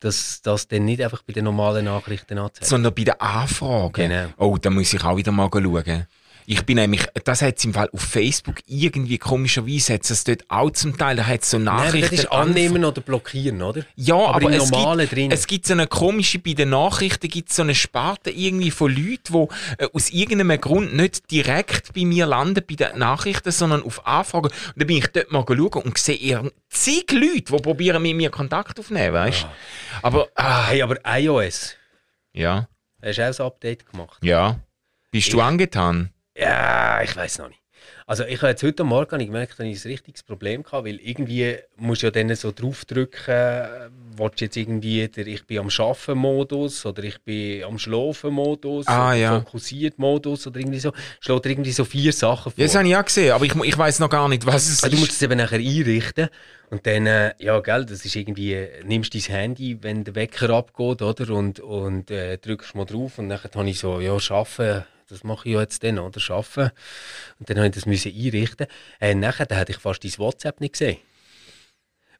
dass 0.00 0.40
das 0.42 0.66
dann 0.66 0.86
nicht 0.86 1.02
einfach 1.02 1.22
bei 1.22 1.34
den 1.34 1.44
normalen 1.44 1.84
Nachrichten 1.84 2.38
anzeigt? 2.38 2.64
Sondern 2.66 2.94
bei 2.94 3.04
den 3.04 3.20
Anfragen. 3.20 3.92
Genau. 3.92 4.28
Oh, 4.38 4.56
da 4.58 4.70
muss 4.70 4.92
ich 4.94 5.04
auch 5.04 5.16
wieder 5.16 5.30
mal 5.32 5.50
schauen. 5.52 6.06
Ich 6.52 6.66
bin 6.66 6.78
nämlich, 6.78 7.06
das 7.22 7.42
hat 7.42 7.58
es 7.58 7.64
im 7.64 7.72
Fall 7.72 7.88
auf 7.92 8.00
Facebook 8.00 8.56
irgendwie 8.66 9.18
komischerweise, 9.18 9.94
hat 9.94 10.10
es 10.10 10.24
dort 10.24 10.42
auch 10.48 10.72
zum 10.72 10.98
Teil, 10.98 11.14
da 11.14 11.24
hat 11.24 11.42
es 11.42 11.50
so 11.50 11.58
Nein, 11.60 11.76
Nachrichten. 11.76 12.16
das 12.16 12.24
ist 12.24 12.32
annehmen 12.32 12.84
oder 12.84 13.00
blockieren, 13.00 13.62
oder? 13.62 13.84
Ja, 13.94 14.16
aber, 14.16 14.48
aber, 14.48 14.50
es, 14.50 14.68
gibt, 14.68 15.12
drin. 15.12 15.30
es 15.30 15.46
gibt 15.46 15.66
so 15.66 15.74
eine 15.74 15.86
komische, 15.86 16.40
bei 16.40 16.54
den 16.54 16.70
Nachrichten 16.70 17.28
gibt 17.28 17.50
es 17.50 17.54
so 17.54 17.62
eine 17.62 17.76
Sparte 17.76 18.30
irgendwie 18.30 18.72
von 18.72 18.90
Leuten, 18.92 19.32
die 19.32 19.46
äh, 19.78 19.88
aus 19.92 20.10
irgendeinem 20.10 20.60
Grund 20.60 20.96
nicht 20.96 21.30
direkt 21.30 21.94
bei 21.94 22.04
mir 22.04 22.26
landen, 22.26 22.64
bei 22.68 22.74
den 22.74 22.98
Nachrichten, 22.98 23.52
sondern 23.52 23.84
auf 23.84 24.04
Anfragen. 24.04 24.46
Und 24.46 24.74
dann 24.74 24.88
bin 24.88 24.96
ich 24.96 25.06
dort 25.06 25.30
mal 25.30 25.44
schauen 25.46 25.84
und 25.84 25.98
sehe 25.98 26.16
eher 26.16 26.50
zig 26.68 27.12
Leute, 27.12 27.52
die 27.56 27.62
probieren 27.62 28.02
mit 28.02 28.16
mir 28.16 28.30
Kontakt 28.30 28.76
aufzunehmen, 28.76 29.14
weißt 29.14 29.44
du? 29.44 29.46
Aber, 30.02 30.26
ah, 30.34 30.66
Hey, 30.66 30.82
aber 30.82 30.96
iOS, 31.06 31.76
ja, 32.32 32.66
hast 33.00 33.18
du 33.18 33.22
auch 33.22 33.38
ein 33.38 33.46
Update 33.46 33.86
gemacht? 33.88 34.18
ja. 34.24 34.58
Bist 35.12 35.32
du 35.32 35.40
angetan? 35.40 36.10
Ja, 36.36 37.02
ich 37.02 37.14
weiß 37.16 37.38
noch 37.38 37.48
nicht. 37.48 37.60
Also 38.06 38.24
ich 38.24 38.38
habe 38.42 38.48
jetzt 38.50 38.62
heute 38.62 38.84
Morgen 38.84 39.20
ich 39.20 39.26
gemerkt, 39.26 39.52
dass 39.58 39.66
ich 39.66 39.84
ein 39.84 39.90
richtiges 39.90 40.22
Problem 40.22 40.64
hatte, 40.64 40.84
weil 40.84 40.96
irgendwie 41.00 41.56
musst 41.76 42.02
du 42.02 42.06
ja 42.06 42.10
dann 42.10 42.34
so 42.34 42.52
draufdrücken, 42.52 43.92
willst 44.16 44.40
du 44.40 44.44
jetzt 44.44 44.56
irgendwie 44.56 45.08
der 45.08 45.26
ich 45.26 45.46
bin 45.46 45.58
am 45.60 45.70
Schaffen 45.70 46.18
Modus 46.18 46.84
oder 46.84 47.02
ich 47.04 47.20
bin 47.22 47.64
am 47.64 47.78
Schlafen 47.78 48.32
Modus 48.34 48.86
Ah, 48.88 49.12
oder 49.12 49.14
ja. 49.14 49.38
fokussiert 49.40 49.98
Modus 49.98 50.46
oder 50.46 50.60
irgendwie 50.60 50.80
so. 50.80 50.92
Schlägt 51.20 51.46
irgendwie 51.46 51.72
so 51.72 51.84
vier 51.84 52.12
Sachen 52.12 52.52
vor. 52.52 52.60
Ja, 52.60 52.66
das 52.66 52.74
habe 52.76 52.88
ich 52.88 52.96
auch 52.96 53.04
gesehen, 53.04 53.32
aber 53.32 53.44
ich, 53.44 53.54
ich 53.54 53.78
weiß 53.78 53.98
noch 54.00 54.10
gar 54.10 54.28
nicht, 54.28 54.44
was 54.46 54.68
es 54.68 54.82
Also 54.82 54.94
du 54.96 55.00
musst 55.00 55.12
ist. 55.12 55.16
es 55.16 55.22
eben 55.22 55.38
nachher 55.38 55.58
einrichten 55.58 56.28
und 56.70 56.86
dann, 56.86 57.06
äh, 57.06 57.34
ja, 57.38 57.58
gell, 57.60 57.84
das 57.84 58.04
ist 58.04 58.14
irgendwie, 58.16 58.66
nimmst 58.84 59.14
dein 59.14 59.20
Handy, 59.22 59.82
wenn 59.82 60.04
der 60.04 60.14
Wecker 60.14 60.50
abgeht, 60.50 61.02
oder, 61.02 61.30
und, 61.34 61.60
und 61.60 62.10
äh, 62.10 62.38
drückst 62.38 62.74
mal 62.74 62.84
drauf 62.84 63.18
und 63.18 63.28
dann 63.28 63.40
habe 63.42 63.70
ich 63.70 63.78
so, 63.80 64.00
ja, 64.00 64.18
schaffen, 64.20 64.84
das 65.10 65.24
mache 65.24 65.48
ich 65.48 65.54
ja 65.54 65.60
jetzt 65.60 65.82
dann, 65.84 65.98
oder, 65.98 66.20
schaffen. 66.20 66.70
Und 67.38 67.48
dann 67.50 67.56
habe 67.58 67.66
ich 67.68 67.74
das 67.74 67.86
müssen 67.86 68.12
einrichten. 68.12 68.66
Äh, 69.00 69.14
nachher, 69.14 69.46
dann 69.46 69.58
hätte 69.58 69.72
ich 69.72 69.78
fast 69.78 70.02
dein 70.04 70.16
WhatsApp 70.18 70.60
nicht 70.60 70.72
gesehen. 70.72 70.98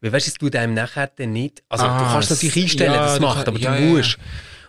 Weil 0.00 0.12
weißt 0.12 0.26
du, 0.26 0.30
es 0.30 0.38
tut 0.38 0.56
einem 0.56 0.74
nachher 0.74 1.08
dann 1.08 1.32
nicht, 1.32 1.62
also 1.68 1.84
du 1.86 1.90
Ah, 1.92 2.12
kannst 2.12 2.30
natürlich 2.30 2.56
s- 2.56 2.62
einstellen, 2.62 2.92
ja, 2.94 3.02
dass 3.02 3.12
es 3.12 3.18
du 3.18 3.24
macht, 3.24 3.48
aber 3.48 3.58
ja, 3.58 3.74
du 3.76 3.82
ja. 3.82 3.86
musst. 3.92 4.18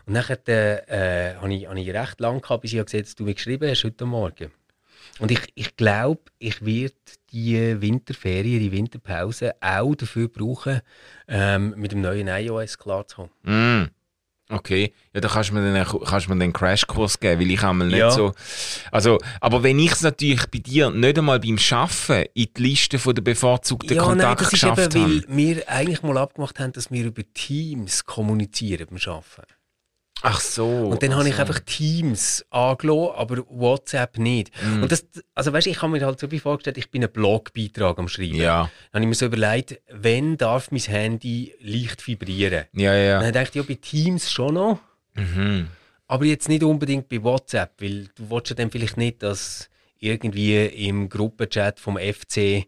Und 0.06 0.14
nachher 0.14 0.48
äh, 0.48 1.36
habe 1.36 1.54
ich, 1.54 1.68
hab 1.68 1.76
ich 1.78 1.90
recht 1.94 2.20
lang 2.20 2.42
gehabt, 2.42 2.62
bis 2.64 2.74
ich 2.74 2.84
gesehen 2.84 3.00
habe, 3.00 3.04
dass 3.06 3.16
du 3.16 3.24
mir 3.24 3.34
geschrieben 3.34 3.70
hast 3.70 3.84
heute 3.84 4.06
Morgen. 4.06 4.52
Und 5.20 5.32
ich, 5.32 5.40
ich 5.56 5.76
glaube, 5.78 6.22
ich 6.40 6.66
werde 6.66 6.96
die 7.32 7.80
Winterferien, 7.82 8.60
die 8.60 8.72
Winterpause 8.72 9.54
auch 9.62 9.96
dafür 9.96 10.28
brauchen, 10.28 10.82
ähm, 11.28 11.74
mit 11.78 11.92
dem 11.92 12.02
neuen 12.02 12.28
iOS 12.28 12.78
klarzukommen. 12.78 13.32
Mm. 13.44 13.90
Okay, 14.52 14.94
ja, 15.14 15.22
da 15.22 15.30
kannst 15.30 15.50
du 15.52 15.54
mir 15.54 15.74
dann, 15.74 15.86
kannst 16.06 16.28
du 16.28 16.34
mir 16.34 16.44
einen 16.44 16.52
Crashkurs 16.54 17.20
geben, 17.20 17.40
weil 17.42 17.52
ich 17.52 17.64
einmal 17.64 17.88
nicht 17.88 17.98
Ja. 17.98 18.12
so. 18.12 18.34
Also, 18.92 19.18
aber 19.40 19.64
wenn 19.64 19.80
ich 19.80 19.92
es 19.94 20.02
natürlich 20.02 20.46
bei 20.48 20.60
dir 20.60 20.90
nicht 20.90 21.18
einmal 21.18 21.40
beim 21.40 21.58
Schaffen 21.58 22.26
in 22.34 22.48
die 22.58 22.62
Liste 22.62 23.00
von 23.00 23.16
der 23.16 23.22
bevorzugten 23.22 23.96
Ja, 23.96 24.02
nein, 24.04 24.10
Kontakte 24.18 24.44
das 24.44 24.54
ist 24.54 24.60
geschafft 24.62 24.96
eben, 24.96 25.04
habe. 25.04 25.24
weil 25.28 25.38
wir 25.38 25.70
eigentlich 25.70 26.04
mal 26.04 26.18
abgemacht 26.18 26.60
haben, 26.60 26.74
dass 26.74 26.92
wir 26.92 27.06
über 27.06 27.24
Teams 27.34 28.06
kommunizieren 28.06 28.88
beim 28.90 29.00
Arbeiten. 29.06 29.54
Ach 30.24 30.40
so. 30.40 30.68
Und 30.68 31.02
dann 31.04 31.16
habe 31.16 31.28
ich 31.28 31.38
also. 31.40 31.42
einfach 31.54 31.60
Teams 31.66 32.46
angelassen, 32.50 33.16
aber 33.16 33.38
WhatsApp 33.50 34.18
nicht. 34.18 34.52
Mhm. 34.64 34.84
Und 34.84 34.92
das, 34.92 35.06
also 35.36 35.52
weißt, 35.54 35.68
ich 35.68 35.82
habe 35.82 35.92
mir 35.92 36.06
halt 36.06 36.20
so 36.20 36.28
vorgestellt, 36.28 36.78
ich 36.78 36.92
bin 36.92 37.04
einen 37.04 37.12
Blogbeitrag 37.12 37.98
am 37.98 38.08
Schreiben. 38.08 38.36
Ja, 38.36 38.70
Dann 38.92 39.02
habe 39.02 39.04
ich 39.04 39.08
mir 39.10 39.16
so 39.16 39.26
überlegt, 39.26 39.82
wenn 39.90 40.38
darf 40.38 40.72
mein 40.72 40.82
Handy 40.82 41.54
leicht 41.62 42.06
vibrieren? 42.08 42.66
ja, 42.74 42.94
ja. 42.96 43.20
Dann 43.20 43.34
dachte 43.34 43.50
ich, 43.50 43.56
ja, 43.56 43.64
bei 43.64 43.80
Teams 43.82 44.32
schon 44.32 44.54
noch, 44.56 44.80
Mhm. 45.16 45.68
aber 46.08 46.26
jetzt 46.26 46.48
nicht 46.50 46.64
unbedingt 46.64 47.10
bei 47.10 47.22
WhatsApp, 47.24 47.82
weil 47.82 48.08
du 48.16 48.30
willst 48.30 48.50
ja 48.50 48.56
dann 48.56 48.72
vielleicht 48.72 48.98
nicht, 48.98 49.24
dass 49.24 49.70
irgendwie 50.00 50.66
im 50.66 51.10
Gruppenchat 51.10 51.80
vom 51.80 51.98
FC 51.98 52.66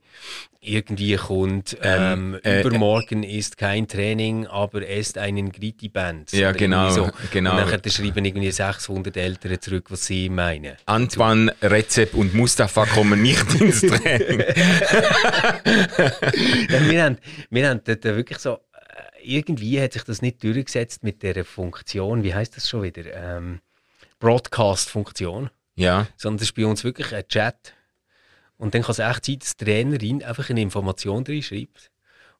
irgendwie 0.63 1.15
kommt, 1.15 1.77
ähm, 1.81 2.39
äh, 2.43 2.61
übermorgen 2.61 3.23
ist 3.23 3.57
kein 3.57 3.87
Training, 3.87 4.47
aber 4.47 4.87
esst 4.87 5.17
einen 5.17 5.51
Griti-Band. 5.51 6.31
Ja, 6.31 6.49
Oder 6.49 6.57
genau, 6.57 6.95
irgendwie 6.95 7.27
genau. 7.31 7.51
Und 7.51 7.57
nachher 7.71 7.91
schreiben 7.91 8.23
irgendwie 8.25 8.51
600 8.51 9.15
Eltern 9.17 9.59
zurück, 9.59 9.85
was 9.89 10.05
sie 10.05 10.29
meinen. 10.29 10.77
Antoine, 10.85 11.53
Rezep 11.61 12.13
und 12.13 12.33
Mustafa 12.33 12.85
kommen 12.85 13.21
nicht 13.21 13.53
ins 13.61 13.81
Training. 13.81 14.39
Ja, 16.69 16.89
wir, 16.89 17.03
haben, 17.03 17.17
wir 17.49 17.69
haben 17.69 17.81
dort 17.83 18.03
wirklich 18.03 18.39
so, 18.39 18.53
äh, 18.53 18.57
irgendwie 19.23 19.81
hat 19.81 19.93
sich 19.93 20.03
das 20.03 20.21
nicht 20.21 20.43
durchgesetzt 20.43 21.03
mit 21.03 21.23
der 21.23 21.43
Funktion, 21.43 22.23
wie 22.23 22.33
heißt 22.33 22.55
das 22.55 22.69
schon 22.69 22.83
wieder? 22.83 23.03
Ähm, 23.13 23.59
Broadcast-Funktion. 24.19 25.49
ja. 25.75 26.07
sondern 26.15 26.37
das 26.37 26.47
ist 26.47 26.55
bei 26.55 26.65
uns 26.65 26.83
wirklich 26.83 27.13
ein 27.13 27.27
Chat. 27.27 27.73
Und 28.63 28.73
dann 28.73 28.81
kann 28.81 28.91
es 28.91 28.99
echt 28.99 29.25
sein, 29.25 29.39
dass 29.39 29.57
die 29.57 29.65
Trainerin 29.65 30.23
einfach 30.23 30.49
eine 30.49 30.61
Information 30.61 31.25
reinschreibt. 31.27 31.91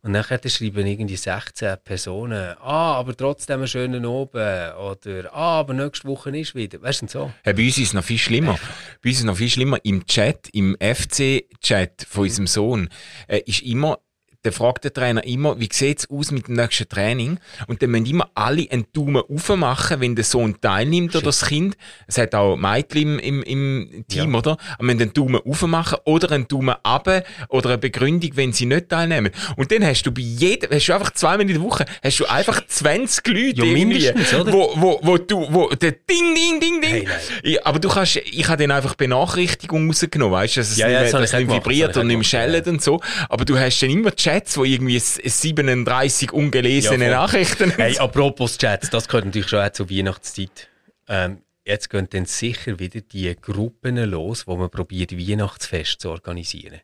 Und 0.04 0.14
dann 0.14 0.24
schreiben 0.24 0.88
irgendwie 0.88 1.18
16 1.18 1.76
Personen, 1.84 2.56
ah, 2.62 2.94
aber 2.94 3.16
trotzdem 3.16 3.60
einen 3.60 3.68
schönen 3.68 4.06
Oben. 4.06 4.72
Oder, 4.76 5.34
ah, 5.34 5.60
aber 5.60 5.74
nächste 5.74 6.08
Woche 6.08 6.38
ist 6.38 6.56
wieder. 6.56 6.82
Weißt 6.82 7.02
du, 7.02 7.08
so. 7.10 7.34
Hey, 7.44 7.54
bei 7.54 7.66
uns 7.66 7.78
ist 7.78 7.88
es 7.88 7.94
noch 7.94 8.06
viel 8.06 8.18
schlimmer. 8.18 8.58
Bei 9.02 9.10
uns 9.10 9.18
ist 9.18 9.20
es 9.20 9.26
noch 9.26 9.36
viel 9.36 9.50
schlimmer. 9.50 9.80
Im 9.84 10.06
Chat, 10.06 10.48
im 10.54 10.78
FC-Chat 10.80 12.06
von 12.10 12.24
unserem 12.24 12.48
Sohn, 12.48 12.90
äh, 13.28 13.42
ist 13.46 13.62
immer, 13.62 14.00
der 14.44 14.52
fragt 14.52 14.84
der 14.84 14.94
Trainer 14.94 15.24
immer, 15.26 15.60
wie 15.60 15.70
sieht 15.72 16.00
es 16.00 16.10
aus 16.10 16.32
mit 16.32 16.48
dem 16.48 16.56
nächsten 16.56 16.88
Training? 16.90 17.40
Und 17.68 17.82
dann 17.82 17.92
müssen 17.92 18.06
immer 18.08 18.30
alle 18.36 18.68
einen 18.70 18.86
Daumen 18.94 19.24
aufmachen, 19.30 20.02
wenn 20.02 20.16
der 20.16 20.26
Sohn 20.26 20.60
teilnimmt 20.60 21.16
oder 21.16 21.26
das 21.26 21.46
Kind. 21.46 21.78
Es 22.08 22.18
hat 22.18 22.36
auch 22.36 22.56
Mädchen 22.58 23.20
im, 23.20 23.42
im, 23.44 23.88
im 23.88 24.06
Team, 24.08 24.34
Ja. 24.34 24.40
oder? 24.40 24.58
Und 24.80 24.86
müssen 24.88 25.02
einen 25.02 25.14
Daumen 25.14 25.42
aufmachen 25.46 25.98
oder 26.06 26.32
einen 26.32 26.48
Daumen 26.48 26.76
ab 26.84 27.08
oder 27.50 27.70
eine 27.70 27.78
Begründung, 27.78 28.32
wenn 28.36 28.54
sie 28.54 28.66
nicht 28.66 28.90
teilnehmen. 28.90 29.32
Und 29.56 29.72
dann 29.72 29.84
hast 29.86 30.04
du 30.04 30.12
bei 30.12 30.22
jedem, 30.22 30.72
hast 30.72 30.88
du 30.88 30.94
einfach 30.94 31.12
zweimal 31.12 31.42
in 31.42 31.48
der 31.50 31.62
Woche, 31.62 31.86
hast 32.04 32.20
du 32.20 32.26
einfach 32.26 32.66
20 32.66 33.28
Leute 33.28 33.40
Ja, 33.58 33.64
irgendwie, 33.64 34.10
wo, 34.46 34.72
wo, 34.76 35.00
wo 35.04 35.18
du, 35.18 35.48
wo 35.52 35.70
der 35.70 35.92
Ding, 35.94 36.36
Ding, 36.36 36.60
Ding, 36.60 36.82
Ding. 36.82 37.08
Hey. 37.08 37.08
Ja, 37.44 37.62
aber 37.66 37.80
du 37.80 37.90
kannst, 37.90 38.18
ich 38.18 38.48
habe 38.48 38.62
dann 38.62 38.72
einfach 38.72 38.96
Benachrichtigung 38.96 39.88
rausgenommen, 39.88 40.34
weißt 40.34 40.56
du, 40.58 40.60
dass 40.62 40.72
es 40.72 40.78
Ja, 40.78 40.88
nicht, 40.88 40.96
ja, 40.96 41.02
das 41.04 41.12
dass 41.12 41.34
es 41.34 41.40
nicht 41.40 41.52
vibriert 41.52 41.96
und 41.98 42.10
ich 42.10 42.18
nicht 42.18 42.30
schellt 42.30 42.68
und 42.68 42.82
so. 42.82 43.00
Aber 43.30 43.46
du 43.46 43.58
hast 43.58 43.80
dann 43.82 43.90
immer 43.90 44.16
Chats, 44.34 44.58
wo 44.58 44.64
irgendwie 44.64 44.98
s- 44.98 45.16
37 45.24 46.32
ungelesene 46.32 47.06
Ja. 47.06 47.12
Nachrichten 47.22 47.72
Hey, 47.72 47.98
apropos 48.00 48.58
Chats, 48.58 48.90
das 48.90 49.08
gehört 49.08 49.26
natürlich 49.26 49.48
schon 49.50 49.60
auch 49.60 49.70
zur 49.72 49.90
Weihnachtszeit. 49.90 50.70
Ähm, 51.08 51.42
jetzt 51.66 51.90
gehen 51.90 52.08
dann 52.10 52.26
sicher 52.26 52.80
wieder 52.80 53.02
die 53.02 53.36
Gruppen 53.40 53.98
los, 54.10 54.48
wo 54.48 54.56
man 54.58 54.70
probiert, 54.70 55.12
Weihnachtsfest 55.18 56.02
zu 56.02 56.10
organisieren. 56.10 56.80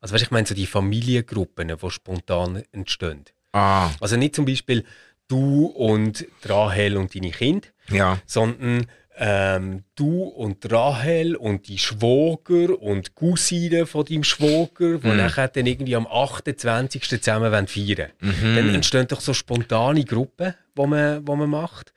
Also 0.00 0.14
weißt, 0.14 0.22
du, 0.22 0.26
ich 0.26 0.30
meine 0.30 0.46
so 0.46 0.54
die 0.54 0.66
Familiengruppen, 0.66 1.68
die 1.76 1.90
spontan 1.90 2.62
entstehen. 2.72 3.24
Ah, 3.52 3.90
Also 4.00 4.16
nicht 4.16 4.34
zum 4.34 4.44
Beispiel 4.44 4.84
du 5.28 5.66
und 5.66 6.26
Rahel 6.44 6.96
und 6.96 7.14
deine 7.14 7.30
Kinder, 7.30 7.68
ja. 7.90 8.20
sondern 8.26 8.86
ähm, 9.18 9.84
du 9.94 10.22
und 10.22 10.70
Rahel 10.72 11.36
und 11.36 11.68
die 11.68 11.78
Schwager 11.78 12.80
und 12.80 13.14
Cousine 13.14 13.86
von 13.86 14.04
deinem 14.04 14.24
Schwager, 14.24 14.98
die 14.98 15.08
nachher 15.08 15.48
dann 15.48 15.66
irgendwie 15.66 15.96
am 15.96 16.06
28. 16.06 17.02
zusammen 17.02 17.52
wollen 17.52 17.66
feiern 17.66 18.10
Mhm. 18.20 18.56
Dann 18.56 18.74
entstehen 18.74 19.06
doch 19.08 19.20
so 19.20 19.34
spontane 19.34 20.04
Gruppen, 20.04 20.54
wo 20.74 20.86
man, 20.86 21.26
wo 21.26 21.36
man 21.36 21.50
macht 21.50 21.92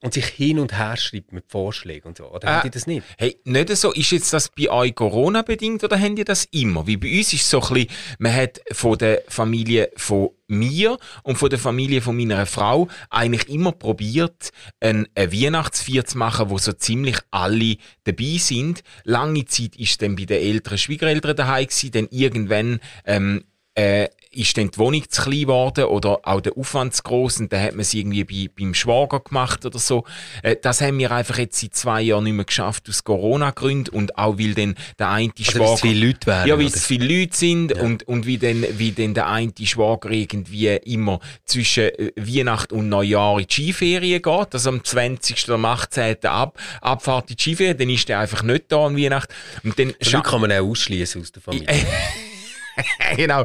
und 0.00 0.14
sich 0.14 0.26
hin 0.26 0.58
und 0.58 0.76
her 0.76 0.96
schreibt 0.96 1.32
mit 1.32 1.44
Vorschlägen 1.48 2.08
und 2.08 2.18
so. 2.18 2.30
Oder 2.30 2.48
äh, 2.48 2.50
habt 2.52 2.64
ihr 2.66 2.70
das 2.70 2.86
nicht? 2.86 3.04
Hey, 3.18 3.40
nicht 3.44 3.76
so. 3.76 3.92
Ist 3.92 4.12
jetzt 4.12 4.32
das 4.32 4.48
bei 4.48 4.70
euch 4.70 4.94
Corona-bedingt 4.94 5.82
oder 5.82 6.00
habt 6.00 6.18
ihr 6.18 6.24
das 6.24 6.44
immer? 6.46 6.86
Wie 6.86 6.96
bei 6.96 7.18
uns 7.18 7.32
ist 7.32 7.42
es 7.42 7.50
so 7.50 7.60
ein 7.60 7.74
bisschen, 7.74 7.90
man 8.18 8.34
hat 8.34 8.60
von 8.72 8.96
der 8.98 9.22
Familie 9.28 9.90
von 9.96 10.30
mir 10.46 10.96
und 11.22 11.36
von 11.36 11.50
der 11.50 11.58
Familie 11.58 12.02
von 12.02 12.16
meiner 12.16 12.46
Frau 12.46 12.88
eigentlich 13.08 13.48
immer 13.48 13.72
probiert, 13.72 14.50
ein, 14.80 15.08
ein 15.14 15.32
Weihnachtsfeier 15.32 16.04
zu 16.04 16.18
machen, 16.18 16.50
wo 16.50 16.58
so 16.58 16.72
ziemlich 16.72 17.18
alle 17.30 17.76
dabei 18.04 18.36
sind. 18.38 18.82
Lange 19.04 19.44
Zeit 19.46 19.76
ist 19.76 20.02
dann 20.02 20.16
bei 20.16 20.24
den 20.24 20.42
älteren 20.42 20.78
Schwiegereltern 20.78 21.36
daheim 21.36 21.66
gewesen, 21.66 21.90
dann 21.92 22.08
irgendwann 22.10 22.80
ähm, 23.04 23.44
äh, 23.74 24.08
ist 24.32 24.56
dann 24.56 24.70
die 24.70 24.78
Wohnung 24.78 25.02
zu 25.08 25.22
klein 25.22 25.40
geworden 25.40 25.84
oder 25.86 26.20
auch 26.22 26.40
der 26.40 26.56
Aufwand 26.56 26.94
zu 26.94 27.02
groß 27.02 27.40
und 27.40 27.52
dann 27.52 27.62
hat 27.62 27.72
man 27.72 27.80
es 27.80 27.94
irgendwie 27.94 28.24
bei, 28.24 28.50
beim 28.56 28.74
Schwager 28.74 29.20
gemacht 29.20 29.66
oder 29.66 29.78
so. 29.78 30.04
Äh, 30.42 30.56
das 30.60 30.80
haben 30.80 30.98
wir 30.98 31.10
einfach 31.10 31.38
jetzt 31.38 31.60
seit 31.60 31.74
zwei 31.74 32.02
Jahren 32.02 32.24
nicht 32.24 32.34
mehr 32.34 32.44
geschafft 32.44 32.88
aus 32.88 33.02
Corona-Gründen 33.02 33.90
und 33.90 34.16
auch 34.16 34.38
weil 34.38 34.54
dann 34.54 34.76
der 34.98 35.10
eine 35.10 35.32
also 35.36 35.50
Schwager... 35.50 35.70
Also 35.70 35.76
viele 35.78 36.06
Leute 36.06 36.26
wären, 36.26 36.48
Ja, 36.48 36.58
weil 36.58 36.66
es 36.66 36.86
viele 36.86 37.20
Leute 37.20 37.36
sind 37.36 37.72
ja. 37.72 37.82
und, 37.82 38.06
und 38.06 38.26
wie, 38.26 38.38
dann, 38.38 38.64
wie 38.78 38.92
dann 38.92 39.14
der 39.14 39.28
eine 39.28 39.52
Schwager 39.64 40.10
irgendwie 40.10 40.76
immer 40.76 41.18
zwischen 41.44 41.84
äh, 41.84 42.12
Weihnacht 42.16 42.72
und 42.72 42.88
Neujahr 42.88 43.40
in 43.40 43.46
die 43.46 43.52
Skiferien 43.52 44.22
geht, 44.22 44.54
also 44.54 44.68
am 44.68 44.84
20. 44.84 45.44
oder 45.48 45.54
am 45.54 45.64
18. 45.64 46.24
Ab, 46.26 46.56
Abfahrt 46.80 47.30
in 47.30 47.36
die 47.36 47.42
Skiferien, 47.42 47.78
dann 47.78 47.90
ist 47.90 48.08
der 48.08 48.20
einfach 48.20 48.44
nicht 48.44 48.66
da 48.68 48.86
an 48.86 48.96
Weihnachten. 48.96 49.32
Und 49.64 49.76
dann 49.76 49.92
kann 50.22 50.40
man 50.40 50.52
auch 50.52 50.70
ausschließen 50.70 51.20
aus 51.20 51.32
der 51.32 51.42
Familie. 51.42 51.66
genau. 53.16 53.44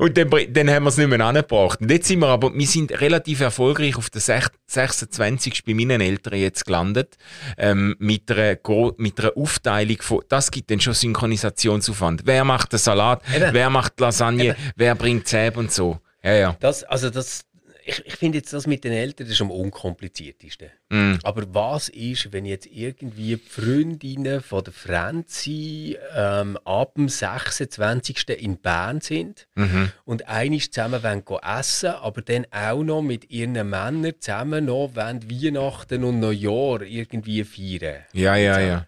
Und 0.00 0.16
dann, 0.16 0.30
dann 0.50 0.70
haben 0.70 0.84
wir 0.84 0.88
es 0.88 0.96
nicht 0.96 1.08
mehr 1.08 1.20
angebracht. 1.20 1.80
Und 1.80 1.90
jetzt 1.90 2.08
sind 2.08 2.20
wir 2.20 2.28
aber, 2.28 2.54
wir 2.54 2.66
sind 2.66 3.00
relativ 3.00 3.40
erfolgreich 3.40 3.96
auf 3.96 4.10
der 4.10 4.20
26. 4.20 5.64
bei 5.64 5.74
meinen 5.74 6.00
Eltern 6.00 6.38
jetzt 6.38 6.64
gelandet, 6.64 7.16
ähm, 7.58 7.96
mit, 7.98 8.30
einer, 8.30 8.56
mit 8.96 9.20
einer 9.20 9.36
Aufteilung 9.36 10.00
von, 10.00 10.20
das 10.28 10.50
gibt 10.50 10.70
dann 10.70 10.80
schon 10.80 10.94
Synchronisationsaufwand. 10.94 12.22
Wer 12.24 12.44
macht 12.44 12.72
den 12.72 12.78
Salat, 12.78 13.22
Eben. 13.34 13.52
wer 13.52 13.70
macht 13.70 13.98
die 13.98 14.02
Lasagne, 14.02 14.44
Eben. 14.44 14.56
wer 14.76 14.94
bringt 14.94 15.26
Zäb 15.28 15.56
und 15.56 15.72
so. 15.72 15.98
Ja, 16.22 16.34
ja. 16.34 16.56
Das, 16.60 16.84
also 16.84 17.08
das, 17.08 17.42
ich, 17.90 18.06
ich 18.06 18.16
finde 18.16 18.38
jetzt 18.38 18.52
das 18.52 18.66
mit 18.66 18.84
den 18.84 18.92
Eltern 18.92 19.26
das 19.26 19.34
ist 19.34 19.40
am 19.40 19.50
unkompliziertesten. 19.50 20.70
Mm. 20.88 21.14
Aber 21.22 21.44
was 21.52 21.88
ist, 21.88 22.32
wenn 22.32 22.44
jetzt 22.44 22.66
irgendwie 22.66 23.36
die 23.36 23.36
Freundinnen 23.36 24.40
von 24.40 24.64
der 24.64 24.72
Franzi 24.72 25.98
ähm, 26.14 26.56
ab 26.64 26.94
dem 26.94 27.08
26. 27.08 28.28
in 28.30 28.58
Bern 28.58 29.00
sind 29.00 29.46
mhm. 29.54 29.90
und 30.04 30.28
einig 30.28 30.72
zusammen 30.72 31.02
wollen 31.02 31.22
essen, 31.42 31.90
aber 31.90 32.22
dann 32.22 32.46
auch 32.50 32.82
noch 32.82 33.02
mit 33.02 33.30
ihren 33.30 33.52
Männern 33.52 34.14
zusammen 34.20 34.66
noch 34.66 34.94
wollen 34.94 35.30
Weihnachten 35.30 36.04
und 36.04 36.20
Neujahr 36.20 36.82
irgendwie 36.82 37.44
feiern. 37.44 38.04
Ja, 38.12 38.36
ja, 38.36 38.60
ja. 38.60 38.86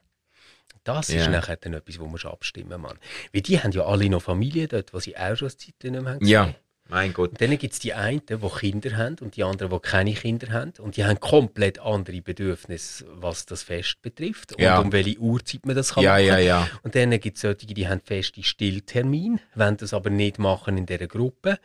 Das 0.85 1.11
ist 1.11 1.29
nachher 1.31 1.57
dann 1.57 1.75
etwas, 1.75 2.01
wo 2.01 2.07
man 2.07 2.21
abstimmen 2.23 2.81
muss. 2.81 2.95
Weil 3.33 3.43
die 3.43 3.61
haben 3.61 3.71
ja 3.71 3.85
alle 3.85 4.09
noch 4.11 4.23
Familie 4.23 4.67
dort, 4.67 4.93
was 4.93 5.05
sie 5.05 5.17
auch 5.17 5.37
schon 5.37 5.51
Zeit 5.51 5.75
nicht 5.83 5.93
mehr 5.93 6.15
haben. 6.15 6.27
Ja. 6.27 6.55
Mein 6.93 7.15
Gott. 7.15 7.31
Und 7.31 7.41
dann 7.41 7.57
gibt 7.57 7.73
es 7.73 7.79
die 7.79 7.95
einen, 7.95 8.21
die 8.27 8.37
Kinder 8.37 8.99
haben 8.99 9.17
und 9.23 9.37
die 9.37 9.45
anderen, 9.45 9.73
die 9.73 9.79
keine 9.79 10.13
Kinder 10.13 10.53
haben. 10.53 10.75
Und 10.79 10.99
die 10.99 11.05
haben 11.07 11.19
komplett 11.19 11.79
andere 11.79 12.21
Bedürfnisse, 12.21 13.07
was 13.15 13.47
das 13.47 13.63
Fest 13.63 14.03
betrifft. 14.03 14.61
Ja. 14.61 14.79
Und 14.79 14.87
um 14.87 14.93
welche 14.93 15.19
Uhrzeit 15.19 15.65
man 15.65 15.75
das 15.75 15.95
kann 15.95 16.05
ja, 16.05 16.13
machen. 16.13 16.27
Ja, 16.27 16.39
ja. 16.39 16.69
Und 16.83 16.95
dann 16.95 17.19
gibt 17.19 17.37
es 17.37 17.41
solche, 17.41 17.67
die 17.67 17.89
haben 17.89 18.03
feste 18.05 18.43
Stilltermine, 18.43 19.39
wollen 19.55 19.79
das 19.79 19.95
aber 19.95 20.11
nicht 20.11 20.39
machen 20.39 20.77
in 20.77 20.85
dieser 20.85 21.07
Gruppe. 21.07 21.59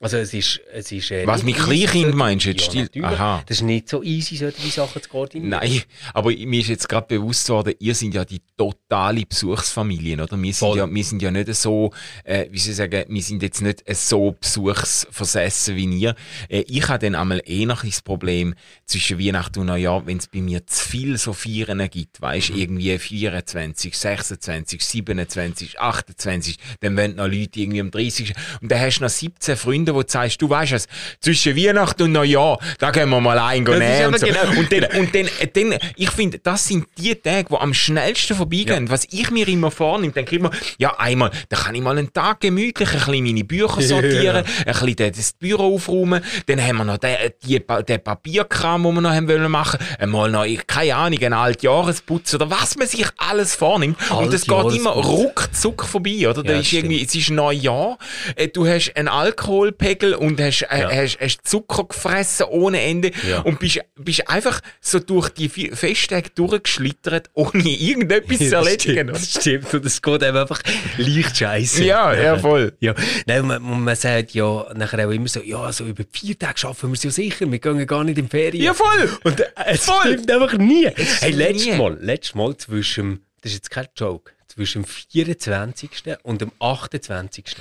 Also 0.00 0.18
es 0.18 0.34
ist... 0.34 0.60
Es 0.70 0.92
ist 0.92 1.10
äh, 1.10 1.26
was, 1.26 1.42
mit 1.42 1.56
Kleinkind 1.56 2.14
meinst 2.14 2.44
du? 2.44 2.50
Jetzt 2.50 2.94
ja, 2.94 3.04
Aha. 3.04 3.42
Das 3.46 3.56
ist 3.56 3.62
nicht 3.62 3.88
so 3.88 4.02
easy, 4.02 4.36
solche 4.36 4.68
Sachen 4.68 5.02
zu 5.02 5.08
koordinieren. 5.08 5.50
Nein, 5.50 5.82
aber 6.12 6.30
mir 6.30 6.60
ist 6.60 6.68
jetzt 6.68 6.86
gerade 6.86 7.06
bewusst 7.06 7.48
worden, 7.48 7.74
ihr 7.78 7.94
seid 7.94 8.12
ja 8.12 8.26
die 8.26 8.42
totale 8.58 9.24
Besuchsfamilie, 9.24 10.22
oder? 10.22 10.40
Wir 10.40 10.52
sind, 10.52 10.76
ja, 10.76 10.92
wir 10.92 11.04
sind 11.04 11.22
ja 11.22 11.30
nicht 11.30 11.54
so, 11.54 11.92
äh, 12.24 12.46
wie 12.50 12.58
soll 12.58 12.72
ich 12.72 12.76
sagen, 12.76 13.04
wir 13.08 13.22
sind 13.22 13.42
jetzt 13.42 13.62
nicht 13.62 13.82
so 13.96 14.36
Besuch 14.38 14.65
versessen 14.74 15.76
wie 15.76 15.84
ihr. 15.84 16.14
Äh, 16.48 16.64
ich 16.68 16.88
habe 16.88 16.98
dann 16.98 17.14
einmal 17.14 17.42
eh 17.46 17.66
noch 17.66 17.84
das 17.84 18.02
Problem 18.02 18.54
zwischen 18.84 19.18
Weihnachten 19.18 19.60
und 19.60 19.66
Neujahr, 19.66 20.06
wenn 20.06 20.18
es 20.18 20.26
bei 20.26 20.40
mir 20.40 20.66
zu 20.66 20.88
viel 20.88 21.18
so 21.18 21.32
Vieren 21.32 21.88
gibt, 21.90 22.20
weißt 22.20 22.50
mhm. 22.50 22.58
irgendwie 22.58 22.98
24, 22.98 23.96
26, 23.96 24.84
27, 24.84 25.80
28, 25.80 26.56
dann 26.80 26.96
wollen 26.96 27.16
noch 27.16 27.26
Leute 27.26 27.60
irgendwie 27.60 27.80
am 27.80 27.90
30. 27.90 28.32
Und 28.60 28.70
dann 28.70 28.80
hast 28.80 28.98
du 28.98 29.04
noch 29.04 29.10
17 29.10 29.56
Freunde, 29.56 29.94
wo 29.94 30.02
du 30.02 30.08
sagst, 30.08 30.40
du 30.40 30.48
weißt 30.48 30.72
es, 30.72 30.88
zwischen 31.20 31.56
Weihnachten 31.56 32.02
und 32.04 32.12
Neujahr, 32.12 32.58
da 32.78 32.90
gehen 32.90 33.08
wir 33.08 33.20
mal 33.20 33.38
eingehen 33.38 34.06
und 34.06 34.18
so. 34.18 34.26
Genau. 34.26 34.58
Und 34.58 34.72
dann, 34.72 34.84
und 34.98 35.14
dann, 35.14 35.28
äh, 35.40 35.48
dann 35.52 35.78
ich 35.96 36.10
finde, 36.10 36.38
das 36.38 36.66
sind 36.66 36.86
die 36.98 37.14
Tage, 37.14 37.48
die 37.50 37.56
am 37.56 37.74
schnellsten 37.74 38.36
vorbeigehen. 38.36 38.86
Ja. 38.86 38.90
Was 38.90 39.06
ich 39.10 39.30
mir 39.30 39.46
immer 39.48 39.70
vornehme, 39.70 40.12
dann 40.12 40.24
kriege 40.24 40.50
ich 40.52 40.76
ja 40.78 40.98
einmal, 40.98 41.30
da 41.48 41.56
kann 41.56 41.74
ich 41.74 41.82
mal 41.82 41.96
einen 41.96 42.12
Tag 42.12 42.40
gemütlich 42.40 42.88
ein 42.88 42.98
bisschen 42.98 43.24
meine 43.24 43.44
Bücher 43.44 43.82
sortieren, 43.82 44.44
ein 44.64 44.72
bisschen 44.72 45.12
das 45.12 45.32
Büro 45.32 45.74
aufräumen. 45.74 46.22
Dann 46.46 46.62
haben 46.62 46.76
wir 46.78 46.84
noch 46.84 46.98
den, 46.98 47.16
die, 47.44 47.60
den 47.60 48.02
Papierkram, 48.02 48.82
den 48.82 48.94
wir 48.94 49.00
noch 49.00 49.10
haben 49.12 49.28
wollen 49.28 49.50
machen. 49.50 49.78
Einmal 49.98 50.30
noch, 50.30 50.46
keine 50.66 50.96
Ahnung, 50.96 51.18
einen 51.20 51.34
Altjahresputz 51.34 52.34
oder 52.34 52.50
was 52.50 52.76
man 52.76 52.86
sich 52.86 53.06
alles 53.18 53.54
vornimmt. 53.54 53.98
Und 54.10 54.32
das 54.32 54.46
geht 54.46 54.72
immer 54.74 54.90
ruckzuck 54.90 55.84
vorbei, 55.84 56.28
oder? 56.28 56.44
Ja, 56.44 56.52
da 56.52 56.58
ist 56.60 56.72
irgendwie, 56.72 57.02
es 57.02 57.14
ist 57.14 57.30
Neujahr, 57.30 57.98
äh, 58.36 58.48
du 58.48 58.66
hast 58.66 58.92
einen 58.96 59.08
Alkoholpegel 59.08 60.14
und 60.14 60.40
hast, 60.40 60.62
äh, 60.62 60.80
ja. 60.80 60.90
hast, 60.90 61.18
hast 61.20 61.46
Zucker 61.46 61.84
gefressen 61.84 62.46
ohne 62.50 62.80
Ende 62.80 63.12
ja. 63.28 63.40
und 63.40 63.58
bist, 63.58 63.80
bist 63.96 64.28
einfach 64.28 64.60
so 64.80 64.98
durch 64.98 65.30
die 65.30 65.48
Festtage 65.48 66.30
durchgeschlittert, 66.34 67.30
ohne 67.34 67.68
irgendetwas 67.68 68.38
zu 68.38 68.54
erledigen. 68.54 69.08
Das 69.08 69.30
stimmt, 69.30 69.72
und 69.72 69.84
es 69.84 70.00
geht 70.00 70.22
einfach 70.22 70.60
leicht 70.96 71.36
scheiße. 71.36 71.84
Ja, 71.84 72.14
ja, 72.14 72.38
voll. 72.38 72.72
Ja. 72.80 72.94
Nein, 73.26 73.46
man, 73.46 73.84
man 73.84 73.96
sagt 73.96 74.32
ja, 74.36 74.72
nachher 74.74 75.08
auch 75.08 75.10
immer 75.10 75.28
so, 75.28 75.40
ja, 75.40 75.72
so 75.72 75.86
über 75.86 76.04
vier 76.10 76.38
Tage 76.38 76.58
schaffen 76.58 76.90
wir 76.90 76.94
es 76.94 77.02
ja 77.02 77.10
sicher, 77.10 77.50
wir 77.50 77.58
gehen 77.58 77.86
gar 77.86 78.04
nicht 78.04 78.18
in 78.18 78.28
Ferien. 78.28 78.62
Ja, 78.62 78.74
voll! 78.74 79.18
Und 79.24 79.40
äh, 79.40 79.46
es 79.66 79.84
voll. 79.86 80.12
stimmt 80.12 80.30
einfach 80.30 80.56
nie. 80.58 80.88
Hey, 80.94 81.32
letztes 81.32 81.76
Mal, 81.76 81.98
letztes 82.00 82.34
Mal 82.34 82.56
zwischen, 82.56 83.24
das 83.40 83.52
ist 83.52 83.56
jetzt 83.56 83.70
kein 83.70 83.88
Joke, 83.96 84.32
zwischen 84.46 84.82
dem 84.82 84.88
24. 84.88 85.90
und 86.22 86.42
dem 86.42 86.52
28. 86.60 87.56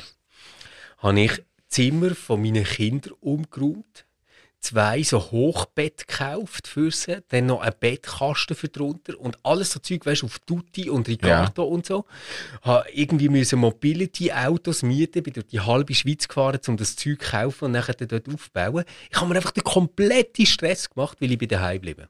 habe 0.97 1.19
ich 1.19 1.31
Zimmer 1.69 2.13
von 2.13 2.41
meinen 2.41 2.65
Kindern 2.65 3.13
umgeräumt 3.21 4.04
zwei 4.65 5.03
so 5.03 5.19
Hochbett 5.19 6.07
gekauft 6.07 6.67
für 6.67 6.91
sie, 6.91 7.23
dann 7.29 7.45
noch 7.45 7.61
ein 7.61 7.73
Bettkasten 7.79 8.55
für 8.55 8.67
drunter 8.67 9.19
und 9.19 9.37
alles 9.43 9.71
so 9.71 9.79
Zeug, 9.79 10.05
weißt 10.05 10.23
du, 10.23 10.25
auf 10.25 10.39
Tutti 10.39 10.89
und 10.89 11.07
Ricardo 11.07 11.63
ja. 11.63 11.69
und 11.69 11.85
so. 11.85 12.05
Habe 12.61 12.89
irgendwie 12.91 13.29
müssen 13.29 13.59
Mobility-Autos 13.59 14.83
mieten, 14.83 15.23
bin 15.23 15.33
durch 15.33 15.47
die 15.47 15.61
halbe 15.61 15.93
Schweiz 15.93 16.27
gefahren, 16.27 16.59
um 16.67 16.77
das 16.77 16.95
Zeug 16.95 17.21
zu 17.21 17.29
kaufen 17.29 17.65
und 17.65 17.71
nachher 17.71 17.93
dort 17.93 18.27
aufbauen. 18.27 18.83
Ich 19.09 19.17
habe 19.17 19.29
mir 19.29 19.35
einfach 19.35 19.51
den 19.51 19.63
kompletten 19.63 20.45
Stress 20.45 20.89
gemacht, 20.89 21.17
weil 21.21 21.31
ich 21.31 21.37
bei 21.37 21.45
daheim 21.45 21.81
bleibe. 21.81 22.09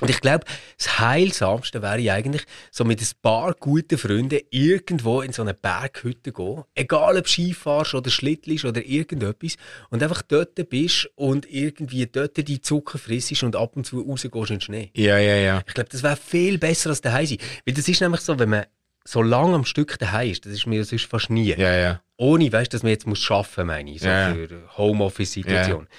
Und 0.00 0.10
ich 0.10 0.20
glaube, 0.20 0.44
das 0.76 0.98
Heilsamste 0.98 1.80
wäre 1.80 2.12
eigentlich, 2.12 2.42
so 2.72 2.84
mit 2.84 3.00
ein 3.00 3.08
paar 3.22 3.54
guten 3.54 3.96
Freunden 3.96 4.40
irgendwo 4.50 5.20
in 5.20 5.32
so 5.32 5.42
eine 5.42 5.54
Berghütte 5.54 6.32
gehen. 6.32 6.64
Egal 6.74 7.16
ob 7.16 7.28
Skifahrst 7.28 7.94
oder 7.94 8.10
Schlittlst 8.10 8.64
oder 8.64 8.84
irgendetwas. 8.84 9.56
Und 9.90 10.02
einfach 10.02 10.22
dort 10.22 10.56
bist 10.68 11.08
und 11.14 11.48
irgendwie 11.48 12.06
dort 12.06 12.36
die 12.36 12.60
Zucker 12.60 12.98
frissest 12.98 13.44
und 13.44 13.54
ab 13.54 13.76
und 13.76 13.86
zu 13.86 14.00
rausgehst 14.00 14.34
in 14.50 14.56
den 14.56 14.60
Schnee. 14.60 14.90
Ja, 14.96 15.18
ja, 15.18 15.36
ja. 15.36 15.62
Ich 15.66 15.74
glaube, 15.74 15.90
das 15.90 16.02
wäre 16.02 16.16
viel 16.16 16.58
besser 16.58 16.90
als 16.90 17.00
daheim 17.00 17.26
sein. 17.26 17.38
Weil 17.64 17.74
das 17.74 17.86
ist 17.86 18.00
nämlich 18.00 18.20
so, 18.20 18.36
wenn 18.36 18.50
man 18.50 18.66
so 19.04 19.22
lange 19.22 19.54
am 19.54 19.64
Stück 19.64 19.96
daheim 20.00 20.32
ist, 20.32 20.44
das 20.44 20.54
ist 20.54 20.66
mir 20.66 20.84
sonst 20.84 21.06
fast 21.06 21.30
nie. 21.30 21.54
Ja, 21.54 21.76
ja. 21.76 22.00
Ohne, 22.16 22.52
weißt 22.52 22.72
dass 22.74 22.82
man 22.82 22.90
jetzt 22.90 23.06
muss 23.06 23.30
arbeiten, 23.30 23.66
meine 23.66 23.92
ich, 23.92 24.00
so 24.00 24.08
ja. 24.08 24.32
für 24.32 24.48
Homeoffice-Situation. 24.76 25.86
Ja 25.88 25.96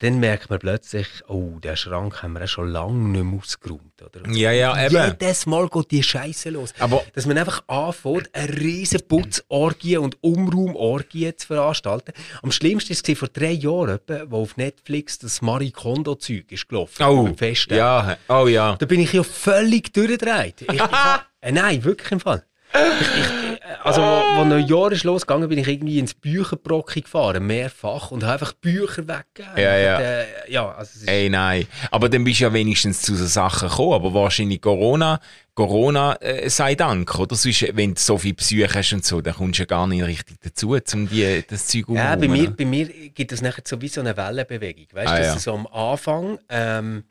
dann 0.00 0.20
merkt 0.20 0.48
man 0.48 0.60
plötzlich, 0.60 1.08
oh, 1.26 1.58
den 1.58 1.76
Schrank 1.76 2.22
haben 2.22 2.34
wir 2.34 2.46
schon 2.46 2.70
lange 2.70 3.08
nicht 3.08 3.24
mehr 3.24 3.38
ausgeräumt. 3.38 4.00
Oder? 4.00 4.30
Ja, 4.30 4.52
ja, 4.52 4.86
eben. 4.86 4.94
Jedes 4.94 5.46
Mal 5.46 5.68
geht 5.68 5.90
die 5.90 6.02
Scheiße 6.02 6.50
los. 6.50 6.72
Aber 6.78 7.04
Dass 7.14 7.26
man 7.26 7.36
einfach 7.36 7.62
anfängt, 7.66 8.32
eine 8.32 8.56
riesen 8.56 9.00
Putzorgie 9.08 9.96
und 9.96 10.16
Umraumorgie 10.20 11.34
zu 11.34 11.48
veranstalten. 11.48 12.12
Am 12.42 12.52
schlimmsten 12.52 12.94
war 12.94 13.12
es 13.12 13.18
vor 13.18 13.28
drei 13.28 13.50
Jahren, 13.50 13.98
wo 14.26 14.42
auf 14.42 14.56
Netflix 14.56 15.18
das 15.18 15.42
Marie 15.42 15.72
Kondo-Zeug 15.72 16.52
ist 16.52 16.68
gelaufen. 16.68 17.02
Oh, 17.02 17.28
ja, 17.70 18.16
oh 18.28 18.46
ja. 18.46 18.76
Da 18.76 18.86
bin 18.86 19.00
ich 19.00 19.12
ja 19.12 19.24
völlig 19.24 19.92
durchgedreht. 19.92 20.62
Ich, 20.62 20.68
ich, 20.74 20.80
äh, 21.40 21.50
nein, 21.50 21.82
wirklich 21.82 22.12
im 22.12 22.20
Fall. 22.20 22.44
Ich, 22.72 23.08
ich, 23.08 23.47
also, 23.82 24.00
wo, 24.00 24.40
wo 24.40 24.44
Neujahr 24.44 24.92
ist 24.92 25.04
losgegangen, 25.04 25.48
bin 25.48 25.58
ich 25.58 25.68
irgendwie 25.68 25.98
ins 25.98 26.14
Bücherbrocken 26.14 27.02
gefahren, 27.02 27.46
mehrfach, 27.46 28.10
und 28.10 28.22
habe 28.22 28.34
einfach 28.34 28.52
Bücher 28.54 29.06
weggegeben. 29.06 29.56
Ja, 29.56 29.76
ja. 29.76 29.96
Und, 29.96 30.02
äh, 30.02 30.24
ja 30.48 30.70
also 30.72 31.06
Ey, 31.06 31.28
nein. 31.28 31.66
Aber 31.90 32.08
dann 32.08 32.24
bist 32.24 32.40
du 32.40 32.44
ja 32.44 32.52
wenigstens 32.52 33.02
zu 33.02 33.14
so 33.14 33.26
Sachen 33.26 33.68
gekommen. 33.68 33.94
Aber 33.94 34.14
wahrscheinlich 34.14 34.60
Corona, 34.60 35.20
Corona 35.54 36.14
äh, 36.20 36.48
sei 36.48 36.74
Dank, 36.74 37.18
oder? 37.18 37.34
Sonst, 37.34 37.76
wenn 37.76 37.94
du 37.94 38.00
so 38.00 38.18
viel 38.18 38.34
Psyche 38.34 38.68
hast 38.72 38.92
und 38.92 39.04
so, 39.04 39.20
dann 39.20 39.34
kommst 39.34 39.58
du 39.58 39.62
ja 39.62 39.66
gar 39.66 39.86
nicht 39.86 40.04
richtig 40.04 40.40
dazu, 40.40 40.76
um 40.94 41.08
die, 41.08 41.44
das 41.48 41.66
Zeug 41.66 41.86
ja, 41.88 42.16
bei 42.16 42.28
mir, 42.28 42.50
bei 42.50 42.64
mir 42.64 42.86
gibt 42.86 43.32
es 43.32 43.42
nachher 43.42 43.62
so 43.66 43.80
wie 43.80 43.88
so 43.88 44.00
eine 44.00 44.16
Wellenbewegung. 44.16 44.86
Weißt 44.92 45.08
du, 45.08 45.12
Ah, 45.12 45.18
dass 45.18 45.26
ja. 45.26 45.38
so 45.38 45.54
am 45.54 45.66
Anfang 45.66 46.38
ähm, 46.48 47.04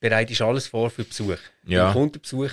bereitest 0.00 0.42
alles 0.42 0.66
vor 0.66 0.90
für 0.90 1.04
Besuch. 1.04 1.38
Ja. 1.64 1.84
Dann 1.84 1.92
kommt 1.94 2.14
der 2.16 2.20
Besuch, 2.20 2.50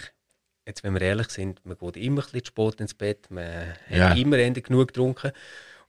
jetzt 0.69 0.83
wenn 0.83 0.93
wir 0.93 1.01
ehrlich 1.01 1.29
sind, 1.29 1.65
man 1.65 1.77
geht 1.77 1.97
immer 1.97 2.21
ein 2.21 2.25
bisschen 2.25 2.45
zu 2.45 2.51
spät 2.51 2.79
ins 2.79 2.93
Bett, 2.93 3.29
man 3.29 3.73
Ja. 3.89 4.09
hat 4.11 4.17
immer 4.17 4.37
Ende 4.37 4.61
genug 4.61 4.89
getrunken 4.89 5.31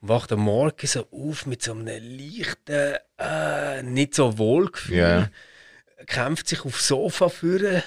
und 0.00 0.08
wacht 0.08 0.32
am 0.32 0.40
Morgen 0.40 0.86
so 0.86 1.06
auf 1.10 1.46
mit 1.46 1.62
so 1.62 1.72
einem 1.72 1.86
leichten, 1.86 2.96
äh, 3.18 3.82
nicht 3.82 4.14
so 4.14 4.38
Wohlgefühl, 4.38 4.96
Ja. 4.96 5.30
kämpft 6.06 6.48
sich 6.48 6.64
aufs 6.64 6.88
Sofa 6.88 7.28
führen, 7.28 7.82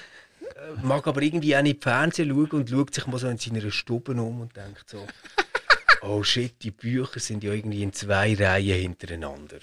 mag 0.82 1.08
aber 1.08 1.22
irgendwie 1.22 1.58
auch 1.58 1.62
nicht 1.64 1.84
Fernsehen 1.84 2.30
schauen 2.30 2.52
und 2.52 2.70
schaut 2.70 2.94
sich 2.94 3.08
mal 3.08 3.18
so 3.18 3.28
in 3.28 3.38
seiner 3.38 3.72
Stube 3.72 4.12
um 4.12 4.42
und 4.42 4.56
denkt 4.56 4.88
so, 4.90 5.06
oh 6.04 6.22
shit, 6.24 6.62
die 6.64 6.72
Bücher 6.72 7.20
sind 7.20 7.44
ja 7.44 7.52
irgendwie 7.54 7.82
in 7.84 7.92
zwei 7.92 8.36
Reihen 8.36 8.80
hintereinander. 8.80 9.60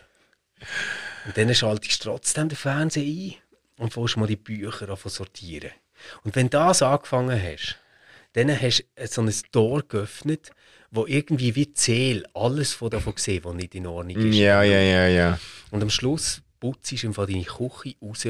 Und 1.26 1.37
dann 1.37 1.55
schaltest 1.55 2.05
du 2.05 2.11
trotzdem 2.11 2.49
den 2.49 2.57
Fernseher 2.57 3.05
ein 3.05 3.35
und 3.78 3.95
fängst 3.95 4.16
mal 4.16 4.26
die 4.26 4.37
Bücher 4.37 4.89
an 4.89 4.97
sortieren. 5.11 5.70
Und 6.24 6.36
wenn 6.36 6.46
du 6.46 6.59
das 6.59 6.82
angefangen 6.82 7.40
hast, 7.40 7.78
dann 8.32 8.51
hast 8.51 8.84
du 8.96 9.07
so 9.07 9.22
ein 9.22 9.32
Tor 9.53 9.82
geöffnet, 9.82 10.51
wo 10.90 11.07
irgendwie 11.07 11.55
wie 11.55 11.72
Zähl 11.72 12.24
alles 12.34 12.72
von 12.72 12.90
davon 12.90 13.14
gesehen, 13.14 13.44
was 13.44 13.55
nicht 13.55 13.74
in 13.74 13.86
Ordnung 13.86 14.16
ist. 14.16 14.36
Ja, 14.36 14.62
ja, 14.62 14.80
ja, 14.80 15.09
ja. 15.09 15.38
Und 15.70 15.82
am 15.82 15.90
Schluss 15.90 16.42
putzt 16.59 16.90
du 16.92 17.07
einfach 17.07 17.26
deine 17.26 17.44
Küche 17.44 17.94
raus, 18.03 18.26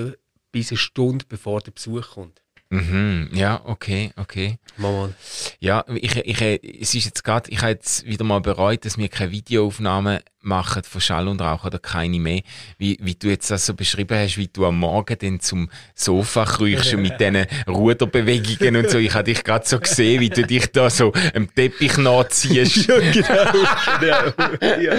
bis 0.53 0.71
eine 0.71 0.79
Stunde 0.79 1.25
bevor 1.29 1.61
der 1.61 1.73
Besuch 1.73 2.11
kommt. 2.13 2.41
Mhm. 2.71 3.31
Ja, 3.33 3.63
okay, 3.65 4.13
okay. 4.17 4.59
Mal. 4.77 5.13
Ja, 5.59 5.85
ich, 5.89 6.15
ich, 6.17 6.41
es 6.81 6.95
ist 6.95 7.05
jetzt 7.05 7.25
gerade, 7.25 7.51
ich 7.51 7.61
habe 7.63 7.73
jetzt 7.73 8.07
wieder 8.07 8.25
mal 8.25 8.41
bereut, 8.41 8.85
dass 8.85 8.97
wir 8.97 9.09
keine 9.09 9.33
Videoaufnahmen 9.33 10.21
machen 10.43 10.83
von 10.83 11.01
Schall 11.01 11.29
und 11.29 11.41
Rauch 11.41 11.65
oder 11.65 11.79
keine 11.79 12.19
mehr. 12.19 12.43
Wie, 12.79 12.99
wie 13.01 13.15
du 13.15 13.29
jetzt 13.29 13.51
das 13.51 13.67
so 13.67 13.75
beschrieben 13.75 14.19
hast, 14.19 14.37
wie 14.39 14.49
du 14.49 14.67
am 14.67 14.79
Morgen 14.79 15.17
dann 15.21 15.41
zum 15.41 15.71
Sofa 15.95 16.45
kriechst 16.45 16.95
und 16.95 17.03
mit 17.03 17.21
diesen 17.21 17.47
Ruderbewegungen 17.69 18.77
und 18.77 18.91
so. 18.91 18.99
Ich 18.99 19.15
habe 19.15 19.25
dich 19.25 19.45
gerade 19.45 19.67
so 19.67 19.79
gesehen, 19.79 20.21
wie 20.21 20.31
du 20.31 20.47
dich 20.47 20.71
da 20.73 20.89
so 20.89 21.13
am 21.35 21.53
Teppich 21.55 21.97
nachziehst. 21.99 22.87
genau, 22.87 23.53
genau. 24.01 24.81
ja. 24.81 24.93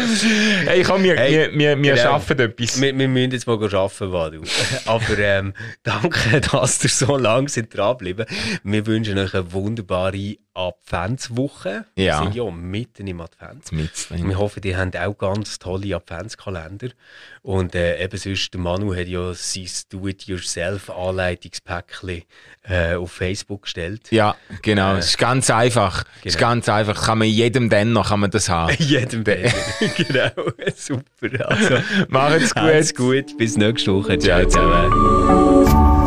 Hey, 0.66 0.84
komm, 0.84 1.04
wir, 1.04 1.16
Hey, 1.16 1.32
wir, 1.32 1.52
wir, 1.54 1.84
wir 1.84 1.94
genau. 1.96 2.04
schaffen 2.04 2.40
etwas. 2.40 2.80
wir, 2.82 2.98
wir 2.98 3.08
müssen 3.08 3.32
jetzt 3.32 3.48
mal 3.48 3.54
arbeiten, 3.54 4.12
Wadu. 4.12 4.42
Aber 4.86 5.18
ähm, 5.18 5.54
danke, 5.84 6.42
dass 6.42 6.84
ihr 6.84 6.90
so 6.90 7.18
lange 7.18 7.50
sind 7.50 7.76
dranbleiben. 7.76 8.26
Wir 8.64 8.86
wünschen 8.86 9.18
euch 9.18 9.34
eine 9.34 9.52
wunderbare 9.52 10.38
Adventswoche. 10.54 11.86
Ja. 11.96 12.20
Wir 12.20 12.24
sind 12.26 12.36
ja 12.36 12.52
mitten 12.52 13.08
im 13.08 13.22
Advent. 13.22 13.72
Mit 13.72 14.10
drin. 14.10 14.28
Wir 14.28 14.38
hoffen, 14.38 14.62
ihr 14.64 14.78
habt 14.78 14.98
auch 14.98 15.18
ganz 15.18 15.58
tolle 15.60 15.96
Adventskalender. 15.96 16.90
Und 17.42 17.74
äh, 17.76 18.04
eben 18.04 18.18
sonst, 18.18 18.54
der 18.54 18.60
Manu 18.62 18.94
hat 18.96 19.08
ja 19.08 19.34
sein 19.34 19.68
Do-it-yourself-Anleitungspäckchen 19.90 22.24
äh, 22.64 22.96
auf 22.96 23.12
Facebook 23.12 23.64
gestellt. 23.64 24.12
Ja, 24.12 24.36
genau. 24.62 24.96
Es 24.96 25.08
ist 25.08 25.18
ganz 25.18 25.50
einfach. 25.50 26.04
Es 26.20 26.28
ist 26.28 26.38
Genau. 26.38 26.50
ganz 26.52 26.70
einfach. 26.70 27.06
Kann 27.06 27.18
man 27.20 27.28
jedem 27.28 27.70
Denner 27.70 28.04
kann 28.04 28.20
man 28.20 28.32
das 28.32 28.50
haben. 28.50 28.76
Jedem 28.80 29.24
Baby. 29.24 29.52
genau, 29.98 30.30
super. 30.76 31.04
Also, 31.50 31.78
Macht's 32.10 32.54
gut. 32.54 32.64
Macht's 32.64 32.94
gut, 32.96 33.38
bis 33.38 33.58
nächste 33.58 33.94
Woche. 33.94 34.18
Ciao, 34.20 34.46
Ciao 34.48 34.50
zusammen. 34.50 36.01